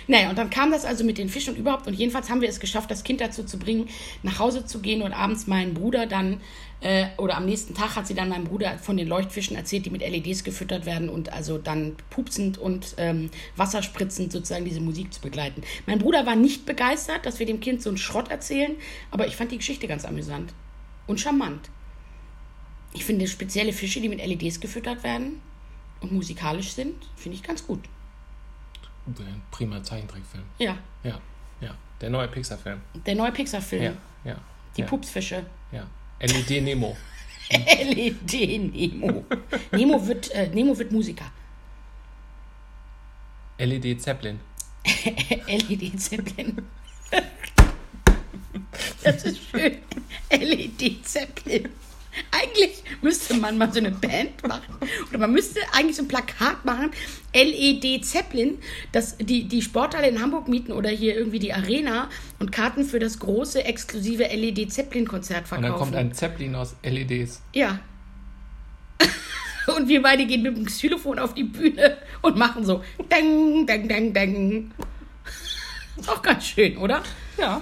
Naja, 0.07 0.29
und 0.29 0.37
dann 0.37 0.49
kam 0.49 0.71
das 0.71 0.83
also 0.83 1.03
mit 1.03 1.17
den 1.17 1.29
Fischen 1.29 1.55
überhaupt. 1.55 1.87
Und 1.87 1.93
jedenfalls 1.93 2.29
haben 2.29 2.41
wir 2.41 2.49
es 2.49 2.59
geschafft, 2.59 2.91
das 2.91 3.03
Kind 3.03 3.21
dazu 3.21 3.43
zu 3.43 3.57
bringen, 3.57 3.87
nach 4.23 4.39
Hause 4.39 4.65
zu 4.65 4.79
gehen 4.79 5.01
und 5.01 5.13
abends 5.13 5.47
meinen 5.47 5.73
Bruder 5.73 6.05
dann, 6.05 6.41
äh, 6.83 7.07
oder 7.17 7.37
am 7.37 7.45
nächsten 7.45 7.73
Tag 7.73 7.95
hat 7.95 8.07
sie 8.07 8.13
dann 8.13 8.27
meinem 8.27 8.43
Bruder 8.43 8.77
von 8.77 8.97
den 8.97 9.07
Leuchtfischen 9.07 9.55
erzählt, 9.55 9.85
die 9.85 9.89
mit 9.89 10.01
LEDs 10.01 10.43
gefüttert 10.43 10.85
werden 10.85 11.07
und 11.07 11.31
also 11.31 11.57
dann 11.57 11.95
pupsend 12.09 12.57
und 12.57 12.95
ähm, 12.97 13.31
wasserspritzend 13.55 14.33
sozusagen 14.33 14.65
diese 14.65 14.81
Musik 14.81 15.13
zu 15.13 15.21
begleiten. 15.21 15.63
Mein 15.85 15.99
Bruder 15.99 16.25
war 16.25 16.35
nicht 16.35 16.65
begeistert, 16.65 17.25
dass 17.25 17.39
wir 17.39 17.45
dem 17.45 17.61
Kind 17.61 17.81
so 17.81 17.89
einen 17.89 17.97
Schrott 17.97 18.29
erzählen, 18.29 18.75
aber 19.11 19.27
ich 19.27 19.37
fand 19.37 19.53
die 19.53 19.57
Geschichte 19.57 19.87
ganz 19.87 20.03
amüsant 20.03 20.53
und 21.07 21.21
charmant. 21.21 21.69
Ich 22.93 23.05
finde 23.05 23.27
spezielle 23.27 23.71
Fische, 23.71 24.01
die 24.01 24.09
mit 24.09 24.19
LEDs 24.19 24.59
gefüttert 24.59 25.03
werden 25.03 25.41
und 26.01 26.11
musikalisch 26.11 26.73
sind, 26.73 26.95
finde 27.15 27.37
ich 27.37 27.43
ganz 27.43 27.65
gut. 27.65 27.79
Ein 29.07 29.41
prima 29.51 29.81
Zeichentrickfilm. 29.81 30.43
Ja, 30.59 30.77
Ja, 31.03 31.19
ja. 31.61 31.75
Der 32.01 32.09
neue 32.09 32.27
Pixar-Film. 32.27 32.81
der 33.05 33.15
neue 33.15 33.31
Pixar-Film. 33.31 33.83
Ja, 33.83 33.93
ja. 34.25 34.37
Die 34.75 34.81
ja, 34.81 34.87
Pupsfische. 34.87 35.45
Ja. 35.71 35.87
LED 36.23 36.63
Nemo. 36.63 36.95
LED 37.51 38.33
Nemo. 38.73 39.25
Nemo 39.71 40.07
wird, 40.07 40.31
äh, 40.31 40.47
Nemo 40.47 40.77
wird 40.77 40.91
Musiker. 40.91 41.29
LED 43.59 44.01
Zeppelin. 44.01 44.39
LED 45.47 45.99
Zeppelin. 45.99 46.61
Das 49.03 49.23
ist 49.25 49.39
schön. 49.51 49.79
LED 50.31 51.05
Zeppelin. 51.05 51.69
Eigentlich 52.31 52.83
müsste 53.01 53.33
man 53.35 53.57
mal 53.57 53.71
so 53.71 53.79
eine 53.79 53.91
Band 53.91 54.47
machen. 54.47 54.75
Oder 55.09 55.17
man 55.19 55.31
müsste 55.31 55.59
eigentlich 55.71 55.95
so 55.95 56.03
ein 56.03 56.07
Plakat 56.07 56.63
machen. 56.65 56.91
LED 57.33 58.05
Zeppelin, 58.05 58.59
dass 58.91 59.17
die, 59.17 59.47
die 59.47 59.61
Sporthalle 59.61 60.07
in 60.09 60.21
Hamburg 60.21 60.47
mieten 60.47 60.71
oder 60.71 60.89
hier 60.89 61.15
irgendwie 61.15 61.39
die 61.39 61.53
Arena 61.53 62.09
und 62.39 62.51
Karten 62.51 62.85
für 62.85 62.99
das 62.99 63.19
große 63.19 63.63
exklusive 63.65 64.23
LED 64.23 64.71
Zeppelin-Konzert 64.71 65.41
Und 65.41 65.47
verkaufen. 65.47 65.63
dann 65.69 65.79
kommt 65.79 65.95
ein 65.95 66.13
Zeppelin 66.13 66.55
aus 66.55 66.75
LEDs. 66.83 67.41
Ja. 67.53 67.79
Und 69.75 69.87
wir 69.87 70.01
beide 70.01 70.25
gehen 70.25 70.41
mit 70.43 70.57
dem 70.57 70.65
Xylophon 70.65 71.17
auf 71.19 71.33
die 71.33 71.45
Bühne 71.45 71.97
und 72.21 72.35
machen 72.37 72.65
so 72.65 72.83
dang, 73.09 73.65
dang, 73.65 73.87
dang, 73.87 74.13
dang. 74.13 74.71
Ist 75.97 76.09
auch 76.09 76.21
ganz 76.21 76.45
schön, 76.45 76.77
oder? 76.77 77.01
Ja. 77.37 77.61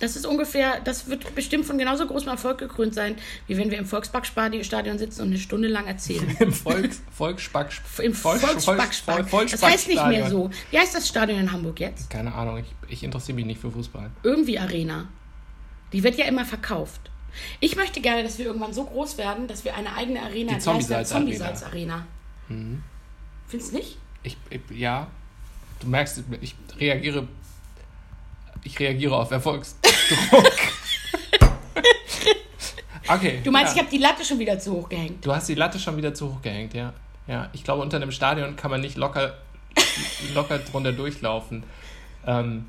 Das 0.00 0.14
ist 0.14 0.26
ungefähr, 0.26 0.80
das 0.80 1.08
wird 1.08 1.34
bestimmt 1.34 1.64
von 1.66 1.76
genauso 1.76 2.06
großem 2.06 2.28
Erfolg 2.28 2.58
gekrönt 2.58 2.94
sein, 2.94 3.16
wie 3.48 3.56
wenn 3.56 3.70
wir 3.72 3.78
im 3.78 3.84
Volksparkstadion 3.86 4.96
sitzen 4.98 5.22
und 5.22 5.28
eine 5.28 5.38
Stunde 5.38 5.66
lang 5.68 5.86
erzählen. 5.88 6.36
Im 6.40 6.52
Volks, 6.52 7.00
Volksspack, 7.10 7.70
Im 8.00 8.14
Volks- 8.14 8.42
Volksparkstadion. 8.42 9.26
Volks- 9.26 9.50
Das 9.52 9.62
heißt 9.64 9.88
nicht 9.88 10.06
mehr 10.06 10.30
so. 10.30 10.50
Wie 10.70 10.78
heißt 10.78 10.94
das 10.94 11.08
Stadion 11.08 11.40
in 11.40 11.50
Hamburg 11.50 11.80
jetzt? 11.80 12.10
Keine 12.10 12.32
Ahnung, 12.32 12.58
ich, 12.58 12.66
ich 12.92 13.02
interessiere 13.02 13.34
mich 13.34 13.46
nicht 13.46 13.60
für 13.60 13.72
Fußball. 13.72 14.10
Irgendwie 14.22 14.58
Arena. 14.58 15.08
Die 15.92 16.04
wird 16.04 16.16
ja 16.16 16.26
immer 16.26 16.44
verkauft. 16.44 17.00
Ich 17.60 17.74
möchte 17.76 18.00
gerne, 18.00 18.22
dass 18.22 18.38
wir 18.38 18.46
irgendwann 18.46 18.72
so 18.72 18.84
groß 18.84 19.18
werden, 19.18 19.48
dass 19.48 19.64
wir 19.64 19.74
eine 19.74 19.94
eigene 19.96 20.22
Arena 20.22 20.54
Die 20.54 20.58
Zombie-Salz-Arena. 20.60 21.04
Zombie-Salz-Arena. 21.34 22.06
Findest 23.48 23.72
du 23.72 23.76
nicht? 23.76 23.98
Ich, 24.22 24.36
ich, 24.50 24.60
ja, 24.76 25.06
du 25.80 25.88
merkst, 25.88 26.22
ich 26.40 26.54
reagiere, 26.78 27.26
ich 28.68 28.78
reagiere 28.78 29.16
auf 29.16 29.30
Erfolgsdruck. 29.30 29.92
okay. 33.08 33.40
Du 33.42 33.50
meinst, 33.50 33.74
ja. 33.74 33.76
ich 33.76 33.86
habe 33.86 33.90
die 33.90 34.02
Latte 34.02 34.24
schon 34.24 34.38
wieder 34.38 34.58
zu 34.58 34.72
hoch 34.72 34.88
gehängt. 34.90 35.24
Du 35.24 35.34
hast 35.34 35.48
die 35.48 35.54
Latte 35.54 35.78
schon 35.78 35.96
wieder 35.96 36.12
zu 36.12 36.34
hoch 36.34 36.42
gehängt, 36.42 36.74
ja. 36.74 36.92
Ja, 37.26 37.48
ich 37.52 37.64
glaube, 37.64 37.82
unter 37.82 37.96
einem 37.96 38.12
Stadion 38.12 38.56
kann 38.56 38.70
man 38.70 38.80
nicht 38.82 38.96
locker, 38.96 39.38
locker 40.34 40.58
drunter 40.58 40.92
durchlaufen. 40.92 41.62
Ähm, 42.26 42.66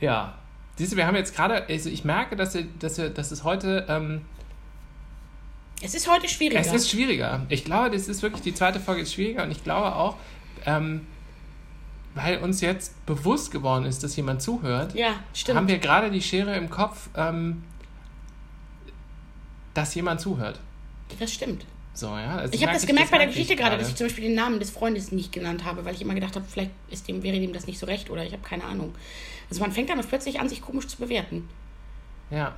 ja. 0.00 0.34
Siehst 0.76 0.92
du, 0.92 0.96
wir 0.96 1.06
haben 1.06 1.16
jetzt 1.16 1.34
gerade, 1.34 1.66
also 1.68 1.88
ich 1.88 2.04
merke, 2.04 2.36
dass, 2.36 2.54
wir, 2.54 2.66
dass, 2.78 2.98
wir, 2.98 3.10
dass 3.10 3.32
es 3.32 3.42
heute, 3.42 3.86
ähm, 3.88 4.22
Es 5.82 5.94
ist 5.94 6.08
heute 6.08 6.28
schwieriger. 6.28 6.60
es 6.60 6.72
ist 6.72 6.90
schwieriger. 6.90 7.42
Ich 7.48 7.64
glaube, 7.64 7.90
das 7.90 8.06
ist 8.06 8.22
wirklich, 8.22 8.42
die 8.42 8.54
zweite 8.54 8.78
Folge 8.78 9.02
ist 9.02 9.14
schwieriger 9.14 9.42
und 9.44 9.50
ich 9.50 9.64
glaube 9.64 9.94
auch, 9.94 10.16
ähm, 10.64 11.06
weil 12.14 12.38
uns 12.38 12.60
jetzt 12.60 13.04
bewusst 13.06 13.50
geworden 13.50 13.84
ist, 13.84 14.02
dass 14.02 14.16
jemand 14.16 14.42
zuhört, 14.42 14.94
ja, 14.94 15.14
stimmt. 15.32 15.58
haben 15.58 15.68
wir 15.68 15.78
gerade 15.78 16.10
die 16.10 16.22
Schere 16.22 16.56
im 16.56 16.70
Kopf, 16.70 17.08
ähm, 17.16 17.64
dass 19.74 19.94
jemand 19.94 20.20
zuhört. 20.20 20.60
das 21.18 21.32
stimmt. 21.32 21.64
So, 21.92 22.08
ja. 22.08 22.36
Also 22.36 22.54
Ich 22.54 22.62
habe 22.62 22.72
das 22.72 22.86
gemerkt 22.86 23.10
bei 23.12 23.18
der 23.18 23.28
Geschichte 23.28 23.54
ich 23.54 23.58
gerade, 23.58 23.78
dass 23.78 23.88
ich 23.88 23.94
zum 23.94 24.08
Beispiel 24.08 24.24
den 24.24 24.34
Namen 24.34 24.58
des 24.58 24.70
Freundes 24.70 25.12
nicht 25.12 25.32
genannt 25.32 25.64
habe, 25.64 25.84
weil 25.84 25.94
ich 25.94 26.02
immer 26.02 26.14
gedacht 26.14 26.34
habe, 26.34 26.44
vielleicht 26.48 26.72
ist 26.90 27.06
dem, 27.06 27.22
wäre 27.22 27.38
dem 27.38 27.52
das 27.52 27.66
nicht 27.66 27.78
so 27.78 27.86
recht 27.86 28.10
oder 28.10 28.24
ich 28.24 28.32
habe 28.32 28.42
keine 28.42 28.64
Ahnung. 28.64 28.94
Also 29.48 29.60
man 29.60 29.70
fängt 29.70 29.90
dann 29.90 30.00
plötzlich 30.00 30.40
an, 30.40 30.48
sich 30.48 30.60
komisch 30.60 30.88
zu 30.88 30.96
bewerten. 30.96 31.48
Ja. 32.30 32.54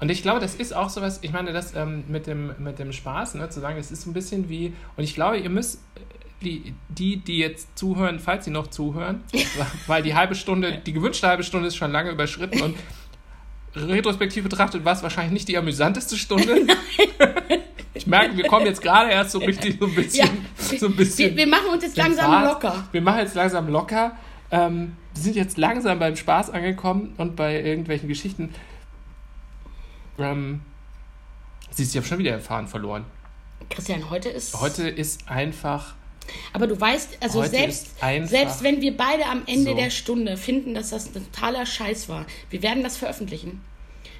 Und 0.00 0.10
ich 0.10 0.22
glaube, 0.22 0.40
das 0.40 0.54
ist 0.54 0.74
auch 0.74 0.90
sowas, 0.90 1.20
ich 1.22 1.32
meine, 1.32 1.52
das 1.52 1.74
ähm, 1.74 2.04
mit, 2.08 2.26
dem, 2.26 2.52
mit 2.58 2.78
dem 2.78 2.92
Spaß, 2.92 3.34
ne, 3.34 3.48
zu 3.48 3.60
sagen, 3.60 3.78
es 3.78 3.90
ist 3.90 4.02
so 4.02 4.10
ein 4.10 4.12
bisschen 4.12 4.48
wie, 4.48 4.74
und 4.96 5.04
ich 5.04 5.14
glaube, 5.14 5.38
ihr 5.38 5.50
müsst, 5.50 5.80
die, 6.42 6.74
die, 6.88 7.18
die 7.18 7.38
jetzt 7.38 7.78
zuhören, 7.78 8.18
falls 8.18 8.44
sie 8.44 8.50
noch 8.50 8.68
zuhören, 8.68 9.22
weil 9.86 10.02
die 10.02 10.14
halbe 10.14 10.34
Stunde, 10.34 10.80
die 10.84 10.92
gewünschte 10.92 11.28
halbe 11.28 11.44
Stunde 11.44 11.68
ist 11.68 11.76
schon 11.76 11.92
lange 11.92 12.10
überschritten 12.10 12.62
und 12.62 12.76
retrospektiv 13.74 14.42
betrachtet 14.44 14.84
war 14.84 14.94
es 14.94 15.02
wahrscheinlich 15.02 15.32
nicht 15.32 15.48
die 15.48 15.56
amüsanteste 15.56 16.16
Stunde. 16.16 16.66
Ich 17.92 18.06
merke, 18.06 18.34
wir 18.34 18.46
kommen 18.46 18.64
jetzt 18.64 18.80
gerade 18.80 19.10
erst 19.10 19.32
so 19.32 19.38
richtig 19.40 19.78
so 19.78 19.86
ein 19.86 19.94
bisschen. 19.94 20.26
Ja, 20.26 20.76
so 20.78 20.86
ein 20.86 20.96
bisschen 20.96 21.30
wir, 21.30 21.36
wir 21.36 21.46
machen 21.46 21.68
uns 21.70 21.82
jetzt 21.82 21.98
langsam 21.98 22.30
Fahrt. 22.30 22.46
locker. 22.46 22.88
Wir 22.92 23.02
machen 23.02 23.18
jetzt 23.18 23.34
langsam 23.34 23.68
locker. 23.68 24.16
Ähm, 24.50 24.96
wir 25.12 25.22
sind 25.22 25.36
jetzt 25.36 25.58
langsam 25.58 25.98
beim 25.98 26.16
Spaß 26.16 26.48
angekommen 26.48 27.12
und 27.18 27.36
bei 27.36 27.60
irgendwelchen 27.60 28.08
Geschichten. 28.08 28.54
Ähm, 30.18 30.62
siehst 31.70 31.92
du, 31.92 31.98
ich 31.98 32.02
habe 32.02 32.08
schon 32.08 32.18
wieder 32.18 32.30
den 32.30 32.40
Faden 32.40 32.68
verloren. 32.68 33.04
Christian, 33.68 34.08
heute 34.08 34.30
ist. 34.30 34.58
Heute 34.58 34.88
ist 34.88 35.28
einfach. 35.28 35.94
Aber 36.52 36.66
du 36.66 36.80
weißt, 36.80 37.18
also 37.20 37.40
Heute 37.40 37.50
selbst, 37.50 37.88
selbst 38.24 38.62
wenn 38.62 38.80
wir 38.80 38.96
beide 38.96 39.26
am 39.26 39.42
Ende 39.46 39.70
so. 39.70 39.76
der 39.76 39.90
Stunde 39.90 40.36
finden, 40.36 40.74
dass 40.74 40.90
das 40.90 41.06
ein 41.14 41.14
totaler 41.32 41.66
Scheiß 41.66 42.08
war, 42.08 42.26
wir 42.50 42.62
werden 42.62 42.82
das 42.82 42.96
veröffentlichen. 42.96 43.60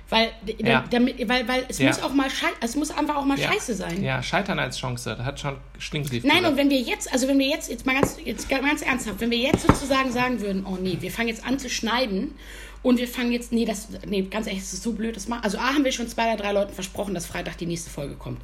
Weil, 0.09 0.33
Ja. 0.59 0.85
damit, 0.91 1.29
weil, 1.29 1.47
weil 1.47 1.65
es 1.69 1.79
Ja. 1.79 1.87
muss 1.87 2.03
auch 2.03 2.13
mal 2.13 2.29
schei 2.29 2.49
es 2.61 2.75
muss 2.75 2.91
einfach 2.91 3.15
auch 3.15 3.25
mal 3.25 3.39
Ja, 3.39 3.53
scheiße 3.53 3.75
sein. 3.75 4.03
Ja, 4.03 4.21
Scheitern 4.25 4.59
als 4.59 4.77
Chance. 4.77 5.15
Da 5.17 5.25
hat 5.25 5.39
schon 5.39 5.57
Schlinglief. 5.79 6.25
Nein, 6.25 6.39
gesagt. 6.39 6.51
und 6.53 6.57
wenn 6.59 6.69
wir 6.71 6.81
jetzt, 6.81 7.13
also 7.13 7.29
wenn 7.29 7.39
wir 7.39 7.47
jetzt, 7.47 7.71
jetzt 7.71 7.87
mal 7.87 7.95
ganz, 7.95 8.17
jetzt 8.25 8.49
ganz 8.49 8.83
ernsthaft, 8.83 9.21
wenn 9.21 9.31
wir 9.31 9.39
jetzt 9.39 9.65
sozusagen 9.65 10.11
sagen 10.11 10.41
würden, 10.41 10.67
oh 10.67 10.77
nee, 10.81 10.97
wir 10.99 11.13
fangen 11.13 11.29
jetzt 11.29 11.45
an 11.45 11.61
zu 11.61 11.71
schneiden 11.71 12.35
und 12.83 12.99
wir 12.99 13.09
fangen 13.09 13.33
jetzt, 13.33 13.53
nee, 13.53 13.65
das, 13.65 13.89
nee, 14.07 14.23
ganz 14.23 14.47
ehrlich, 14.47 14.63
das 14.63 14.73
ist 14.73 14.83
so 14.83 14.93
blöd, 14.93 15.15
das 15.15 15.29
machen. 15.29 15.45
Also 15.45 15.59
A 15.59 15.75
haben 15.75 15.85
wir 15.85 15.93
schon 15.93 16.09
zwei 16.09 16.33
oder 16.33 16.43
drei 16.43 16.53
Leuten 16.53 16.73
versprochen, 16.73 17.15
dass 17.15 17.27
Freitag 17.27 17.59
die 17.59 17.67
nächste 17.67 17.91
Folge 17.91 18.15
kommt. 18.15 18.41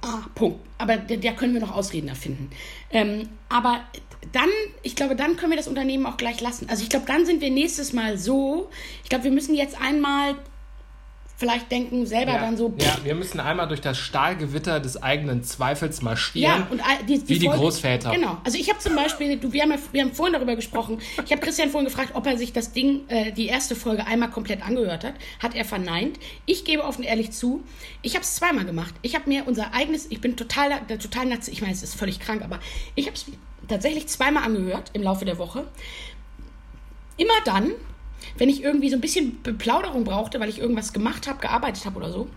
Ah, 0.00 0.20
Punkt. 0.34 0.60
Aber 0.78 0.96
da, 0.96 1.32
können 1.32 1.54
wir 1.54 1.60
noch 1.60 1.74
Ausreden 1.74 2.08
erfinden. 2.08 2.50
Ähm, 2.90 3.28
aber 3.48 3.80
dann, 4.32 4.48
ich 4.82 4.94
glaube, 4.94 5.16
dann 5.16 5.36
können 5.36 5.50
wir 5.50 5.56
das 5.56 5.68
Unternehmen 5.68 6.06
auch 6.06 6.16
gleich 6.16 6.40
lassen. 6.40 6.68
Also 6.68 6.82
ich 6.84 6.90
glaube, 6.90 7.06
dann 7.06 7.26
sind 7.26 7.40
wir 7.40 7.50
nächstes 7.50 7.92
Mal 7.92 8.18
so, 8.18 8.70
ich 9.02 9.10
glaube, 9.10 9.24
wir 9.24 9.32
müssen 9.32 9.54
jetzt 9.54 9.80
einmal 9.80 10.36
vielleicht 11.42 11.72
denken, 11.72 12.06
selber 12.06 12.34
ja, 12.34 12.38
dann 12.38 12.56
so, 12.56 12.72
ja, 12.78 12.96
wir 13.02 13.16
müssen 13.16 13.40
einmal 13.40 13.66
durch 13.66 13.80
das 13.80 13.98
Stahlgewitter 13.98 14.78
des 14.78 15.02
eigenen 15.02 15.42
Zweifels 15.42 16.00
marschieren. 16.00 16.60
Ja, 16.60 16.66
und 16.70 16.80
all- 16.80 17.02
die, 17.04 17.28
Wie 17.28 17.40
die 17.40 17.48
Großväter. 17.48 18.12
Genau. 18.12 18.38
Also 18.44 18.58
ich 18.58 18.68
habe 18.68 18.78
zum 18.78 18.94
Beispiel, 18.94 19.38
du, 19.38 19.52
wir, 19.52 19.62
haben 19.62 19.72
ja, 19.72 19.78
wir 19.90 20.02
haben 20.02 20.12
vorhin 20.12 20.34
darüber 20.34 20.54
gesprochen, 20.54 20.98
ich 21.24 21.32
habe 21.32 21.42
Christian 21.42 21.70
vorhin 21.70 21.88
gefragt, 21.88 22.10
ob 22.14 22.24
er 22.28 22.38
sich 22.38 22.52
das 22.52 22.70
Ding, 22.72 23.00
äh, 23.08 23.32
die 23.32 23.46
erste 23.46 23.74
Folge 23.74 24.06
einmal 24.06 24.30
komplett 24.30 24.62
angehört 24.64 25.02
hat. 25.02 25.14
Hat 25.40 25.56
er 25.56 25.64
verneint. 25.64 26.20
Ich 26.46 26.64
gebe 26.64 26.84
offen 26.84 27.02
ehrlich 27.02 27.32
zu, 27.32 27.64
ich 28.02 28.14
habe 28.14 28.22
es 28.22 28.36
zweimal 28.36 28.64
gemacht. 28.64 28.94
Ich 29.02 29.16
habe 29.16 29.28
mir 29.28 29.42
unser 29.48 29.74
eigenes, 29.74 30.06
ich 30.10 30.20
bin 30.20 30.36
total, 30.36 30.80
der 30.88 31.00
total 31.00 31.26
Nazi, 31.26 31.50
ich 31.50 31.60
meine, 31.60 31.72
es 31.72 31.82
ist 31.82 31.96
völlig 31.96 32.20
krank, 32.20 32.42
aber 32.42 32.60
ich 32.94 33.06
habe 33.06 33.16
es 33.16 33.26
tatsächlich 33.66 34.06
zweimal 34.06 34.44
angehört 34.44 34.90
im 34.92 35.02
Laufe 35.02 35.24
der 35.24 35.38
Woche. 35.38 35.66
Immer 37.16 37.34
dann, 37.44 37.72
wenn 38.38 38.48
ich 38.48 38.62
irgendwie 38.62 38.90
so 38.90 38.96
ein 38.96 39.00
bisschen 39.00 39.42
Beplauderung 39.42 40.04
brauchte, 40.04 40.40
weil 40.40 40.48
ich 40.48 40.58
irgendwas 40.58 40.92
gemacht 40.92 41.26
habe, 41.26 41.40
gearbeitet 41.40 41.84
habe 41.84 41.96
oder 41.96 42.12
so. 42.12 42.28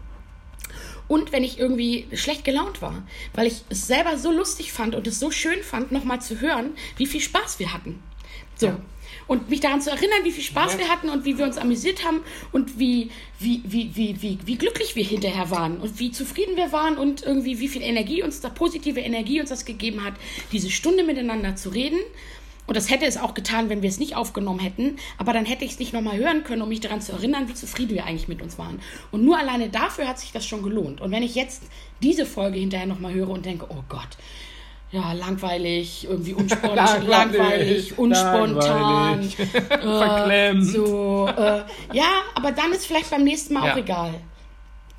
Und 1.08 1.32
wenn 1.32 1.44
ich 1.44 1.60
irgendwie 1.60 2.08
schlecht 2.14 2.44
gelaunt 2.46 2.82
war, 2.82 3.04
weil 3.34 3.48
ich 3.48 3.62
es 3.70 3.88
selber 3.88 4.18
so 4.18 4.32
lustig 4.32 4.74
fand 4.74 4.96
und 4.96 5.06
es 5.06 5.20
so 5.20 5.30
schön 5.30 5.62
fand, 5.62 5.92
nochmal 5.92 6.22
zu 6.22 6.42
hören, 6.42 6.72
wie 6.98 7.06
viel 7.06 7.22
Spaß 7.22 7.60
wir 7.60 7.74
hatten. 7.74 8.02
So. 8.56 8.68
Ja. 8.68 8.80
Und 9.28 9.50
mich 9.50 9.60
daran 9.60 9.82
zu 9.82 9.90
erinnern, 9.90 10.24
wie 10.24 10.32
viel 10.32 10.44
Spaß 10.44 10.74
Ja. 10.74 10.80
wir 10.80 10.90
hatten 10.90 11.10
und 11.10 11.26
wie 11.26 11.38
wir 11.38 11.46
uns 11.46 11.58
amüsiert 11.58 12.04
haben 12.06 12.22
und 12.52 12.80
wie, 12.80 13.10
wie, 13.40 13.62
wie, 13.66 13.96
wie, 13.96 14.22
wie, 14.22 14.40
wie 14.46 14.56
glücklich 14.58 14.96
wir 14.96 15.04
hinterher 15.04 15.50
waren 15.50 15.78
und 15.78 16.00
wie 16.00 16.12
zufrieden 16.12 16.56
wir 16.56 16.72
waren 16.72 16.98
und 16.98 17.24
irgendwie 17.24 17.60
wie 17.60 17.68
viel 17.68 17.82
Energie 17.82 18.22
uns 18.24 18.42
da, 18.42 18.50
positive 18.50 19.00
Energie 19.00 19.42
uns 19.42 19.50
das 19.50 19.66
gegeben 19.66 20.04
hat, 20.04 20.14
diese 20.52 20.70
Stunde 20.70 21.04
miteinander 21.04 21.56
zu 21.56 21.70
reden. 21.70 22.00
Und 22.68 22.76
das 22.76 22.90
hätte 22.90 23.06
es 23.06 23.18
auch 23.18 23.34
getan, 23.36 23.70
wenn 23.70 23.82
wir 23.82 23.90
es 23.90 24.00
nicht 24.00 24.16
aufgenommen 24.16 24.60
hätten. 24.60 24.98
Aber 25.18 25.34
dann 25.34 25.46
hätte 25.46 25.66
ich 25.66 25.74
es 25.74 25.80
nicht 25.80 25.94
nochmal 25.94 26.18
hören 26.18 26.44
können, 26.44 26.62
um 26.64 26.70
mich 26.70 26.80
daran 26.80 27.00
zu 27.02 27.12
erinnern, 27.12 27.48
wie 27.48 27.54
zufrieden 27.54 27.94
wir 27.94 28.06
eigentlich 28.06 28.28
mit 28.28 28.42
uns 28.42 28.58
waren. 28.58 28.80
Und 29.12 29.24
nur 29.24 29.38
alleine 29.38 29.70
dafür 29.70 30.08
hat 30.08 30.18
sich 30.20 30.32
das 30.32 30.46
schon 30.46 30.64
gelohnt. 30.64 31.00
Und 31.02 31.12
wenn 31.12 31.22
ich 31.24 31.36
jetzt 31.36 31.64
diese 32.02 32.26
Folge 32.26 32.58
hinterher 32.60 32.88
nochmal 32.88 33.14
höre 33.14 33.30
und 33.30 33.46
denke, 33.46 33.66
oh 33.70 33.84
Gott, 33.88 34.08
ja, 34.92 35.14
langweilig, 35.14 36.06
irgendwie 36.10 36.34
unspontan, 36.42 37.06
langweilig, 37.08 37.98
unspontan, 37.98 38.56
langweilig, 38.56 39.40
äh, 39.40 39.48
verklemmt. 39.80 40.64
so, 40.66 41.28
äh, 41.38 41.62
ja, 41.94 42.22
aber 42.34 42.52
dann 42.52 42.72
ist 42.72 42.86
vielleicht 42.88 43.10
beim 43.12 43.24
nächsten 43.24 43.54
Mal 43.54 43.62
auch 43.64 43.76
Ja. 43.76 43.78
egal. 43.78 44.14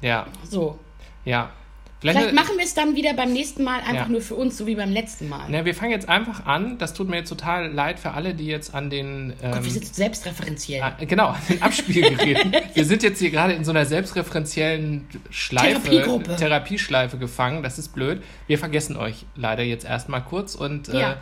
Ja, 0.03 0.27
So. 0.49 0.79
ja. 1.25 1.51
Vielleicht 1.99 2.35
machen 2.35 2.57
wir 2.59 2.65
es 2.65 2.75
dann 2.75 2.95
wieder 2.95 3.15
beim 3.15 3.33
nächsten 3.33 3.65
Mal 3.65 3.79
einfach 3.81 3.95
Ja. 3.95 4.09
nur 4.09 4.21
für 4.21 4.35
uns, 4.35 4.59
so 4.59 4.67
wie 4.67 4.75
beim 4.75 4.91
letzten 4.93 5.31
Mal. 5.31 5.47
Na, 5.49 5.65
wir 5.65 5.75
fangen 5.75 5.93
jetzt 5.93 6.09
einfach 6.11 6.45
an. 6.45 6.77
Das 6.77 6.93
tut 6.93 7.09
mir 7.09 7.17
jetzt 7.17 7.31
total 7.31 7.73
leid 7.73 7.99
für 7.99 8.11
alle, 8.13 8.35
die 8.35 8.47
jetzt 8.47 8.75
an 8.75 8.91
den. 8.91 9.33
Ähm, 9.43 9.53
Gott, 9.53 9.65
wir 9.65 9.71
sind 9.71 9.87
selbstreferenziell. 9.95 10.83
Ah, 10.83 10.95
Genau, 11.01 11.29
an 11.29 11.41
den 11.49 11.63
Abspielgeräten. 11.63 12.53
Wir 12.75 12.85
sind 12.85 13.03
jetzt 13.03 13.19
hier 13.19 13.31
gerade 13.31 13.55
in 13.55 13.65
so 13.65 13.71
einer 13.71 13.87
selbstreferenziellen 13.87 15.09
Schleife, 15.31 15.81
Therapiegruppe. 15.89 16.37
Therapieschleife 16.37 17.17
gefangen. 17.17 17.63
Das 17.63 17.79
ist 17.79 17.95
blöd. 17.95 18.23
Wir 18.47 18.59
vergessen 18.59 18.97
euch 18.99 19.25
leider 19.35 19.63
jetzt 19.63 19.87
erstmal 19.87 20.23
kurz 20.23 20.55
und 20.55 20.89
äh, 20.91 21.01
Ja. 21.01 21.17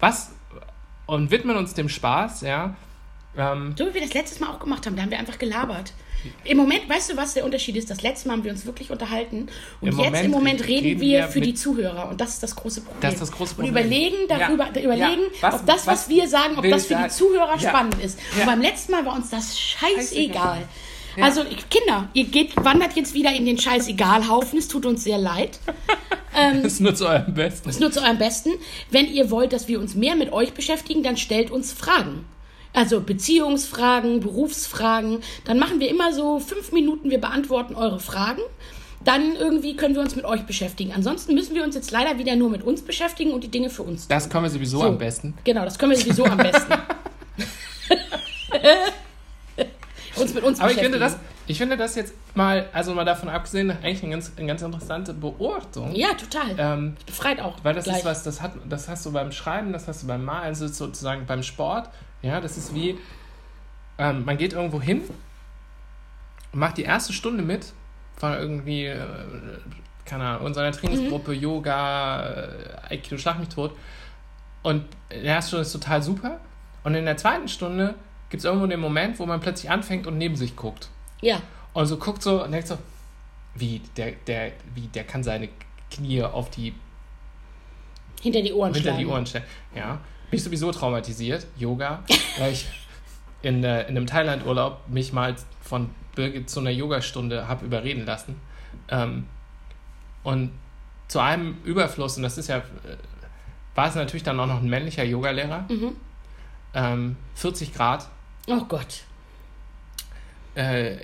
was 0.00 0.30
und 1.06 1.30
widmen 1.30 1.56
uns 1.56 1.74
dem 1.74 1.88
Spaß, 1.88 2.42
ja. 2.42 2.74
Ähm, 3.36 3.74
So 3.76 3.86
wie 3.88 3.94
wir 3.94 4.00
das 4.02 4.14
letztes 4.14 4.40
Mal 4.40 4.48
auch 4.50 4.58
gemacht 4.60 4.86
haben, 4.86 4.96
da 4.96 5.02
haben 5.02 5.10
wir 5.10 5.18
einfach 5.18 5.38
gelabert. 5.38 5.92
Im 6.44 6.56
Moment, 6.56 6.88
weißt 6.88 7.12
du, 7.12 7.16
was 7.16 7.34
der 7.34 7.44
Unterschied 7.44 7.76
ist? 7.76 7.88
Das 7.90 8.02
letzte 8.02 8.28
Mal 8.28 8.34
haben 8.38 8.44
wir 8.44 8.50
uns 8.52 8.66
wirklich 8.66 8.90
unterhalten 8.90 9.46
und 9.80 9.88
Im 9.88 9.96
jetzt 9.98 10.04
Moment 10.06 10.24
im 10.24 10.30
Moment 10.30 10.66
reden 10.66 11.00
wir 11.00 11.22
wir 11.22 11.28
für 11.28 11.40
die 11.40 11.54
Zuhörer 11.54 12.08
und 12.08 12.20
das 12.20 12.30
ist 12.34 12.42
das 12.42 12.56
große 12.56 12.80
Problem. 12.80 13.00
Das 13.00 13.14
ist 13.14 13.20
das 13.22 13.32
große 13.32 13.54
Problem. 13.54 13.74
Und 13.74 13.80
überlegen 13.80 14.16
darüber, 14.28 14.68
Ja. 14.74 14.80
überlegen, 14.82 15.22
Ja. 15.40 15.42
Was- 15.52 15.54
ob 15.60 15.66
das, 15.66 15.86
was, 15.86 15.86
was 15.86 16.08
wir 16.08 16.28
sagen, 16.28 16.58
ob 16.58 16.68
das 16.68 16.86
für 16.86 16.94
die? 16.96 17.08
Zuhörer 17.08 17.58
spannend 17.58 18.02
ist. 18.02 18.18
Und 18.38 18.46
beim 18.46 18.60
letzten 18.60 18.92
Mal 18.92 19.04
war 19.06 19.14
uns 19.14 19.30
das 19.30 19.58
scheißegal. 19.58 20.62
Also 21.20 21.44
Kinder, 21.70 22.08
ihr 22.12 22.24
geht, 22.24 22.54
wandert 22.62 22.94
jetzt 22.94 23.14
wieder 23.14 23.32
in 23.32 23.46
den 23.46 23.56
Scheißegalhaufen. 23.58 24.58
Es 24.58 24.68
tut 24.68 24.84
uns 24.84 25.02
sehr 25.02 25.16
leid. 25.16 25.58
das 26.34 26.64
ist 26.74 26.80
nur 26.80 26.94
zu 26.94 27.06
eurem 27.08 27.32
Besten. 27.32 27.70
ist 27.70 27.80
nur 27.80 27.90
zu 27.90 28.02
eurem 28.02 28.18
Besten. 28.18 28.50
Wenn 28.90 29.06
ihr 29.10 29.30
wollt, 29.30 29.54
dass 29.54 29.66
wir 29.66 29.80
uns 29.80 29.94
mehr 29.94 30.14
mit 30.14 30.30
euch 30.32 30.52
beschäftigen, 30.52 31.02
dann 31.02 31.16
stellt 31.16 31.50
uns 31.50 31.72
Fragen. 31.72 32.26
Also 32.76 33.00
Beziehungsfragen, 33.00 34.20
Berufsfragen. 34.20 35.20
Dann 35.44 35.58
machen 35.58 35.80
wir 35.80 35.88
immer 35.88 36.12
so 36.12 36.38
fünf 36.38 36.72
Minuten, 36.72 37.08
wir 37.08 37.18
beantworten 37.18 37.74
eure 37.74 38.00
Fragen. 38.00 38.42
Dann 39.02 39.34
irgendwie 39.34 39.76
können 39.76 39.94
wir 39.94 40.02
uns 40.02 40.14
mit 40.14 40.26
euch 40.26 40.42
beschäftigen. 40.42 40.92
Ansonsten 40.94 41.34
müssen 41.34 41.54
wir 41.54 41.64
uns 41.64 41.74
jetzt 41.74 41.90
leider 41.90 42.18
wieder 42.18 42.36
nur 42.36 42.50
mit 42.50 42.62
uns 42.62 42.82
beschäftigen 42.82 43.30
und 43.30 43.42
die 43.42 43.48
Dinge 43.48 43.70
für 43.70 43.82
uns. 43.82 44.08
Das 44.08 44.28
können 44.28 44.44
wir 44.44 44.50
sowieso 44.50 44.82
am 44.82 44.98
besten. 44.98 45.32
Genau, 45.44 45.64
das 45.64 45.78
können 45.78 45.92
wir 45.92 45.98
sowieso 45.98 46.26
am 46.26 46.36
besten. 46.36 46.70
uns 50.16 50.34
mit 50.34 50.44
uns 50.44 50.60
Aber 50.60 50.70
ich 50.70 50.76
beschäftigen. 50.76 50.92
finde 50.92 50.98
das, 50.98 51.16
ich 51.46 51.58
finde 51.58 51.76
das 51.76 51.94
jetzt 51.94 52.14
mal, 52.34 52.68
also 52.72 52.94
mal 52.94 53.04
davon 53.04 53.28
abgesehen, 53.28 53.70
eigentlich 53.70 54.02
eine 54.02 54.12
ganz, 54.12 54.32
eine 54.36 54.46
ganz 54.46 54.62
interessante 54.62 55.14
Beobachtung. 55.14 55.94
Ja, 55.94 56.08
total. 56.14 56.54
Ähm, 56.58 56.96
Befreit 57.06 57.40
auch. 57.40 57.56
Weil 57.62 57.74
das 57.74 57.84
gleich. 57.84 57.98
ist 57.98 58.04
was, 58.04 58.22
das, 58.24 58.40
hat, 58.42 58.52
das 58.68 58.88
hast 58.88 59.06
du 59.06 59.12
beim 59.12 59.32
Schreiben, 59.32 59.72
das 59.72 59.86
hast 59.86 60.02
du 60.02 60.06
beim 60.06 60.24
Malen, 60.24 60.52
ist 60.52 60.60
sozusagen 60.74 61.26
beim 61.26 61.42
Sport. 61.42 61.88
Ja, 62.22 62.40
das 62.40 62.56
ist 62.56 62.74
wie, 62.74 62.98
ähm, 63.98 64.24
man 64.24 64.36
geht 64.36 64.52
irgendwo 64.52 64.80
hin, 64.80 65.02
macht 66.52 66.78
die 66.78 66.82
erste 66.82 67.12
Stunde 67.12 67.42
mit 67.42 67.72
von 68.16 68.32
irgendwie, 68.32 68.86
äh, 68.86 68.98
keine 70.04 70.24
Ahnung, 70.24 70.46
unserer 70.46 70.72
Trainingsgruppe, 70.72 71.32
Mhm. 71.32 71.40
Yoga, 71.40 72.26
äh, 72.26 72.94
Aikido, 72.94 73.18
Schlag 73.18 73.38
mich 73.38 73.50
tot. 73.50 73.76
Und 74.62 74.84
in 75.10 75.22
der 75.22 75.34
ersten 75.34 75.48
Stunde 75.50 75.62
ist 75.62 75.72
total 75.72 76.02
super. 76.02 76.40
Und 76.82 76.94
in 76.94 77.04
der 77.04 77.16
zweiten 77.16 77.48
Stunde 77.48 77.94
gibt 78.30 78.40
es 78.40 78.44
irgendwo 78.44 78.66
den 78.66 78.80
Moment, 78.80 79.18
wo 79.18 79.26
man 79.26 79.40
plötzlich 79.40 79.70
anfängt 79.70 80.06
und 80.06 80.18
neben 80.18 80.34
sich 80.34 80.56
guckt. 80.56 80.88
Ja, 81.26 81.42
Und 81.72 81.86
so 81.86 81.96
guckt 81.96 82.22
so 82.22 82.42
und 82.44 82.52
denkt 82.52 82.68
so, 82.68 82.78
wie, 83.54 83.80
der, 83.96 84.12
der, 84.26 84.52
wie, 84.74 84.86
der 84.88 85.04
kann 85.04 85.22
seine 85.24 85.48
Knie 85.90 86.22
auf 86.22 86.50
die 86.50 86.74
hinter 88.22 88.42
die 88.42 88.52
Ohren 88.52 88.72
hinter 88.72 88.90
schlagen. 88.90 88.98
die 88.98 89.06
Ohren 89.06 89.26
stellen. 89.26 89.44
Ja. 89.74 90.00
Bin 90.30 90.38
ich 90.38 90.42
sowieso 90.42 90.72
traumatisiert, 90.72 91.46
Yoga, 91.56 92.02
weil 92.38 92.52
ich 92.52 92.66
in, 93.42 93.62
äh, 93.64 93.82
in 93.82 93.96
einem 93.96 94.06
Thailand-Urlaub 94.06 94.88
mich 94.88 95.12
mal 95.12 95.34
von 95.62 95.90
Birgit 96.14 96.48
zu 96.50 96.60
einer 96.60 96.70
Yogastunde 96.70 97.46
habe 97.48 97.64
überreden 97.66 98.04
lassen. 98.06 98.40
Ähm, 98.88 99.26
und 100.24 100.50
zu 101.08 101.20
einem 101.20 101.58
Überfluss, 101.64 102.16
und 102.16 102.22
das 102.24 102.38
ist 102.38 102.48
ja, 102.48 102.58
äh, 102.58 102.62
war 103.74 103.88
es 103.88 103.94
natürlich 103.94 104.22
dann 104.24 104.40
auch 104.40 104.46
noch 104.46 104.60
ein 104.60 104.68
männlicher 104.68 105.04
Yogalehrer, 105.04 105.66
Mhm. 105.68 105.92
ähm, 106.74 107.16
40 107.34 107.72
Grad, 107.74 108.08
Oh 108.48 108.64
Gott. 108.68 109.02
Äh, 110.56 110.96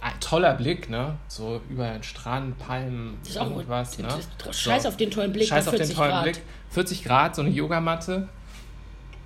ein 0.00 0.20
toller 0.20 0.54
Blick, 0.54 0.88
ne? 0.88 1.16
So 1.28 1.60
über 1.68 1.90
den 1.90 2.02
Strand, 2.02 2.58
Palmen, 2.58 3.18
Das 3.22 3.30
ist 3.30 3.38
auch 3.38 3.50
irgendwas, 3.50 3.98
ne? 3.98 4.08
Scheiß 4.50 4.82
So. 4.84 4.88
auf 4.88 4.96
den 4.96 5.10
tollen 5.10 5.32
Blick 5.32 5.48
Scheiß 5.48 5.64
bei 5.64 5.70
auf 5.72 5.76
den 5.76 5.86
40 5.86 5.96
tollen 5.96 6.10
Grad. 6.10 6.22
Blick. 6.24 6.40
40 6.70 7.04
Grad, 7.04 7.34
so 7.36 7.42
eine 7.42 7.50
Yogamatte. 7.50 8.28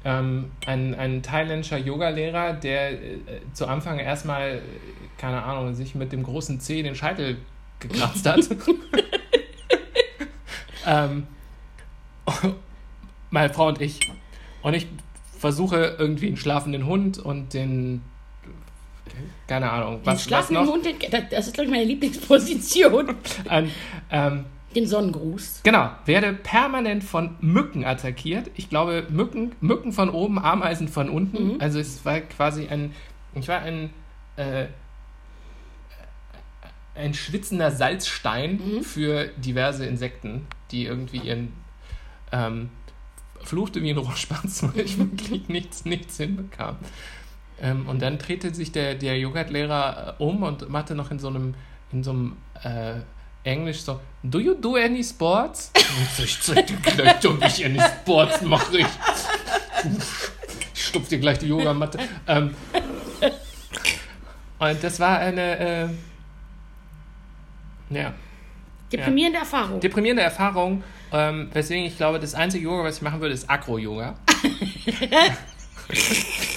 Ähm, 0.03 0.51
ein, 0.67 0.95
ein 0.95 1.23
thailändischer 1.23 1.77
Yogalehrer, 1.77 2.55
der 2.55 2.93
äh, 2.93 3.19
zu 3.53 3.67
Anfang 3.67 3.99
erstmal, 3.99 4.53
äh, 4.53 4.61
keine 5.19 5.43
Ahnung, 5.43 5.75
sich 5.75 5.95
mit 5.95 6.13
dem 6.13 6.23
großen 6.23 6.59
C 6.61 6.83
den 6.83 6.95
Scheitel 6.95 7.37
gekratzt 7.81 8.27
hat. 8.27 8.41
ähm, 10.87 11.27
meine 13.31 13.53
Frau 13.53 13.69
und 13.69 13.81
ich. 13.81 14.01
Und 14.63 14.75
ich 14.75 14.87
versuche 15.39 15.97
irgendwie 15.99 16.29
einen 16.29 16.37
schlafenden 16.37 16.87
Hund 16.87 17.19
und 17.19 17.53
den, 17.55 18.03
keine 19.47 19.71
Ahnung, 19.71 19.97
Den 19.99 20.07
was, 20.07 20.31
was 20.31 20.51
noch. 20.51 20.67
Hund, 20.67 20.85
den- 20.85 20.97
das- 21.31 21.47
ist, 21.49 21.55
glaube 21.55 21.67
ich, 21.67 21.71
meine 21.71 21.85
Lieblingsposition. 21.85 23.15
Ein, 23.49 23.71
ähm, 24.11 24.45
Den 24.75 24.87
Sonnengruß. 24.87 25.61
Genau, 25.65 25.91
werde 26.07 26.33
permanent 26.33 27.03
von 27.05 27.37
Mücken 27.41 27.85
attackiert. 27.85 28.51
Ich 28.55 28.69
glaube, 28.69 29.07
Mücken, 29.11 29.53
Mücken 29.61 29.93
von 29.93 30.11
oben, 30.11 30.39
Ameisen 30.39 30.89
von 30.89 31.09
unten. 31.11 31.55
Mhm. 31.55 31.61
Also 31.61 31.79
es 31.81 32.05
war 32.05 32.21
quasi 32.21 32.69
ein, 32.69 32.95
ich 33.35 33.49
war 33.49 33.61
ein, 33.63 33.91
äh, 34.37 34.67
ein 36.95 37.15
schwitzender 37.15 37.71
Salzstein 37.71 38.61
Mhm. 38.79 38.83
für 38.85 39.29
diverse 39.37 39.87
Insekten, 39.87 40.47
die 40.71 40.85
irgendwie 40.85 41.19
ihren 41.19 41.53
ähm, 42.33 42.71
fluchte 43.43 43.83
wie 43.83 43.91
ein 43.91 43.97
Rohrspatz, 43.99 44.63
weil 44.63 44.81
ich 44.85 44.99
wirklich 44.99 45.49
nichts, 45.49 45.85
nichts 45.85 46.17
hinbekam. 46.19 46.77
Ähm, 47.63 47.89
und 47.89 48.01
dann 48.01 48.19
drehte 48.19 48.55
sich 48.55 48.73
der, 48.73 48.95
der 48.95 49.19
Yoga-Lehrer 49.19 50.17
äh, 50.19 50.23
um 50.23 50.43
und 50.43 50.69
machte 50.69 50.95
noch 50.95 51.11
in 51.11 51.19
so 51.19 51.29
einem, 51.29 51.55
in 51.93 52.03
so 52.03 52.11
einem 52.11 52.37
äh, 52.63 53.01
Englisch 53.43 53.81
so, 53.81 54.01
do 54.23 54.39
you 54.39 54.55
do 54.55 54.77
any 54.77 55.03
sports? 55.03 55.73
Und 55.77 56.03
ich 56.03 56.11
so, 56.11 56.23
ich 56.23 56.41
zeig 56.41 56.67
dir 56.67 56.77
gleich, 56.77 57.27
ob 57.27 57.45
ich 57.45 57.65
any 57.65 57.81
Sports 57.81 58.43
mache. 58.43 58.79
Ich, 58.79 58.87
ich 60.75 60.85
stupf 60.85 61.09
dir 61.09 61.19
gleich 61.19 61.39
die 61.39 61.47
Yogamatte. 61.47 61.99
Ähm, 62.27 62.55
und 64.59 64.85
das 64.85 65.01
war 65.01 65.19
eine, 65.19 65.59
äh, 65.59 65.89
ja, 67.89 68.13
Deprimierende 68.93 69.39
Erfahrung. 69.39 69.81
deprimierende 69.81 70.23
Erfahrung, 70.23 70.85
ähm, 71.13 71.49
weswegen 71.53 71.87
ich 71.87 71.97
glaube, 71.97 72.21
das 72.21 72.35
einzige 72.35 72.65
Yoga, 72.65 72.85
was 72.85 72.97
ich 72.97 73.03
machen 73.03 73.23
würde, 73.23 73.35
ist 73.35 73.49
Agro-Yoga. 73.49 74.17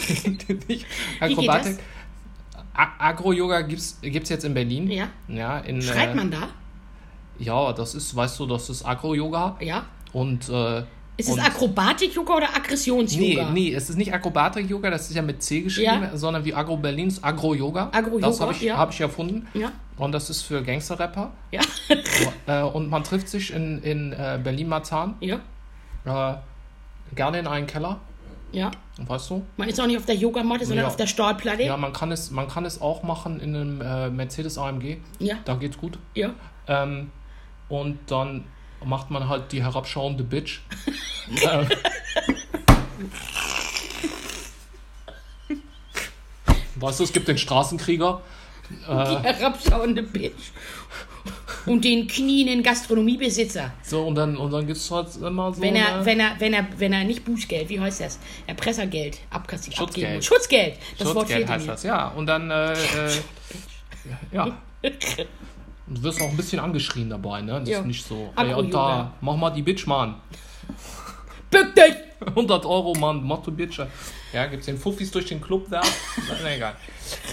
Nicht 0.68 0.86
Akrobatik. 1.20 1.78
Agro-Yoga 2.76 3.62
gibt 3.62 3.82
es 3.82 4.30
jetzt 4.30 4.45
in 4.45 4.54
Berlin. 4.54 4.89
Ja. 4.89 5.10
Ja, 5.28 5.60
in, 5.60 5.82
Schreit 5.82 6.12
äh, 6.12 6.16
man 6.16 6.32
da? 6.32 6.49
Ja, 7.39 7.72
das 7.74 7.95
ist, 7.95 8.16
weißt 8.16 8.39
du, 8.39 8.45
das 8.45 8.70
ist 8.70 8.86
Agro-Yoga. 8.86 9.58
Ja. 9.60 9.86
Und, 10.12 10.49
äh, 10.49 10.84
Ist 11.18 11.30
es 11.30 11.38
Akrobatik-Yoga 11.39 12.36
oder 12.36 12.47
Nee, 12.49 12.58
Aggressions-Yoga? 12.58 13.51
nee, 13.51 13.74
es 13.74 13.89
ist 13.89 13.97
nicht 13.97 14.14
Akrobatik-Yoga, 14.14 14.89
das 14.89 15.10
ist 15.10 15.16
ja 15.16 15.22
mit 15.22 15.43
C 15.43 15.62
geschrieben, 15.62 16.04
Ja. 16.04 16.18
sondern 16.18 16.45
wie 16.45 16.54
Agro 16.54 16.78
Berlins 16.78 17.24
Agro-Yoga. 17.24 17.89
Agro-Yoga, 17.91 18.28
Das 18.28 18.39
habe 18.41 18.54
ich, 18.54 18.62
ja. 18.62 18.78
hab 18.78 18.91
ich 18.91 19.01
erfunden. 19.01 19.47
Ja. 19.54 19.72
Und 19.97 20.12
das 20.12 20.30
ist 20.32 20.41
für 20.41 20.64
Gangster-Rapper. 20.64 21.32
Ja. 21.51 21.62
äh, 22.47 22.64
und 22.64 22.89
man 22.89 23.04
trifft 23.04 23.30
sich 23.30 23.54
in, 23.54 23.82
in 23.84 24.14
äh, 24.14 24.39
Berlin-Marzahn, 24.43 25.16
ja. 25.20 25.39
äh, 26.06 26.36
gerne 27.16 27.39
in 27.39 27.47
einen 27.47 27.68
Keller, 27.68 27.99
Ja. 28.54 28.72
weißt 28.97 29.32
du? 29.32 29.45
Man 29.58 29.68
ist 29.68 29.80
auch 29.82 29.88
nicht 29.88 29.97
auf 29.97 30.06
der 30.06 30.16
Yogamatte, 30.16 30.66
sondern 30.66 30.84
Ja. 30.86 30.89
auf 30.89 30.95
der 30.95 31.08
Stahlplatte. 31.08 31.64
Ja, 31.64 31.76
man 31.76 31.91
kann 31.91 32.12
es, 32.12 32.32
man 32.32 32.47
kann 32.47 32.66
es 32.66 32.80
auch 32.82 33.04
machen 33.04 33.39
in 33.39 33.56
einem 33.56 33.82
äh, 33.82 34.10
Mercedes 34.10 34.58
AMG, 34.58 34.97
Ja. 35.20 35.36
da 35.45 35.56
geht's 35.56 35.78
gut. 35.78 35.97
Ja. 36.14 36.30
Ähm, 36.68 37.12
und 37.70 37.99
dann 38.12 38.45
macht 38.86 39.10
man 39.12 39.28
halt 39.28 39.51
die 39.51 39.64
herabschauende 39.64 40.24
Bitch. 40.24 40.60
äh, 41.41 41.66
weißt 46.76 46.99
du, 46.99 47.04
es 47.04 47.14
gibt 47.14 47.28
den 47.28 47.38
Straßenkrieger. 47.38 48.22
Die 48.88 48.93
herabschauende 48.93 50.04
Bitch. 50.04 50.51
Und 51.66 51.86
den 51.86 52.07
knienden 52.07 52.61
Gastronomiebesitzer. 52.64 53.72
So, 53.84 54.05
und 54.05 54.16
dann, 54.16 54.36
und 54.38 54.51
dann 54.51 54.66
gibt 54.68 54.78
es 54.78 54.91
halt 54.91 55.07
immer 55.18 55.53
so. 55.53 55.61
Wenn 55.61 55.76
er, 55.76 55.95
eine- 55.95 56.05
wenn 56.05 56.20
er, 56.20 56.36
wenn 56.39 56.53
er, 56.53 56.68
wenn 56.78 56.93
er 56.93 57.03
nicht 57.05 57.24
Bußgeld, 57.24 57.70
wie 57.70 57.80
heißt 57.80 58.01
das? 58.01 58.20
Erpressergeld 58.47 59.20
abkassiert. 59.30 59.78
Schutzgeld. 59.78 60.05
abgeben. 60.07 60.22
Schutzgeld. 60.22 60.78
Das 60.97 61.07
Wort 61.07 61.16
Schutzgeld 61.20 61.38
fehlte 61.39 61.53
heißt 61.53 61.66
mir. 61.66 61.72
das, 61.72 61.84
ja. 61.84 62.07
Und 62.09 62.26
dann, 62.26 62.51
äh, 62.51 62.74
äh, 62.74 62.76
ja. 64.32 64.43
Und 64.43 64.57
du 65.97 66.03
wirst 66.03 66.22
auch 66.22 66.30
ein 66.30 66.38
bisschen 66.38 66.59
angeschrien 66.59 67.09
dabei, 67.09 67.41
ne? 67.41 67.59
Das 67.61 67.70
Ja. 67.70 67.80
ist 67.80 67.86
nicht 67.86 68.05
so. 68.05 68.34
Ey, 68.36 68.53
und 68.53 68.74
da, 68.74 69.14
mach 69.22 69.36
mal 69.38 69.49
die 69.51 69.61
Bitch, 69.61 69.88
Mann. 69.88 70.16
Bück 71.49 71.76
dich! 71.76 71.95
100 72.26 72.66
Euro, 72.66 72.93
Mann, 72.95 73.22
mach 73.24 73.41
du 73.41 73.51
Bitch. 73.51 73.80
Ja, 74.32 74.45
gibt's 74.47 74.66
den 74.66 74.78
Fuffis 74.78 75.11
durch 75.11 75.26
den 75.26 75.39
Club 75.41 75.68
da? 75.70 75.82
Na, 76.43 76.55
egal. 76.55 76.76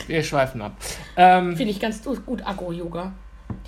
Wir 0.07 0.23
schweifen 0.23 0.61
ab. 0.63 0.77
Ähm, 1.17 1.57
Finde 1.57 1.73
ich 1.73 1.81
ganz 1.81 2.03
gut, 2.05 2.45
Agro-Yoga. 2.47 3.13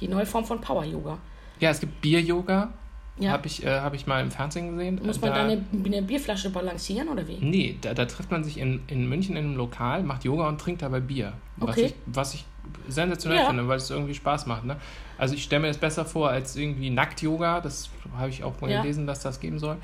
Die 0.02 0.08
neue 0.08 0.26
Form 0.26 0.44
von 0.44 0.60
Power-Yoga. 0.60 1.16
ja, 1.60 1.70
es 1.70 1.78
gibt 1.80 2.00
Bier-Yoga. 2.00 2.72
Ja. 3.18 3.30
Habe 3.30 3.46
ich, 3.46 3.64
äh, 3.64 3.78
hab 3.80 3.94
ich 3.94 4.06
mal 4.06 4.20
im 4.22 4.30
Fernsehen 4.30 4.70
gesehen. 4.72 4.98
Muss 5.04 5.20
man 5.20 5.30
da, 5.30 5.36
da 5.36 5.42
eine, 5.44 5.64
eine 5.84 6.02
Bierflasche 6.02 6.50
balancieren 6.50 7.08
oder 7.08 7.28
wie? 7.28 7.36
Nee, 7.40 7.76
da, 7.80 7.92
da 7.94 8.06
trifft 8.06 8.30
man 8.30 8.42
sich 8.42 8.58
in, 8.58 8.82
in 8.88 9.06
München 9.08 9.36
in 9.36 9.44
einem 9.44 9.56
Lokal, 9.56 10.02
macht 10.02 10.24
Yoga 10.24 10.48
und 10.48 10.60
trinkt 10.60 10.82
dabei 10.82 11.00
Bier. 11.00 11.34
Was, 11.56 11.70
Okay. 11.76 11.84
ich, 11.86 11.94
was 12.06 12.34
ich 12.34 12.44
sensationell 12.88 13.38
Ja. 13.40 13.46
finde, 13.46 13.68
weil 13.68 13.76
es 13.76 13.90
irgendwie 13.90 14.14
Spaß 14.14 14.46
macht. 14.46 14.64
Ne? 14.64 14.76
Also 15.18 15.34
ich 15.34 15.44
stelle 15.44 15.60
mir 15.62 15.68
das 15.68 15.76
besser 15.78 16.04
vor 16.04 16.30
als 16.30 16.56
irgendwie 16.56 16.90
Nackt-Yoga. 16.90 17.60
Das 17.60 17.90
habe 18.16 18.30
ich 18.30 18.42
auch 18.42 18.60
mal 18.60 18.70
Ja. 18.70 18.80
gelesen, 18.82 19.06
dass 19.06 19.20
das 19.20 19.38
geben 19.38 19.58
soll. 19.60 19.76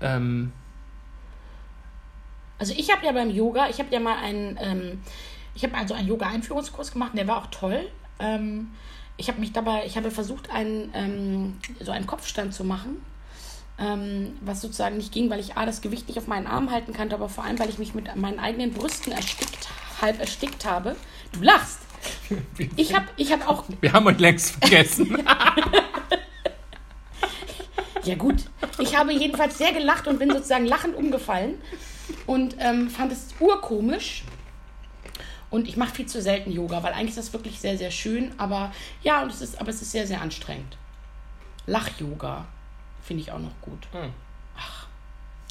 Ähm, 0.00 0.52
Also 2.58 2.72
ich 2.76 2.90
habe 2.92 3.04
ja 3.04 3.12
beim 3.12 3.30
Yoga, 3.30 3.68
ich 3.68 3.78
habe 3.80 3.92
ja 3.92 4.00
mal 4.00 4.16
einen, 4.22 4.58
ähm, 4.62 5.00
ich 5.56 5.64
habe 5.64 5.76
also 5.76 5.92
einen 5.94 6.06
Yoga-Einführungskurs 6.08 6.92
gemacht 6.92 7.10
und 7.12 7.16
der 7.18 7.26
war 7.26 7.38
auch 7.38 7.48
toll. 7.48 7.88
Ähm, 8.20 8.68
ich 9.16 9.28
habe 9.28 9.40
mich 9.40 9.52
dabei, 9.52 9.84
ich 9.86 9.96
habe 9.96 10.10
versucht, 10.10 10.50
einen, 10.50 10.90
ähm, 10.94 11.58
so 11.80 11.92
einen 11.92 12.06
Kopfstand 12.06 12.54
zu 12.54 12.64
machen, 12.64 13.02
ähm, 13.78 14.36
was 14.40 14.60
sozusagen 14.60 14.96
nicht 14.96 15.12
ging, 15.12 15.30
weil 15.30 15.40
ich 15.40 15.56
A, 15.56 15.66
das 15.66 15.80
Gewicht 15.80 16.08
nicht 16.08 16.18
auf 16.18 16.26
meinen 16.26 16.46
Arm 16.46 16.70
halten 16.70 16.92
konnte, 16.92 17.14
aber 17.14 17.28
vor 17.28 17.44
allem, 17.44 17.58
weil 17.58 17.68
ich 17.68 17.78
mich 17.78 17.94
mit 17.94 18.14
meinen 18.16 18.38
eigenen 18.38 18.72
Brüsten 18.72 19.12
erstickt, 19.12 19.68
halb 20.00 20.20
erstickt 20.20 20.64
habe. 20.64 20.96
Du 21.32 21.40
lachst. 21.40 21.78
Ich 22.76 22.94
habe 22.94 23.06
ich 23.16 23.32
hab 23.32 23.48
auch. 23.48 23.64
Wir 23.80 23.92
haben 23.94 24.06
euch 24.06 24.18
längst 24.18 24.56
vergessen. 24.56 25.16
Ja 28.04 28.16
gut, 28.16 28.36
ich 28.78 28.98
habe 28.98 29.14
jedenfalls 29.14 29.56
sehr 29.56 29.72
gelacht 29.72 30.06
und 30.06 30.18
bin 30.18 30.30
sozusagen 30.30 30.66
lachend 30.66 30.94
umgefallen 30.94 31.54
und 32.26 32.54
ähm, 32.58 32.90
fand 32.90 33.12
es 33.12 33.28
urkomisch. 33.40 34.24
Und 35.54 35.68
ich 35.68 35.76
mache 35.76 35.94
viel 35.94 36.06
zu 36.06 36.20
selten 36.20 36.50
Yoga, 36.50 36.82
weil 36.82 36.94
eigentlich 36.94 37.10
ist 37.10 37.18
das 37.18 37.32
wirklich 37.32 37.60
sehr, 37.60 37.78
sehr 37.78 37.92
schön. 37.92 38.32
Aber 38.38 38.72
ja, 39.04 39.22
und 39.22 39.30
es 39.30 39.40
ist, 39.40 39.60
aber 39.60 39.70
es 39.70 39.80
ist 39.80 39.92
sehr, 39.92 40.04
sehr 40.04 40.20
anstrengend. 40.20 40.76
Lach-Yoga 41.66 42.44
finde 43.00 43.22
ich 43.22 43.30
auch 43.30 43.38
noch 43.38 43.60
gut. 43.60 43.86
Hm. 43.92 44.12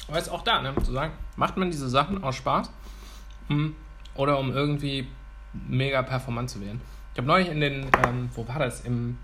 Aber 0.06 0.18
ist 0.18 0.28
auch 0.28 0.42
da, 0.42 0.60
ne? 0.60 0.74
Zu 0.84 0.92
sagen, 0.92 1.14
macht 1.36 1.56
man 1.56 1.70
diese 1.70 1.88
Sachen 1.88 2.22
aus 2.22 2.36
Spaß 2.36 2.70
hm, 3.48 3.74
oder 4.14 4.38
um 4.38 4.52
irgendwie 4.52 5.08
mega 5.54 6.02
performant 6.02 6.50
zu 6.50 6.60
werden? 6.60 6.82
Ich 7.14 7.18
habe 7.18 7.26
neulich 7.26 7.48
in 7.48 7.60
den, 7.60 7.86
ähm, 8.06 8.28
wo 8.34 8.46
war 8.46 8.58
das? 8.58 8.82
Im 8.82 9.16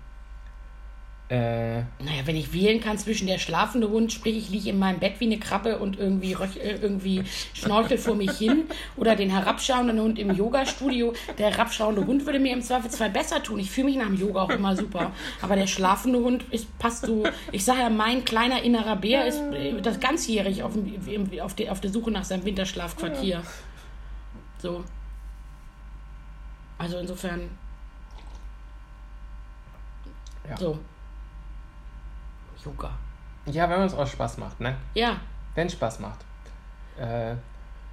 äh, 1.31 1.77
Naja, 2.03 2.21
wenn 2.25 2.35
ich 2.35 2.51
wählen 2.51 2.81
kann 2.81 2.97
zwischen 2.97 3.25
der 3.25 3.37
schlafende 3.39 3.89
Hund, 3.89 4.11
sprich 4.11 4.35
ich 4.37 4.49
liege 4.49 4.69
in 4.69 4.77
meinem 4.77 4.99
Bett 4.99 5.13
wie 5.19 5.25
eine 5.25 5.39
Krabbe 5.39 5.79
und 5.79 5.97
irgendwie, 5.97 6.35
röch- 6.35 6.59
äh, 6.59 6.75
irgendwie 6.81 7.23
schnorchel 7.53 7.97
vor 7.97 8.15
mich 8.15 8.31
hin 8.31 8.65
oder 8.97 9.15
den 9.15 9.29
herabschauenden 9.29 9.97
Hund 10.01 10.19
im 10.19 10.31
Yoga-Studio. 10.35 11.13
Der 11.37 11.51
herabschauende 11.51 12.05
Hund 12.05 12.25
würde 12.25 12.39
mir 12.39 12.51
im 12.51 12.61
Zweifelsfall 12.61 13.09
besser 13.11 13.41
tun. 13.41 13.59
Ich 13.59 13.71
fühle 13.71 13.85
mich 13.87 13.95
nach 13.95 14.07
dem 14.07 14.17
Yoga 14.19 14.41
auch 14.43 14.49
immer 14.49 14.75
super. 14.75 15.11
Aber 15.41 15.55
der 15.55 15.67
schlafende 15.67 16.19
Hund 16.19 16.43
ist, 16.51 16.77
passt 16.79 17.05
so. 17.05 17.23
Ich 17.53 17.63
sage 17.63 17.79
ja, 17.79 17.89
mein 17.89 18.25
kleiner 18.25 18.61
innerer 18.61 18.97
Bär 18.97 19.25
ist 19.25 19.39
äh, 19.53 19.79
das 19.81 20.01
ganzjährig 20.01 20.63
auf, 20.63 20.73
dem- 20.73 21.29
auf, 21.41 21.55
der, 21.55 21.71
auf 21.71 21.79
der 21.79 21.91
Suche 21.91 22.11
nach 22.11 22.25
seinem 22.25 22.43
Winterschlafquartier. 22.43 23.41
So. 24.61 24.83
Also 26.77 26.97
insofern. 26.97 27.41
Ja. 30.49 30.57
So. 30.57 30.79
Yoga. 32.65 32.91
ja, 33.45 33.69
wenn 33.69 33.77
man 33.79 33.87
es 33.87 33.93
aus 33.93 34.11
Spaß 34.11 34.37
macht, 34.37 34.59
ne? 34.59 34.75
Ja. 34.93 35.19
Wenn 35.55 35.67
es 35.67 35.73
Spaß 35.73 35.99
macht. 35.99 36.19
Äh, 36.99 37.35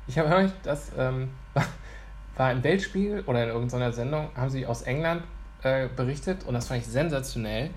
ich 0.06 0.18
habe 0.18 0.28
neulich, 0.28 0.52
das 0.62 0.90
ähm, 0.96 1.30
war 2.36 2.52
im 2.52 2.62
Weltspiegel 2.62 3.22
oder 3.26 3.42
in 3.44 3.48
irgendeiner 3.50 3.92
Sendung, 3.92 4.28
haben 4.36 4.50
sie 4.50 4.66
aus 4.66 4.82
England 4.82 5.22
äh, 5.62 5.88
berichtet 5.88 6.44
und 6.44 6.54
das 6.54 6.68
fand 6.68 6.80
ich 6.82 6.86
sensationell. 6.86 7.70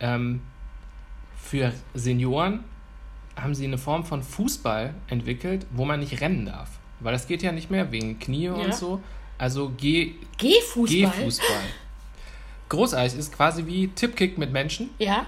Ähm, 0.00 0.42
für 1.36 1.72
Senioren 1.94 2.64
haben 3.36 3.54
sie 3.54 3.64
eine 3.64 3.78
Form 3.78 4.04
von 4.04 4.22
Fußball 4.22 4.94
entwickelt, 5.08 5.66
wo 5.70 5.84
man 5.84 6.00
nicht 6.00 6.20
rennen 6.20 6.46
darf. 6.46 6.70
Weil 7.00 7.12
das 7.12 7.26
geht 7.28 7.42
ja 7.42 7.52
nicht 7.52 7.70
mehr 7.70 7.90
wegen 7.92 8.18
Knie 8.18 8.44
Ja. 8.46 8.52
und 8.54 8.74
so. 8.74 9.00
Also 9.38 9.72
Geh- 9.76 10.14
Gehfußball. 10.36 11.00
Gehfußball. 11.12 11.60
Großeis 12.68 13.14
ist 13.14 13.32
quasi 13.32 13.64
wie 13.66 13.88
Tippkick 13.88 14.36
mit 14.36 14.52
Menschen. 14.52 14.90
Ja. 14.98 15.26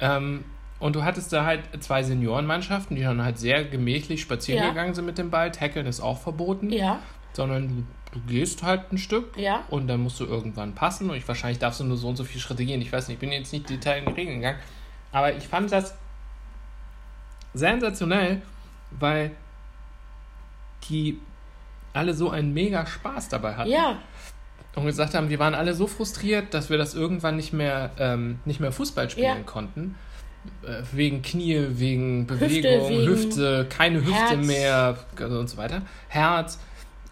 Ähm, 0.00 0.44
und 0.78 0.94
du 0.94 1.04
hattest 1.04 1.32
da 1.32 1.44
halt 1.44 1.62
zwei 1.82 2.02
Seniorenmannschaften, 2.02 2.96
die 2.96 3.02
dann 3.02 3.22
halt 3.24 3.38
sehr 3.38 3.64
gemächlich 3.64 4.20
spazieren 4.20 4.62
Ja. 4.62 4.68
gegangen 4.70 4.94
sind 4.94 5.06
mit 5.06 5.16
dem 5.18 5.30
Ball. 5.30 5.50
Tackeln 5.50 5.86
ist 5.86 6.00
auch 6.00 6.18
verboten. 6.20 6.70
Ja. 6.70 6.98
Sondern 7.32 7.68
du, 8.12 8.18
du 8.18 8.26
gehst 8.26 8.62
halt 8.62 8.92
ein 8.92 8.98
Stück 8.98 9.36
Ja. 9.38 9.64
und 9.70 9.88
dann 9.88 10.00
musst 10.00 10.20
du 10.20 10.24
irgendwann 10.26 10.74
passen. 10.74 11.08
Und 11.08 11.16
ich, 11.16 11.26
wahrscheinlich 11.26 11.58
darfst 11.58 11.80
du 11.80 11.84
nur 11.84 11.96
so 11.96 12.08
und 12.08 12.16
so 12.16 12.24
viele 12.24 12.40
Schritte 12.40 12.64
gehen. 12.66 12.82
Ich 12.82 12.92
weiß 12.92 13.08
nicht, 13.08 13.14
ich 13.16 13.20
bin 13.20 13.32
jetzt 13.32 13.52
nicht 13.52 13.68
detail 13.70 13.98
in 14.00 14.06
die 14.06 14.12
Regeln 14.12 14.36
gegangen. 14.40 14.58
Aber 15.12 15.34
ich 15.34 15.48
fand 15.48 15.72
das 15.72 15.94
sensationell, 17.54 18.42
weil 18.90 19.30
die 20.88 21.18
alle 21.94 22.12
so 22.12 22.28
einen 22.30 22.52
mega 22.52 22.84
Spaß 22.84 23.30
dabei 23.30 23.54
hatten 23.54 23.70
Ja. 23.70 23.96
Und 24.76 24.86
gesagt 24.86 25.14
haben, 25.14 25.28
wir 25.30 25.38
waren 25.40 25.54
alle 25.54 25.74
so 25.74 25.86
frustriert, 25.88 26.54
dass 26.54 26.70
wir 26.70 26.78
das 26.78 26.94
irgendwann 26.94 27.34
nicht 27.36 27.52
mehr, 27.52 27.90
ähm, 27.98 28.38
nicht 28.44 28.60
mehr 28.60 28.70
Fußball 28.72 29.10
spielen 29.10 29.38
Ja. 29.38 29.42
konnten. 29.42 29.96
Äh, 30.62 30.82
wegen 30.92 31.22
Knie, 31.22 31.58
wegen 31.70 32.26
Bewegung, 32.28 32.88
wegen 32.88 33.06
Hüfte, 33.06 33.66
keine 33.68 33.98
Hüfte 33.98 34.12
Herz. 34.14 34.46
mehr 34.46 34.96
also 35.18 35.40
und 35.40 35.48
so 35.50 35.56
weiter. 35.56 35.82
Herz. 36.08 36.60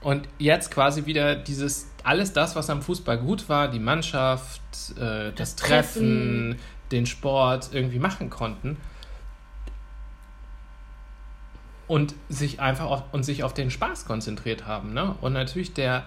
Und 0.03 0.29
jetzt 0.39 0.71
quasi 0.71 1.07
wieder 1.07 1.35
dieses, 1.35 1.89
alles 2.05 2.33
das, 2.35 2.55
was 2.55 2.69
am 2.71 2.83
Fußball 2.83 3.17
gut 3.19 3.49
war, 3.49 3.69
die 3.69 3.79
Mannschaft, 3.81 4.61
äh, 4.97 5.33
das, 5.33 5.35
Das 5.37 5.57
Treffen, 5.57 6.51
Treffen. 6.51 6.57
den 6.93 7.07
Sport 7.07 7.71
irgendwie 7.73 7.99
machen 7.99 8.29
konnten. 8.31 8.77
Und 11.87 12.15
sich 12.29 12.61
einfach 12.61 12.87
auf, 12.87 13.03
und 13.13 13.25
sich 13.25 13.43
auf 13.45 13.53
den 13.53 13.71
Spaß 13.71 14.05
konzentriert 14.07 14.67
haben. 14.67 14.95
Ne? 14.95 15.15
Und 15.21 15.33
natürlich 15.33 15.75
der, 15.75 16.05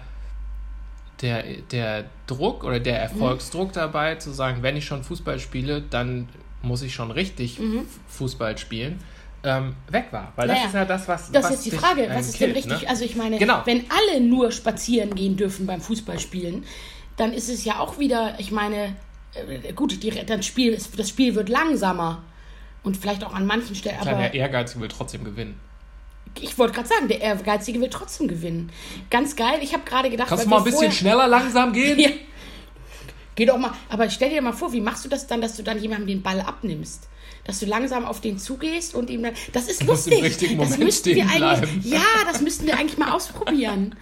der, 1.22 1.42
der 1.70 2.04
Druck 2.26 2.64
oder 2.64 2.80
der 2.80 3.00
Erfolgsdruck 3.00 3.72
dabei, 3.72 4.16
zu 4.16 4.30
sagen, 4.30 4.62
wenn 4.62 4.76
ich 4.76 4.84
schon 4.84 5.02
Fußball 5.04 5.38
spiele, 5.38 5.82
dann 5.82 6.28
muss 6.62 6.82
ich 6.82 6.94
schon 6.94 7.10
richtig 7.10 7.58
Mhm. 7.58 7.86
Fußball 8.08 8.58
spielen, 8.58 8.98
ähm, 9.44 9.74
weg 9.88 10.06
war. 10.10 10.32
Weil 10.36 10.48
Naja, 10.48 10.58
das 10.60 10.68
ist 10.68 10.74
ja 10.74 10.84
das, 10.84 11.08
was. 11.08 11.30
Das 11.32 11.44
was 11.44 11.50
ist 11.54 11.66
die 11.66 11.70
dich, 11.70 11.80
Frage, 11.80 12.08
was 12.10 12.28
ist 12.28 12.36
killt, 12.38 12.50
denn 12.50 12.56
richtig? 12.56 12.82
Ne? 12.82 12.88
Also 12.90 13.04
ich 13.04 13.16
meine, 13.16 13.38
Genau. 13.38 13.62
wenn 13.64 13.84
alle 13.90 14.20
nur 14.20 14.50
spazieren 14.50 15.14
gehen 15.14 15.36
dürfen 15.36 15.66
beim 15.66 15.80
Fußballspielen, 15.80 16.64
dann 17.16 17.32
ist 17.32 17.48
es 17.48 17.64
ja 17.64 17.78
auch 17.78 17.98
wieder, 17.98 18.34
ich 18.38 18.50
meine, 18.50 18.96
äh, 19.34 19.72
gut, 19.72 20.02
die, 20.02 20.10
das, 20.10 20.46
Spiel 20.46 20.78
das 20.96 21.08
Spiel 21.08 21.34
wird 21.34 21.48
langsamer. 21.48 22.22
Und 22.84 22.96
vielleicht 22.96 23.24
auch 23.24 23.34
an 23.34 23.44
manchen 23.44 23.74
Stellen, 23.74 23.98
der 24.04 24.32
Ehrgeizige 24.34 24.80
will 24.82 24.88
trotzdem 24.88 25.24
gewinnen. 25.24 25.58
Ich 26.40 26.58
wollte 26.58 26.74
gerade 26.74 26.88
sagen, 26.88 27.08
der 27.08 27.20
Ehrgeizige 27.20 27.80
will 27.80 27.90
trotzdem 27.90 28.28
gewinnen. 28.28 28.70
Ganz 29.10 29.36
geil, 29.36 29.58
ich 29.62 29.72
habe 29.72 29.84
gerade 29.84 30.10
gedacht, 30.10 30.28
Kannst 30.28 30.44
du 30.44 30.48
mal 30.48 30.58
ein 30.58 30.64
bisschen 30.64 30.92
schneller 30.92 31.26
langsam 31.26 31.72
gehen? 31.72 31.98
Ja. 32.08 32.10
Geh 33.34 33.46
doch 33.46 33.56
mal, 33.56 33.72
aber 33.88 34.10
stell 34.10 34.30
dir 34.30 34.42
mal 34.42 34.52
vor, 34.52 34.72
wie 34.72 34.80
machst 34.80 35.04
du 35.04 35.08
das 35.08 35.28
dann, 35.28 35.40
dass 35.40 35.54
du 35.54 35.62
dann 35.62 35.80
jemandem 35.80 36.08
den 36.08 36.22
Ball 36.22 36.40
abnimmst? 36.40 37.08
Dass 37.44 37.60
du 37.60 37.66
langsam 37.66 38.04
auf 38.04 38.20
den 38.20 38.36
zugehst 38.36 38.96
und 38.96 39.10
ihm 39.10 39.22
dann. 39.22 39.32
Das 39.52 39.68
ist 39.68 39.82
lustig. 39.86 40.20
das 40.20 40.50
Moment 40.50 40.78
müssten 40.80 41.14
wir 41.14 41.24
eigentlich. 41.24 41.84
Ja, 41.84 42.02
das 42.26 42.40
müssten 42.40 42.66
wir 42.66 42.76
eigentlich 42.76 42.98
mal 42.98 43.12
ausprobieren. 43.12 43.94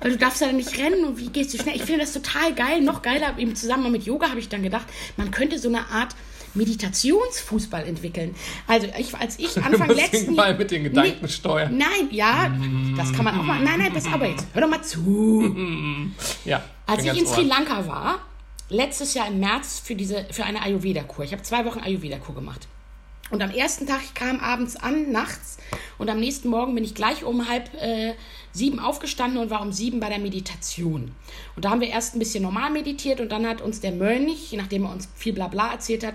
Weil 0.00 0.12
du 0.12 0.18
darfst 0.18 0.40
ja 0.40 0.46
dann 0.46 0.56
nicht 0.56 0.78
rennen 0.78 1.04
und 1.04 1.18
wie 1.18 1.28
gehst 1.30 1.52
du 1.52 1.58
schnell? 1.58 1.74
Ich 1.74 1.82
finde 1.82 2.02
das 2.02 2.12
total 2.12 2.54
geil. 2.54 2.80
Noch 2.80 3.02
geiler, 3.02 3.36
eben 3.38 3.56
zusammen 3.56 3.90
mit 3.90 4.04
Yoga 4.04 4.28
habe 4.28 4.38
ich 4.38 4.48
dann 4.48 4.62
gedacht, 4.62 4.86
man 5.16 5.32
könnte 5.32 5.58
so 5.58 5.68
eine 5.68 5.88
Art 5.88 6.14
Meditationsfußball 6.54 7.86
entwickeln. 7.86 8.34
Also 8.66 8.88
ich, 8.98 9.14
als 9.14 9.38
ich 9.38 9.56
Anfang 9.64 9.90
letzten 9.90 10.34
mal 10.34 10.56
mit 10.56 10.70
den 10.70 10.84
Gedanken 10.84 11.28
steuern. 11.28 11.76
Nein, 11.76 12.08
ja, 12.10 12.50
das 12.96 13.12
kann 13.12 13.24
man 13.24 13.38
auch 13.38 13.44
mal. 13.44 13.60
Nein, 13.60 13.78
nein, 13.78 13.92
pass 13.92 14.06
aber 14.06 14.28
jetzt. 14.28 14.46
Hör 14.52 14.62
doch 14.62 14.68
mal 14.68 14.82
zu. 14.82 15.56
Ja. 16.44 16.62
Als 16.86 17.04
ich 17.04 17.18
in 17.18 17.26
Sri. 17.26 17.44
Lanka 17.44 17.86
war, 17.86 18.20
letztes 18.68 19.14
Jahr 19.14 19.28
im 19.28 19.40
März 19.40 19.80
für, 19.84 19.94
diese, 19.94 20.26
für 20.30 20.44
eine 20.44 20.62
Ayurveda-Kur. 20.62 21.24
Ich 21.24 21.32
habe 21.32 21.42
zwei 21.42 21.64
Wochen 21.64 21.80
Ayurveda-Kur 21.80 22.34
gemacht. 22.34 22.68
Und 23.30 23.42
am 23.42 23.50
ersten 23.50 23.86
Tag, 23.86 24.00
ich 24.04 24.14
kam 24.14 24.38
abends 24.38 24.76
an, 24.76 25.10
nachts, 25.10 25.58
und 25.98 26.08
am 26.08 26.20
nächsten 26.20 26.48
Morgen 26.48 26.74
bin 26.74 26.84
ich 26.84 26.94
gleich 26.94 27.24
um 27.24 27.48
halb 27.48 27.72
äh, 27.74 28.14
sieben 28.56 28.78
aufgestanden 28.78 29.38
und 29.40 29.50
war 29.50 29.60
um 29.60 29.72
sieben 29.72 30.00
bei 30.00 30.08
der 30.08 30.18
Meditation. 30.18 31.12
Und 31.54 31.64
da 31.64 31.70
haben 31.70 31.80
wir 31.80 31.88
erst 31.88 32.14
ein 32.14 32.18
bisschen 32.18 32.42
normal 32.42 32.70
meditiert 32.70 33.20
und 33.20 33.30
dann 33.30 33.46
hat 33.46 33.60
uns 33.60 33.80
der 33.80 33.92
Mönch, 33.92 34.52
nachdem 34.56 34.84
er 34.84 34.92
uns 34.92 35.08
viel 35.14 35.32
Blabla 35.32 35.72
erzählt 35.72 36.04
hat, 36.04 36.14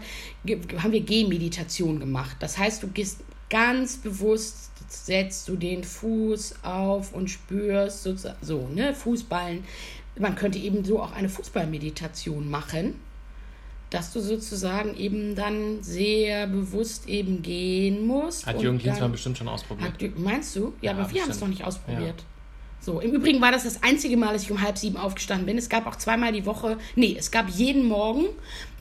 haben 0.82 0.92
wir 0.92 1.02
Gehmeditation 1.02 2.00
gemacht. 2.00 2.38
Das 2.40 2.58
heißt, 2.58 2.84
du 2.84 2.88
gehst 2.88 3.22
ganz 3.50 3.98
bewusst, 3.98 4.72
setzt 4.88 5.48
du 5.48 5.56
den 5.56 5.84
Fuß 5.84 6.56
auf 6.64 7.14
und 7.14 7.30
spürst 7.30 8.04
sozusagen, 8.04 8.38
so, 8.42 8.68
ne, 8.74 8.94
Fußballen. 8.94 9.64
Man 10.20 10.36
könnte 10.36 10.60
eben 10.60 10.84
so 10.84 11.02
auch 11.02 11.14
eine 11.14 11.30
Fußballmeditation 11.30 12.50
machen 12.50 12.96
dass 13.92 14.14
du 14.14 14.22
sozusagen 14.22 14.96
eben 14.96 15.36
dann 15.36 15.84
sehr 15.84 16.48
bewusst 16.48 17.08
eben 17.10 17.42
gehen 17.42 18.08
musst. 18.08 18.48
Hat 18.48 18.62
Jürgen 18.62 18.80
Klinsmann 18.80 19.12
bestimmt 19.12 19.38
schon 19.38 19.50
ausprobiert. 19.50 20.02
Hat, 20.02 20.18
meinst 20.18 20.56
du? 20.56 20.74
Ja, 20.82 20.94
Ja, 20.94 20.98
aber 20.98 21.12
wir 21.12 21.22
haben 21.22 21.30
es 21.30 21.42
noch 21.42 21.50
nicht 21.50 21.64
ausprobiert. 21.66 22.24
So, 22.84 23.00
im 23.00 23.12
Übrigen 23.12 23.40
war 23.42 23.52
das 23.52 23.64
das 23.64 23.84
einzige 23.84 24.18
Mal, 24.18 24.34
dass 24.34 24.42
ich 24.42 24.52
um 24.52 24.60
halb 24.60 24.76
sieben 24.76 24.98
aufgestanden 24.98 25.46
bin. 25.46 25.56
Es 25.56 25.70
gab 25.70 25.86
auch 25.86 25.96
zweimal 25.98 26.32
die 26.32 26.48
Woche, 26.48 26.80
nee, 26.96 27.16
es 27.18 27.30
gab 27.30 27.48
jeden 27.48 27.86
Morgen, 27.88 28.26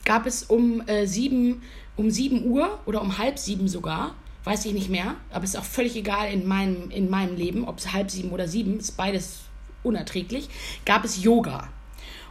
gab 0.05 0.25
es 0.25 0.41
um 0.41 0.81
äh, 0.87 1.05
sieben, 1.05 1.61
um 1.97 2.09
sieben 2.09 2.43
Uhr 2.45 2.79
oder 2.87 3.03
um 3.03 3.19
halb 3.19 3.37
sieben 3.37 3.67
sogar, 3.67 4.15
weiß 4.43 4.65
ich 4.65 4.73
nicht 4.73 4.89
mehr, 4.89 5.15
aber 5.31 5.43
ist 5.43 5.55
auch 5.55 5.63
völlig 5.63 5.95
egal 5.95 6.33
in 6.33 6.47
meinem, 6.47 6.89
in 6.89 7.11
meinem 7.11 7.35
Leben, 7.35 7.67
ob 7.67 7.77
es 7.77 7.93
halb 7.93 8.09
sieben 8.09 8.31
oder 8.31 8.47
sieben, 8.47 8.79
ist 8.79 8.97
beides 8.97 9.41
unerträglich, 9.83 10.49
gab 10.83 11.05
es 11.05 11.23
Yoga. 11.23 11.69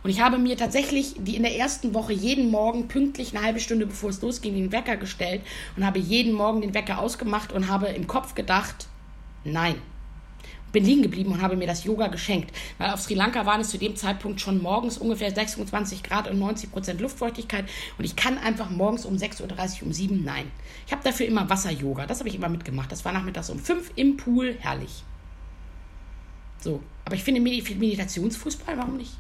Und 0.03 0.11
ich 0.11 0.21
habe 0.21 0.39
mir 0.39 0.57
tatsächlich 0.57 1.15
die 1.19 1.37
in 1.37 1.45
der 1.45 1.57
ersten 1.57 1.95
Woche 1.95 2.13
jeden 2.13 2.51
Morgen 2.51 2.89
pünktlich 2.89 3.33
eine 3.33 3.45
halbe 3.45 3.61
Stunde 3.61 3.87
bevor 3.87 4.11
es 4.11 4.23
losging 4.23 4.55
den 4.55 4.73
Wecker 4.73 4.97
gestellt 4.97 5.43
und 5.77 5.87
habe 5.87 6.01
jeden 6.01 6.33
Morgen 6.33 6.63
den 6.63 6.75
Wecker 6.75 6.99
ausgemacht 6.99 7.53
und 7.53 7.69
habe 7.69 7.87
im 7.89 8.09
Kopf 8.09 8.35
gedacht, 8.35 8.89
nein, 9.45 9.77
bin 10.73 10.85
liegen 10.85 11.03
geblieben 11.03 11.33
und 11.33 11.43
habe 11.43 11.57
mir 11.57 11.67
das 11.67 11.85
Yoga 11.85 12.09
geschenkt. 12.09 12.55
Weil 12.79 12.91
auf 12.91 13.01
Sri 13.01 13.15
Lanka 13.15 13.47
waren 13.47 13.61
es 13.61 13.71
zu 13.71 13.79
dem 13.79 13.97
Zeitpunkt 13.97 14.41
schon 14.41 14.63
morgens 14.63 14.99
ungefähr 14.99 15.31
26 15.31 16.03
Grad 16.03 16.29
und 16.29 16.39
90 16.39 16.71
Prozent 16.71 17.01
Luftfeuchtigkeit. 17.01 17.65
Und 17.99 18.05
ich 18.05 18.17
kann 18.17 18.39
einfach 18.39 18.71
morgens 18.71 19.05
um 19.05 19.17
6.30 19.17 19.43
Uhr, 19.81 19.87
um 19.87 19.93
7 19.93 20.25
nein. 20.25 20.51
Ich 20.87 20.93
habe 20.93 21.03
dafür 21.05 21.27
immer 21.27 21.49
Wasser-Yoga. 21.49 22.07
Das 22.07 22.19
habe 22.21 22.29
ich 22.29 22.35
immer 22.35 22.49
mitgemacht. 22.49 22.91
Das 22.93 23.05
war 23.05 23.13
nachmittags 23.13 23.51
um 23.51 23.59
5 23.59 23.93
im 23.97 24.17
Pool. 24.17 24.57
Herrlich. 24.61 25.05
So. 26.61 26.81
Aber 27.05 27.15
ich 27.15 27.25
finde 27.25 27.41
Meditationsfußball, 27.41 28.77
warum 28.77 28.97
nicht? 28.97 29.13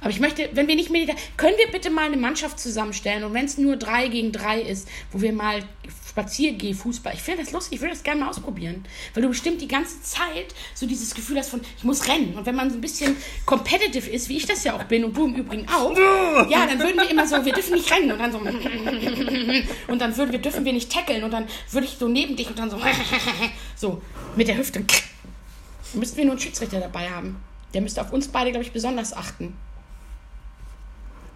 Aber 0.00 0.10
ich 0.10 0.20
möchte, 0.20 0.50
wenn 0.52 0.68
wir 0.68 0.76
nicht 0.76 0.90
meditieren, 0.90 1.20
können 1.36 1.56
wir 1.56 1.70
bitte 1.70 1.90
mal 1.90 2.06
eine 2.06 2.16
Mannschaft 2.16 2.60
zusammenstellen 2.60 3.24
und 3.24 3.32
wenn 3.32 3.46
es 3.46 3.58
nur 3.58 3.76
drei 3.76 4.08
gegen 4.08 4.32
drei 4.32 4.60
ist, 4.60 4.88
wo 5.12 5.22
wir 5.22 5.32
mal 5.32 5.62
Spaziergeh, 6.14 6.74
Fußball. 6.74 7.12
Ich 7.12 7.22
finde 7.22 7.42
das 7.42 7.52
lustig, 7.52 7.74
ich 7.74 7.80
würde 7.80 7.92
das 7.92 8.04
gerne 8.04 8.20
mal 8.20 8.30
ausprobieren. 8.30 8.84
Weil 9.14 9.24
du 9.24 9.30
bestimmt 9.30 9.60
die 9.60 9.66
ganze 9.66 10.00
Zeit 10.00 10.54
so 10.72 10.86
dieses 10.86 11.12
Gefühl 11.12 11.38
hast 11.38 11.48
von, 11.48 11.60
ich 11.76 11.82
muss 11.82 12.06
rennen. 12.06 12.36
Und 12.38 12.46
wenn 12.46 12.54
man 12.54 12.70
so 12.70 12.76
ein 12.76 12.80
bisschen 12.80 13.16
competitive 13.44 14.08
ist, 14.08 14.28
wie 14.28 14.36
ich 14.36 14.46
das 14.46 14.62
ja 14.62 14.76
auch 14.76 14.84
bin 14.84 15.04
und 15.04 15.16
du 15.16 15.26
im 15.26 15.34
Übrigen 15.34 15.68
auch, 15.68 15.90
ja, 16.48 16.68
dann 16.68 16.78
würden 16.78 16.96
wir 16.98 17.10
immer 17.10 17.26
so, 17.26 17.44
wir 17.44 17.52
dürfen 17.52 17.74
nicht 17.74 17.90
rennen 17.90 18.12
und 18.12 18.20
dann 18.20 18.30
so, 18.30 18.38
und 19.88 19.98
dann 19.98 20.16
würden 20.16 20.30
wir, 20.30 20.38
dürfen 20.38 20.64
wir 20.64 20.72
nicht 20.72 20.92
tackeln 20.92 21.24
und 21.24 21.32
dann 21.32 21.48
würde 21.72 21.86
ich 21.88 21.96
so 21.98 22.06
neben 22.06 22.36
dich 22.36 22.46
und 22.46 22.60
dann 22.60 22.70
so, 22.70 22.80
so, 23.74 24.00
mit 24.36 24.46
der 24.46 24.56
Hüfte. 24.56 24.84
Müssten 25.94 26.16
wir 26.16 26.26
nur 26.26 26.34
einen 26.34 26.40
Schiedsrichter 26.40 26.78
dabei 26.78 27.10
haben. 27.10 27.42
Der 27.72 27.80
müsste 27.80 28.00
auf 28.00 28.12
uns 28.12 28.28
beide, 28.28 28.52
glaube 28.52 28.64
ich, 28.64 28.70
besonders 28.70 29.12
achten. 29.12 29.56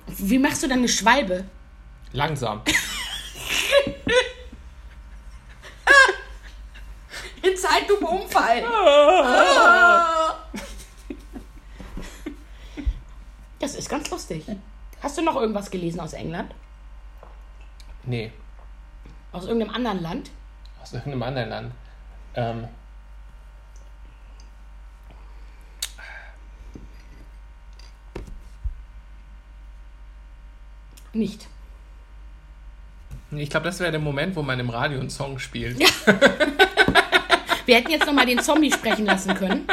Wie 0.07 0.39
machst 0.39 0.63
du 0.63 0.69
dann 0.69 0.79
eine 0.79 0.89
Schwalbe? 0.89 1.47
Langsam. 2.13 2.63
In 7.89 7.95
Zeitlupe 7.97 8.07
umfallen. 8.07 8.65
Das 13.59 13.75
ist 13.75 13.89
ganz 13.89 14.11
lustig. 14.11 14.45
Hast 15.03 15.19
du 15.19 15.23
noch 15.23 15.37
irgendwas 15.37 15.71
gelesen 15.71 16.01
aus 16.01 16.13
England? 16.13 16.55
Nee, 18.05 18.33
Aus 19.33 19.45
irgendeinem 19.45 19.75
anderen 19.75 20.01
Land? 20.03 20.31
aus 20.81 20.93
irgendeinem 20.95 21.23
anderen 21.25 21.49
Land. 21.51 21.73
Ähm, 22.35 22.69
Nicht. 31.13 31.49
ich 33.33 33.51
glaube, 33.51 33.67
das 33.67 33.81
wäre 33.81 33.91
der 33.91 34.01
Moment, 34.01 34.37
wo 34.37 34.43
man 34.43 34.59
im 34.61 34.71
Radio 34.71 35.01
einen 35.01 35.11
Song 35.11 35.39
spielt. 35.39 35.79
Wir 37.69 37.77
hätten 37.77 37.91
jetzt 37.91 38.07
noch 38.07 38.15
mal 38.15 38.25
den 38.25 38.39
Zombie 38.41 38.73
sprechen 38.73 39.05
lassen 39.05 39.35
können. 39.35 39.67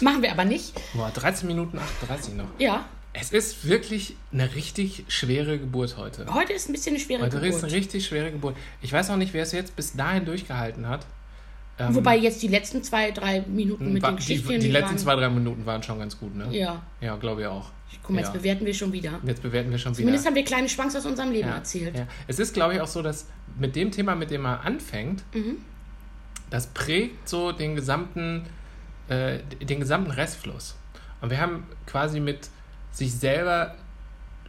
Machen 0.00 0.22
wir 0.22 0.32
aber 0.32 0.46
nicht. 0.46 0.72
Boah, 0.94 1.10
13 1.10 1.46
Minuten 1.46 1.78
38 1.78 2.32
noch. 2.36 2.46
Ja. 2.58 2.86
Es 3.12 3.32
ist 3.32 3.68
wirklich 3.68 4.16
eine 4.32 4.54
richtig 4.54 5.04
schwere 5.08 5.58
Geburt 5.58 5.98
heute. 5.98 6.24
Heute 6.32 6.54
ist 6.54 6.70
ein 6.70 6.72
bisschen 6.72 6.94
eine 6.94 7.04
schwere 7.04 7.20
Heute 7.24 7.36
ist 7.36 7.42
Geburt. 7.42 7.64
eine 7.64 7.72
richtig 7.74 8.06
schwere 8.06 8.30
Geburt. 8.32 8.56
Ich 8.80 8.90
weiß 8.94 9.10
auch 9.10 9.16
nicht, 9.18 9.34
wer 9.34 9.42
es 9.42 9.52
jetzt 9.52 9.76
bis 9.76 9.92
dahin 9.94 10.24
durchgehalten 10.24 10.88
hat. 10.88 11.04
Ähm, 11.78 11.94
Wobei 11.94 12.16
jetzt 12.16 12.40
die 12.40 12.48
letzten 12.48 12.82
zwei, 12.82 13.10
drei 13.10 13.42
Minuten 13.42 13.92
mit 13.92 14.02
wa- 14.02 14.12
den 14.12 14.16
die, 14.16 14.20
Geschichten. 14.22 14.60
die 14.60 14.70
letzten 14.70 14.88
waren, 14.92 14.98
zwei, 14.98 15.16
drei 15.16 15.28
Minuten 15.28 15.66
waren 15.66 15.82
schon 15.82 15.98
ganz 15.98 16.18
gut, 16.18 16.34
ne? 16.34 16.48
Ja. 16.50 16.80
Ja, 17.02 17.16
glaube 17.16 17.42
ich 17.42 17.46
auch. 17.46 17.70
Guck 18.02 18.12
mal, 18.14 18.20
jetzt 18.20 18.28
ja. 18.28 18.32
bewerten 18.38 18.64
wir 18.64 18.72
schon 18.72 18.90
wieder. 18.94 19.20
Jetzt 19.26 19.42
bewerten 19.42 19.70
wir 19.70 19.76
schon 19.76 19.94
Zumindest 19.94 20.24
wieder. 20.24 20.30
haben 20.30 20.36
wir 20.36 20.44
kleine 20.46 20.68
Schwanks 20.70 20.96
aus 20.96 21.04
unserem 21.04 21.30
Leben 21.30 21.48
ja, 21.48 21.56
erzählt. 21.56 21.94
Ja. 21.94 22.06
Es 22.26 22.38
ist, 22.38 22.54
glaube 22.54 22.72
ich, 22.74 22.80
auch 22.80 22.86
so, 22.86 23.02
dass 23.02 23.26
mit 23.58 23.76
dem 23.76 23.90
Thema, 23.90 24.14
mit 24.14 24.30
dem 24.30 24.40
man 24.42 24.60
anfängt, 24.60 25.22
Mhm. 25.34 25.58
Das 26.50 26.66
prägt 26.68 27.28
so 27.28 27.52
den 27.52 27.76
gesamten, 27.76 28.46
äh, 29.08 29.38
den 29.60 29.80
gesamten 29.80 30.10
Restfluss. 30.10 30.76
Und 31.20 31.30
wir 31.30 31.40
haben 31.40 31.66
quasi 31.86 32.20
mit 32.20 32.48
sich 32.92 33.14
selber 33.14 33.74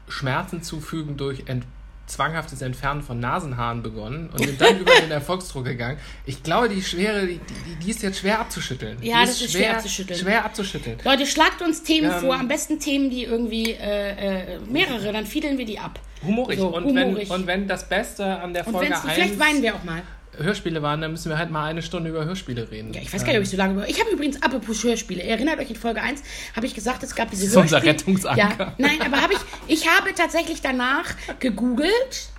Schmerzen 0.08 0.62
zufügen 0.64 1.18
durch 1.18 1.44
ent 1.48 1.66
zwanghaftes 2.08 2.62
Entfernen 2.62 3.02
von 3.02 3.22
Nasenhaaren 3.22 3.82
begonnen 3.82 4.30
und 4.34 4.46
sind 4.46 4.60
dann 4.60 4.80
über 4.82 4.92
den 5.00 5.12
Erfolgsdruck 5.12 5.64
gegangen. 5.64 5.98
Ich 6.26 6.44
glaube, 6.44 6.68
die 6.68 6.82
Schwere, 6.82 7.26
die, 7.26 7.40
die, 7.40 7.76
die 7.82 7.90
ist 7.90 8.02
jetzt 8.04 8.20
schwer 8.20 8.40
abzuschütteln. 8.40 8.98
Ja, 9.02 9.22
die 9.22 9.28
das 9.28 9.42
ist 9.42 9.52
schwer 9.54 9.78
abzuschütteln. 9.78 10.20
Schwer 10.20 10.44
abzuschütteln. 10.44 10.98
Leute, 11.06 11.26
schlagt 11.26 11.62
uns 11.62 11.84
Themen 11.84 12.12
Ähm, 12.12 12.20
vor, 12.20 12.36
am 12.36 12.50
besten 12.50 12.80
Themen, 12.80 13.10
die 13.10 13.24
irgendwie 13.24 13.72
äh, 13.72 14.56
äh, 14.56 14.60
mehrere, 14.60 15.14
dann 15.14 15.26
fiedeln 15.26 15.58
wir 15.58 15.66
die 15.66 15.80
ab. 15.80 16.00
Humorig. 16.22 16.60
So, 16.60 16.76
und, 16.76 16.84
humorig. 16.84 17.30
Wenn, 17.30 17.42
und 17.42 17.48
wenn 17.48 17.68
das 17.68 17.88
Beste 17.88 18.26
an 18.26 18.54
der 18.54 18.68
Und 18.68 18.74
Folge 18.74 18.94
vielleicht 18.94 19.32
1 19.34 19.40
weinen 19.40 19.62
wir 19.62 19.76
auch 19.76 19.84
mal. 19.84 20.02
Hörspiele 20.38 20.82
waren, 20.82 21.02
dann 21.02 21.12
müssen 21.12 21.30
wir 21.30 21.38
halt 21.38 21.52
mal 21.52 21.66
eine 21.66 21.82
Stunde 21.82 22.10
über 22.10 22.24
Hörspiele 22.26 22.72
reden. 22.72 22.94
Ja, 22.94 23.02
ich 23.02 23.14
weiß 23.14 23.22
gar 23.24 23.30
nicht, 23.30 23.38
ob 23.38 23.44
ich 23.44 23.50
so 23.50 23.58
lange 23.58 23.74
über. 23.74 23.90
Ich 23.90 24.00
habe 24.00 24.10
übrigens 24.12 24.42
apropos 24.42 24.84
Hörspiele. 24.84 25.22
Erinnert 25.24 25.60
euch 25.60 25.70
in 25.70 25.76
Folge 25.76 26.02
1, 26.02 26.22
habe 26.56 26.66
ich 26.66 26.74
gesagt, 26.74 27.04
es 27.04 27.16
gab 27.16 27.30
diese 27.30 27.44
Das 27.44 27.52
ist 27.52 27.58
unser 27.58 27.78
Hörspiele- 27.80 27.86
Rettungsanker. 27.88 28.38
Ja, 28.60 28.74
nein, 28.78 29.02
aber 29.02 29.22
habe 29.22 29.34
ich, 29.34 29.40
ich 29.68 29.88
habe 29.90 30.14
tatsächlich 30.16 30.62
danach 30.62 31.06
gegoogelt, 31.40 32.30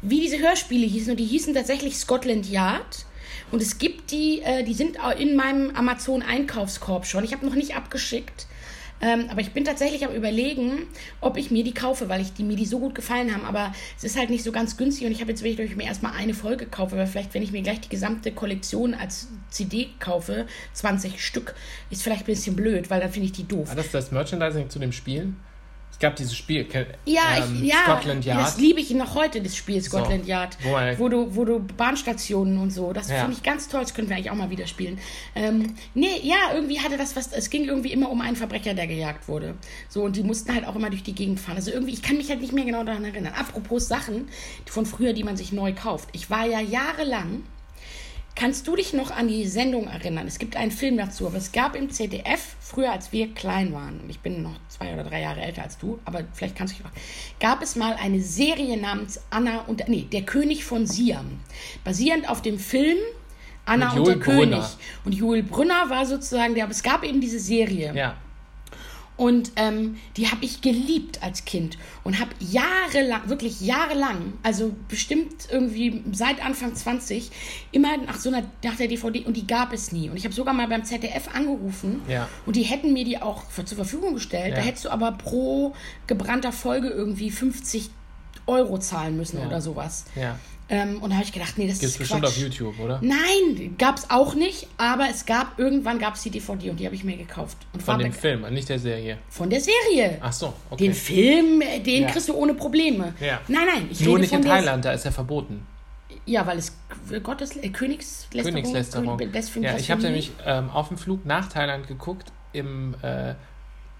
wie 0.00 0.20
diese 0.20 0.38
Hörspiele 0.38 0.86
hießen. 0.86 1.10
Und 1.12 1.16
die 1.20 1.24
hießen 1.26 1.54
tatsächlich 1.54 1.96
Scotland 1.96 2.48
Yard. 2.48 3.06
Und 3.50 3.60
es 3.60 3.78
gibt 3.78 4.10
die, 4.12 4.40
äh, 4.42 4.62
die 4.64 4.72
sind 4.74 4.98
auch 4.98 5.14
in 5.18 5.36
meinem 5.36 5.76
Amazon-Einkaufskorb 5.76 7.06
schon. 7.06 7.22
Ich 7.24 7.32
habe 7.32 7.44
noch 7.44 7.54
nicht 7.54 7.76
abgeschickt. 7.76 8.46
Ähm, 9.02 9.26
aber 9.28 9.40
ich 9.40 9.50
bin 9.50 9.64
tatsächlich 9.64 10.06
am 10.06 10.14
überlegen, 10.14 10.86
ob 11.20 11.36
ich 11.36 11.50
mir 11.50 11.64
die 11.64 11.74
kaufe, 11.74 12.08
weil 12.08 12.20
ich 12.20 12.32
die, 12.32 12.44
mir 12.44 12.56
die 12.56 12.66
so 12.66 12.78
gut 12.78 12.94
gefallen 12.94 13.34
haben. 13.34 13.44
Aber 13.44 13.74
es 13.96 14.04
ist 14.04 14.16
halt 14.16 14.30
nicht 14.30 14.44
so 14.44 14.52
ganz 14.52 14.76
günstig 14.76 15.06
und 15.06 15.12
ich 15.12 15.20
habe 15.20 15.32
jetzt 15.32 15.42
wirklich, 15.42 15.72
ich 15.72 15.76
mir 15.76 15.84
erstmal 15.84 16.12
eine 16.12 16.34
Folge 16.34 16.66
kaufe, 16.66 16.96
weil 16.96 17.08
vielleicht, 17.08 17.34
wenn 17.34 17.42
ich 17.42 17.50
mir 17.50 17.62
gleich 17.62 17.80
die 17.80 17.88
gesamte 17.88 18.30
Kollektion 18.30 18.94
als 18.94 19.28
CD 19.50 19.88
kaufe, 19.98 20.46
20 20.74 21.24
Stück, 21.24 21.54
ist 21.90 22.02
vielleicht 22.04 22.22
ein 22.22 22.26
bisschen 22.26 22.54
blöd, 22.54 22.90
weil 22.90 23.00
dann 23.00 23.10
finde 23.10 23.26
ich 23.26 23.32
die 23.32 23.46
doof. 23.46 23.68
War 23.68 23.74
das 23.76 23.90
das 23.90 24.12
Merchandising 24.12 24.70
zu 24.70 24.78
dem 24.78 24.92
Spiel? 24.92 25.34
Es 26.02 26.08
gab 26.08 26.16
dieses 26.16 26.36
Spiel, 26.36 26.66
Ja, 27.06 27.20
ähm, 27.36 27.60
ich, 27.62 27.68
ja, 27.68 27.76
Scotland 27.84 28.24
Yard. 28.24 28.40
das 28.40 28.58
liebe 28.58 28.80
ich 28.80 28.90
noch 28.90 29.14
heute, 29.14 29.40
das 29.40 29.54
Spiel 29.54 29.80
Scotland 29.80 30.24
So, 30.24 30.30
Yard, 30.30 30.58
wo 30.64 31.04
wo, 31.04 31.08
du, 31.08 31.36
wo 31.36 31.44
du 31.44 31.60
Bahnstationen 31.60 32.58
und 32.58 32.70
so, 32.72 32.92
das 32.92 33.08
Ja. 33.08 33.20
finde 33.20 33.34
ich 33.34 33.44
ganz 33.44 33.68
toll, 33.68 33.82
das 33.82 33.94
können 33.94 34.08
wir 34.08 34.16
eigentlich 34.16 34.32
auch 34.32 34.34
mal 34.34 34.50
wieder 34.50 34.66
spielen. 34.66 34.98
Ähm, 35.36 35.76
nee, 35.94 36.18
ja, 36.24 36.54
irgendwie 36.54 36.80
hatte 36.80 36.96
das 36.96 37.14
was, 37.14 37.32
es 37.32 37.50
ging 37.50 37.66
irgendwie 37.66 37.92
immer 37.92 38.10
um 38.10 38.20
einen 38.20 38.34
Verbrecher, 38.34 38.74
der 38.74 38.88
gejagt 38.88 39.28
wurde. 39.28 39.54
So, 39.88 40.02
und 40.02 40.16
die 40.16 40.24
mussten 40.24 40.52
halt 40.52 40.66
auch 40.66 40.74
immer 40.74 40.90
durch 40.90 41.04
die 41.04 41.14
Gegend 41.14 41.38
fahren. 41.38 41.54
Also 41.54 41.70
irgendwie, 41.70 41.92
ich 41.92 42.02
kann 42.02 42.16
mich 42.16 42.30
halt 42.30 42.40
nicht 42.40 42.52
mehr 42.52 42.64
genau 42.64 42.82
daran 42.82 43.04
erinnern. 43.04 43.34
Apropos 43.38 43.86
Sachen 43.86 44.26
von 44.66 44.86
früher, 44.86 45.12
die 45.12 45.22
man 45.22 45.36
sich 45.36 45.52
neu 45.52 45.72
kauft. 45.72 46.08
Ich 46.10 46.30
war 46.30 46.44
ja 46.46 46.58
jahrelang 46.58 47.44
Kannst 48.34 48.66
du 48.66 48.76
dich 48.76 48.92
noch 48.92 49.10
an 49.10 49.28
die 49.28 49.46
Sendung 49.46 49.88
erinnern? 49.88 50.26
Es 50.26 50.38
gibt 50.38 50.56
einen 50.56 50.70
Film 50.70 50.96
dazu, 50.96 51.26
aber 51.26 51.36
es 51.36 51.52
gab 51.52 51.76
im 51.76 51.90
ZDF, 51.90 52.56
früher 52.60 52.90
als 52.90 53.12
wir 53.12 53.32
klein 53.34 53.72
waren, 53.72 54.00
und 54.00 54.08
ich 54.10 54.20
bin 54.20 54.42
noch 54.42 54.58
zwei 54.68 54.94
oder 54.94 55.04
drei 55.04 55.20
Jahre 55.20 55.42
älter 55.42 55.62
als 55.62 55.78
du, 55.78 55.98
aber 56.04 56.24
vielleicht 56.32 56.56
kannst 56.56 56.74
du 56.74 56.78
dich 56.78 56.84
noch, 56.84 56.92
gab 57.40 57.62
es 57.62 57.76
mal 57.76 57.94
eine 57.94 58.20
Serie 58.20 58.76
namens 58.78 59.20
Anna 59.30 59.60
und, 59.66 59.86
nee, 59.88 60.06
Der 60.10 60.22
König 60.22 60.64
von 60.64 60.86
Siam. 60.86 61.40
Basierend 61.84 62.28
auf 62.28 62.40
dem 62.40 62.58
Film 62.58 62.96
Anna 63.64 63.90
und 63.92 64.06
der 64.06 64.14
Joel 64.14 64.16
Brünner. 64.16 64.56
König. 64.56 64.64
Und 65.04 65.12
Joel 65.14 65.42
Brünner 65.42 65.88
war 65.88 66.06
sozusagen 66.06 66.54
der, 66.54 66.64
aber 66.64 66.72
es 66.72 66.82
gab 66.82 67.04
eben 67.04 67.20
diese 67.20 67.38
Serie. 67.38 67.92
Ja. 67.94 68.16
Und 69.16 69.52
ähm, 69.56 69.96
die 70.16 70.28
habe 70.30 70.44
ich 70.44 70.62
geliebt 70.62 71.22
als 71.22 71.44
Kind 71.44 71.76
und 72.02 72.18
habe 72.18 72.30
jahrelang, 72.40 73.28
wirklich 73.28 73.60
jahrelang, 73.60 74.32
also 74.42 74.74
bestimmt 74.88 75.48
irgendwie 75.50 76.02
seit 76.12 76.44
Anfang 76.44 76.74
20, 76.74 77.30
immer 77.72 77.98
nach 77.98 78.18
so 78.18 78.30
einer, 78.30 78.42
nach 78.64 78.76
der 78.76 78.88
DVD 78.88 79.24
und 79.24 79.36
die 79.36 79.46
gab 79.46 79.72
es 79.72 79.92
nie. 79.92 80.08
Und 80.08 80.16
ich 80.16 80.24
habe 80.24 80.34
sogar 80.34 80.54
mal 80.54 80.66
beim 80.66 80.84
ZDF 80.84 81.28
angerufen 81.34 82.00
Ja. 82.08 82.28
und 82.46 82.56
die 82.56 82.62
hätten 82.62 82.92
mir 82.94 83.04
die 83.04 83.20
auch 83.20 83.44
für, 83.50 83.64
zur 83.64 83.76
Verfügung 83.76 84.14
gestellt. 84.14 84.54
Da 84.54 84.60
Ja. 84.60 84.64
hättest 84.64 84.86
du 84.86 84.90
aber 84.90 85.12
pro 85.12 85.74
gebrannter 86.06 86.52
Folge 86.52 86.88
irgendwie 86.88 87.30
50 87.30 87.90
Euro 88.46 88.78
zahlen 88.78 89.16
müssen 89.16 89.38
Ja. 89.40 89.46
oder 89.46 89.60
sowas. 89.60 90.04
Ja. 90.16 90.38
Ähm, 90.68 91.02
und 91.02 91.10
da 91.10 91.16
habe 91.16 91.24
ich 91.26 91.32
gedacht, 91.32 91.58
nee, 91.58 91.66
das 91.66 91.80
Gibt's 91.80 91.94
ist 91.94 91.98
bestimmt 91.98 92.22
Quatsch. 92.22 92.30
auf 92.30 92.38
YouTube, 92.38 92.78
oder? 92.80 92.98
Nein, 93.02 93.74
gab 93.76 93.98
es 93.98 94.08
auch 94.10 94.34
nicht, 94.34 94.68
aber 94.78 95.06
es 95.10 95.26
gab, 95.26 95.58
irgendwann 95.58 95.98
gab 95.98 96.14
es 96.14 96.22
die 96.22 96.30
DVD 96.30 96.70
und 96.70 96.80
die 96.80 96.86
habe 96.86 96.94
ich 96.94 97.04
mir 97.04 97.16
gekauft. 97.16 97.58
Und 97.74 97.82
Von 97.82 97.98
dem 97.98 98.12
Film, 98.12 98.42
nicht 98.54 98.68
der 98.70 98.78
Serie. 98.78 99.18
von 99.28 99.50
der 99.50 99.60
Serie. 99.60 100.16
Ach 100.22 100.32
so, 100.32 100.54
okay. 100.70 100.84
Den 100.84 100.94
Film, 100.94 101.60
äh, 101.60 101.80
den 101.80 102.04
Ja. 102.04 102.08
kriegst 102.10 102.28
du 102.28 102.34
ohne 102.34 102.54
Probleme. 102.54 103.12
Ja. 103.20 103.40
Nein, 103.48 103.66
nein, 103.74 103.88
ich 103.90 104.00
Nur 104.00 104.10
rede 104.14 104.20
nicht 104.22 104.30
von 104.30 104.40
in 104.42 104.48
Thailand, 104.48 104.84
da 104.84 104.92
ist 104.92 105.04
er 105.04 105.12
verboten. 105.12 105.66
Ja, 106.24 106.46
weil 106.46 106.56
es 106.58 106.72
Gottes 107.22 107.56
äh, 107.56 107.68
Königslästerung. 107.68 108.44
Königslästerung. 108.44 109.18
Kön- 109.20 109.30
Blasphemie- 109.30 109.64
Ja, 109.66 109.76
ich 109.76 109.90
habe 109.90 110.00
nämlich 110.02 110.30
ähm, 110.46 110.70
auf 110.70 110.88
dem 110.88 110.96
Flug 110.96 111.26
nach 111.26 111.48
Thailand 111.48 111.86
geguckt 111.88 112.32
im 112.52 112.94
äh, 113.02 113.34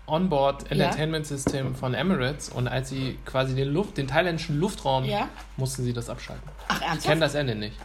Onboard 0.07 0.71
Entertainment 0.71 1.27
System 1.27 1.75
von 1.75 1.95
Emirates 1.95 2.49
und 2.49 2.67
als 2.69 2.89
sie 2.89 3.19
quasi 3.25 3.55
den, 3.55 3.73
Luft, 3.73 3.97
den 3.97 4.09
thailändischen 4.09 4.59
Luftraum 4.59 5.05
Ja. 5.05 5.29
mussten 5.57 5.85
sie 5.85 5.93
das 5.93 6.11
abschalten. 6.11 6.49
Ach, 6.69 6.75
Ich 6.75 6.79
kenne 6.81 6.91
ernsthaft? 6.93 7.23
das 7.23 7.35
Ende 7.35 7.55
nicht 7.55 7.77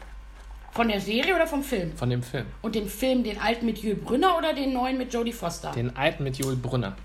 Von 0.71 0.87
der 0.89 0.99
Serie 0.99 1.35
oder 1.35 1.45
vom 1.47 1.63
Film? 1.63 1.95
von 1.95 2.09
dem 2.09 2.23
Film. 2.23 2.45
Und 2.61 2.75
den 2.75 2.87
Film, 2.89 3.23
den 3.23 3.39
alten 3.39 3.65
mit 3.65 3.77
Jules 3.79 4.03
Brünner 4.03 4.37
oder 4.37 4.53
den 4.53 4.73
neuen 4.73 4.97
mit 4.97 5.13
Jodie 5.13 5.31
Foster? 5.33 5.71
Den 5.71 5.95
alten 5.95 6.23
mit 6.23 6.37
Joel 6.37 6.55
Brunner. 6.55 6.95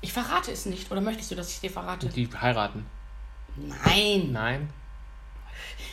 Ich 0.00 0.12
verrate 0.12 0.52
es 0.52 0.66
nicht. 0.66 0.90
Oder 0.92 1.00
möchtest 1.00 1.30
du, 1.30 1.34
dass 1.34 1.48
ich 1.48 1.54
es 1.56 1.60
dir 1.62 1.70
verrate? 1.70 2.06
Die 2.08 2.28
heiraten. 2.40 2.86
Nein. 3.56 4.30
Nein. 4.32 4.70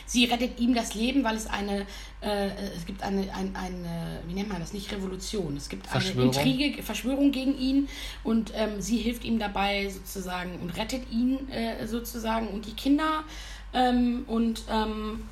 Sie 0.06 0.24
rettet 0.26 0.58
ihm 0.60 0.74
das 0.74 0.94
Leben, 0.94 1.24
weil 1.24 1.36
es 1.36 1.46
eine, 1.46 1.86
äh, 2.20 2.48
es 2.76 2.86
gibt 2.86 3.02
eine, 3.02 3.22
ein, 3.34 3.54
eine, 3.56 4.20
wie 4.26 4.34
nennt 4.34 4.48
man 4.48 4.60
das, 4.60 4.72
nicht 4.72 4.92
Revolution, 4.92 5.56
es 5.56 5.68
gibt 5.68 5.86
eine. 5.90 6.04
Intrige, 6.38 6.82
Verschwörung 6.82 7.32
gegen 7.32 7.58
ihn 7.58 7.88
und 8.22 8.52
ähm, 8.54 8.80
sie 8.80 8.98
hilft 8.98 9.24
ihm 9.24 9.38
dabei 9.38 9.88
sozusagen 9.88 10.58
und 10.60 10.70
rettet 10.76 11.10
ihn 11.10 11.48
äh, 11.50 11.86
sozusagen 11.86 12.48
und 12.48 12.66
die 12.66 12.74
Kinder 12.74 13.24
ähm, 13.72 14.24
und, 14.26 14.62
ähm, 14.70 15.24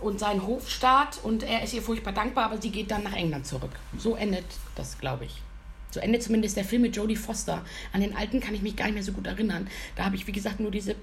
und 0.00 0.20
seinen 0.20 0.46
Hofstaat 0.46 1.18
und 1.22 1.42
er 1.42 1.62
ist 1.62 1.74
ihr 1.74 1.82
furchtbar 1.82 2.12
dankbar, 2.12 2.46
aber 2.46 2.60
sie 2.60 2.70
geht 2.70 2.90
dann 2.90 3.02
nach 3.02 3.14
England 3.14 3.46
zurück. 3.46 3.72
So 3.98 4.16
endet 4.16 4.46
das, 4.74 4.98
glaube 4.98 5.26
ich. 5.26 5.42
So 5.90 6.00
endet 6.00 6.24
zumindest 6.24 6.56
der 6.56 6.64
Film 6.64 6.82
mit 6.82 6.96
Jodie 6.96 7.14
Foster. 7.14 7.64
An 7.92 8.00
den 8.00 8.16
alten 8.16 8.40
kann 8.40 8.54
ich 8.54 8.62
mich 8.62 8.74
gar 8.74 8.86
nicht 8.86 8.94
mehr 8.94 9.04
so 9.04 9.12
gut 9.12 9.28
erinnern. 9.28 9.68
Da 9.94 10.04
habe 10.04 10.16
ich, 10.16 10.26
wie 10.26 10.32
gesagt, 10.32 10.58
nur 10.58 10.72
diese 10.72 10.96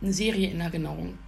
Serie 0.00 0.50
in 0.50 0.60
Erinnerung. 0.60 1.18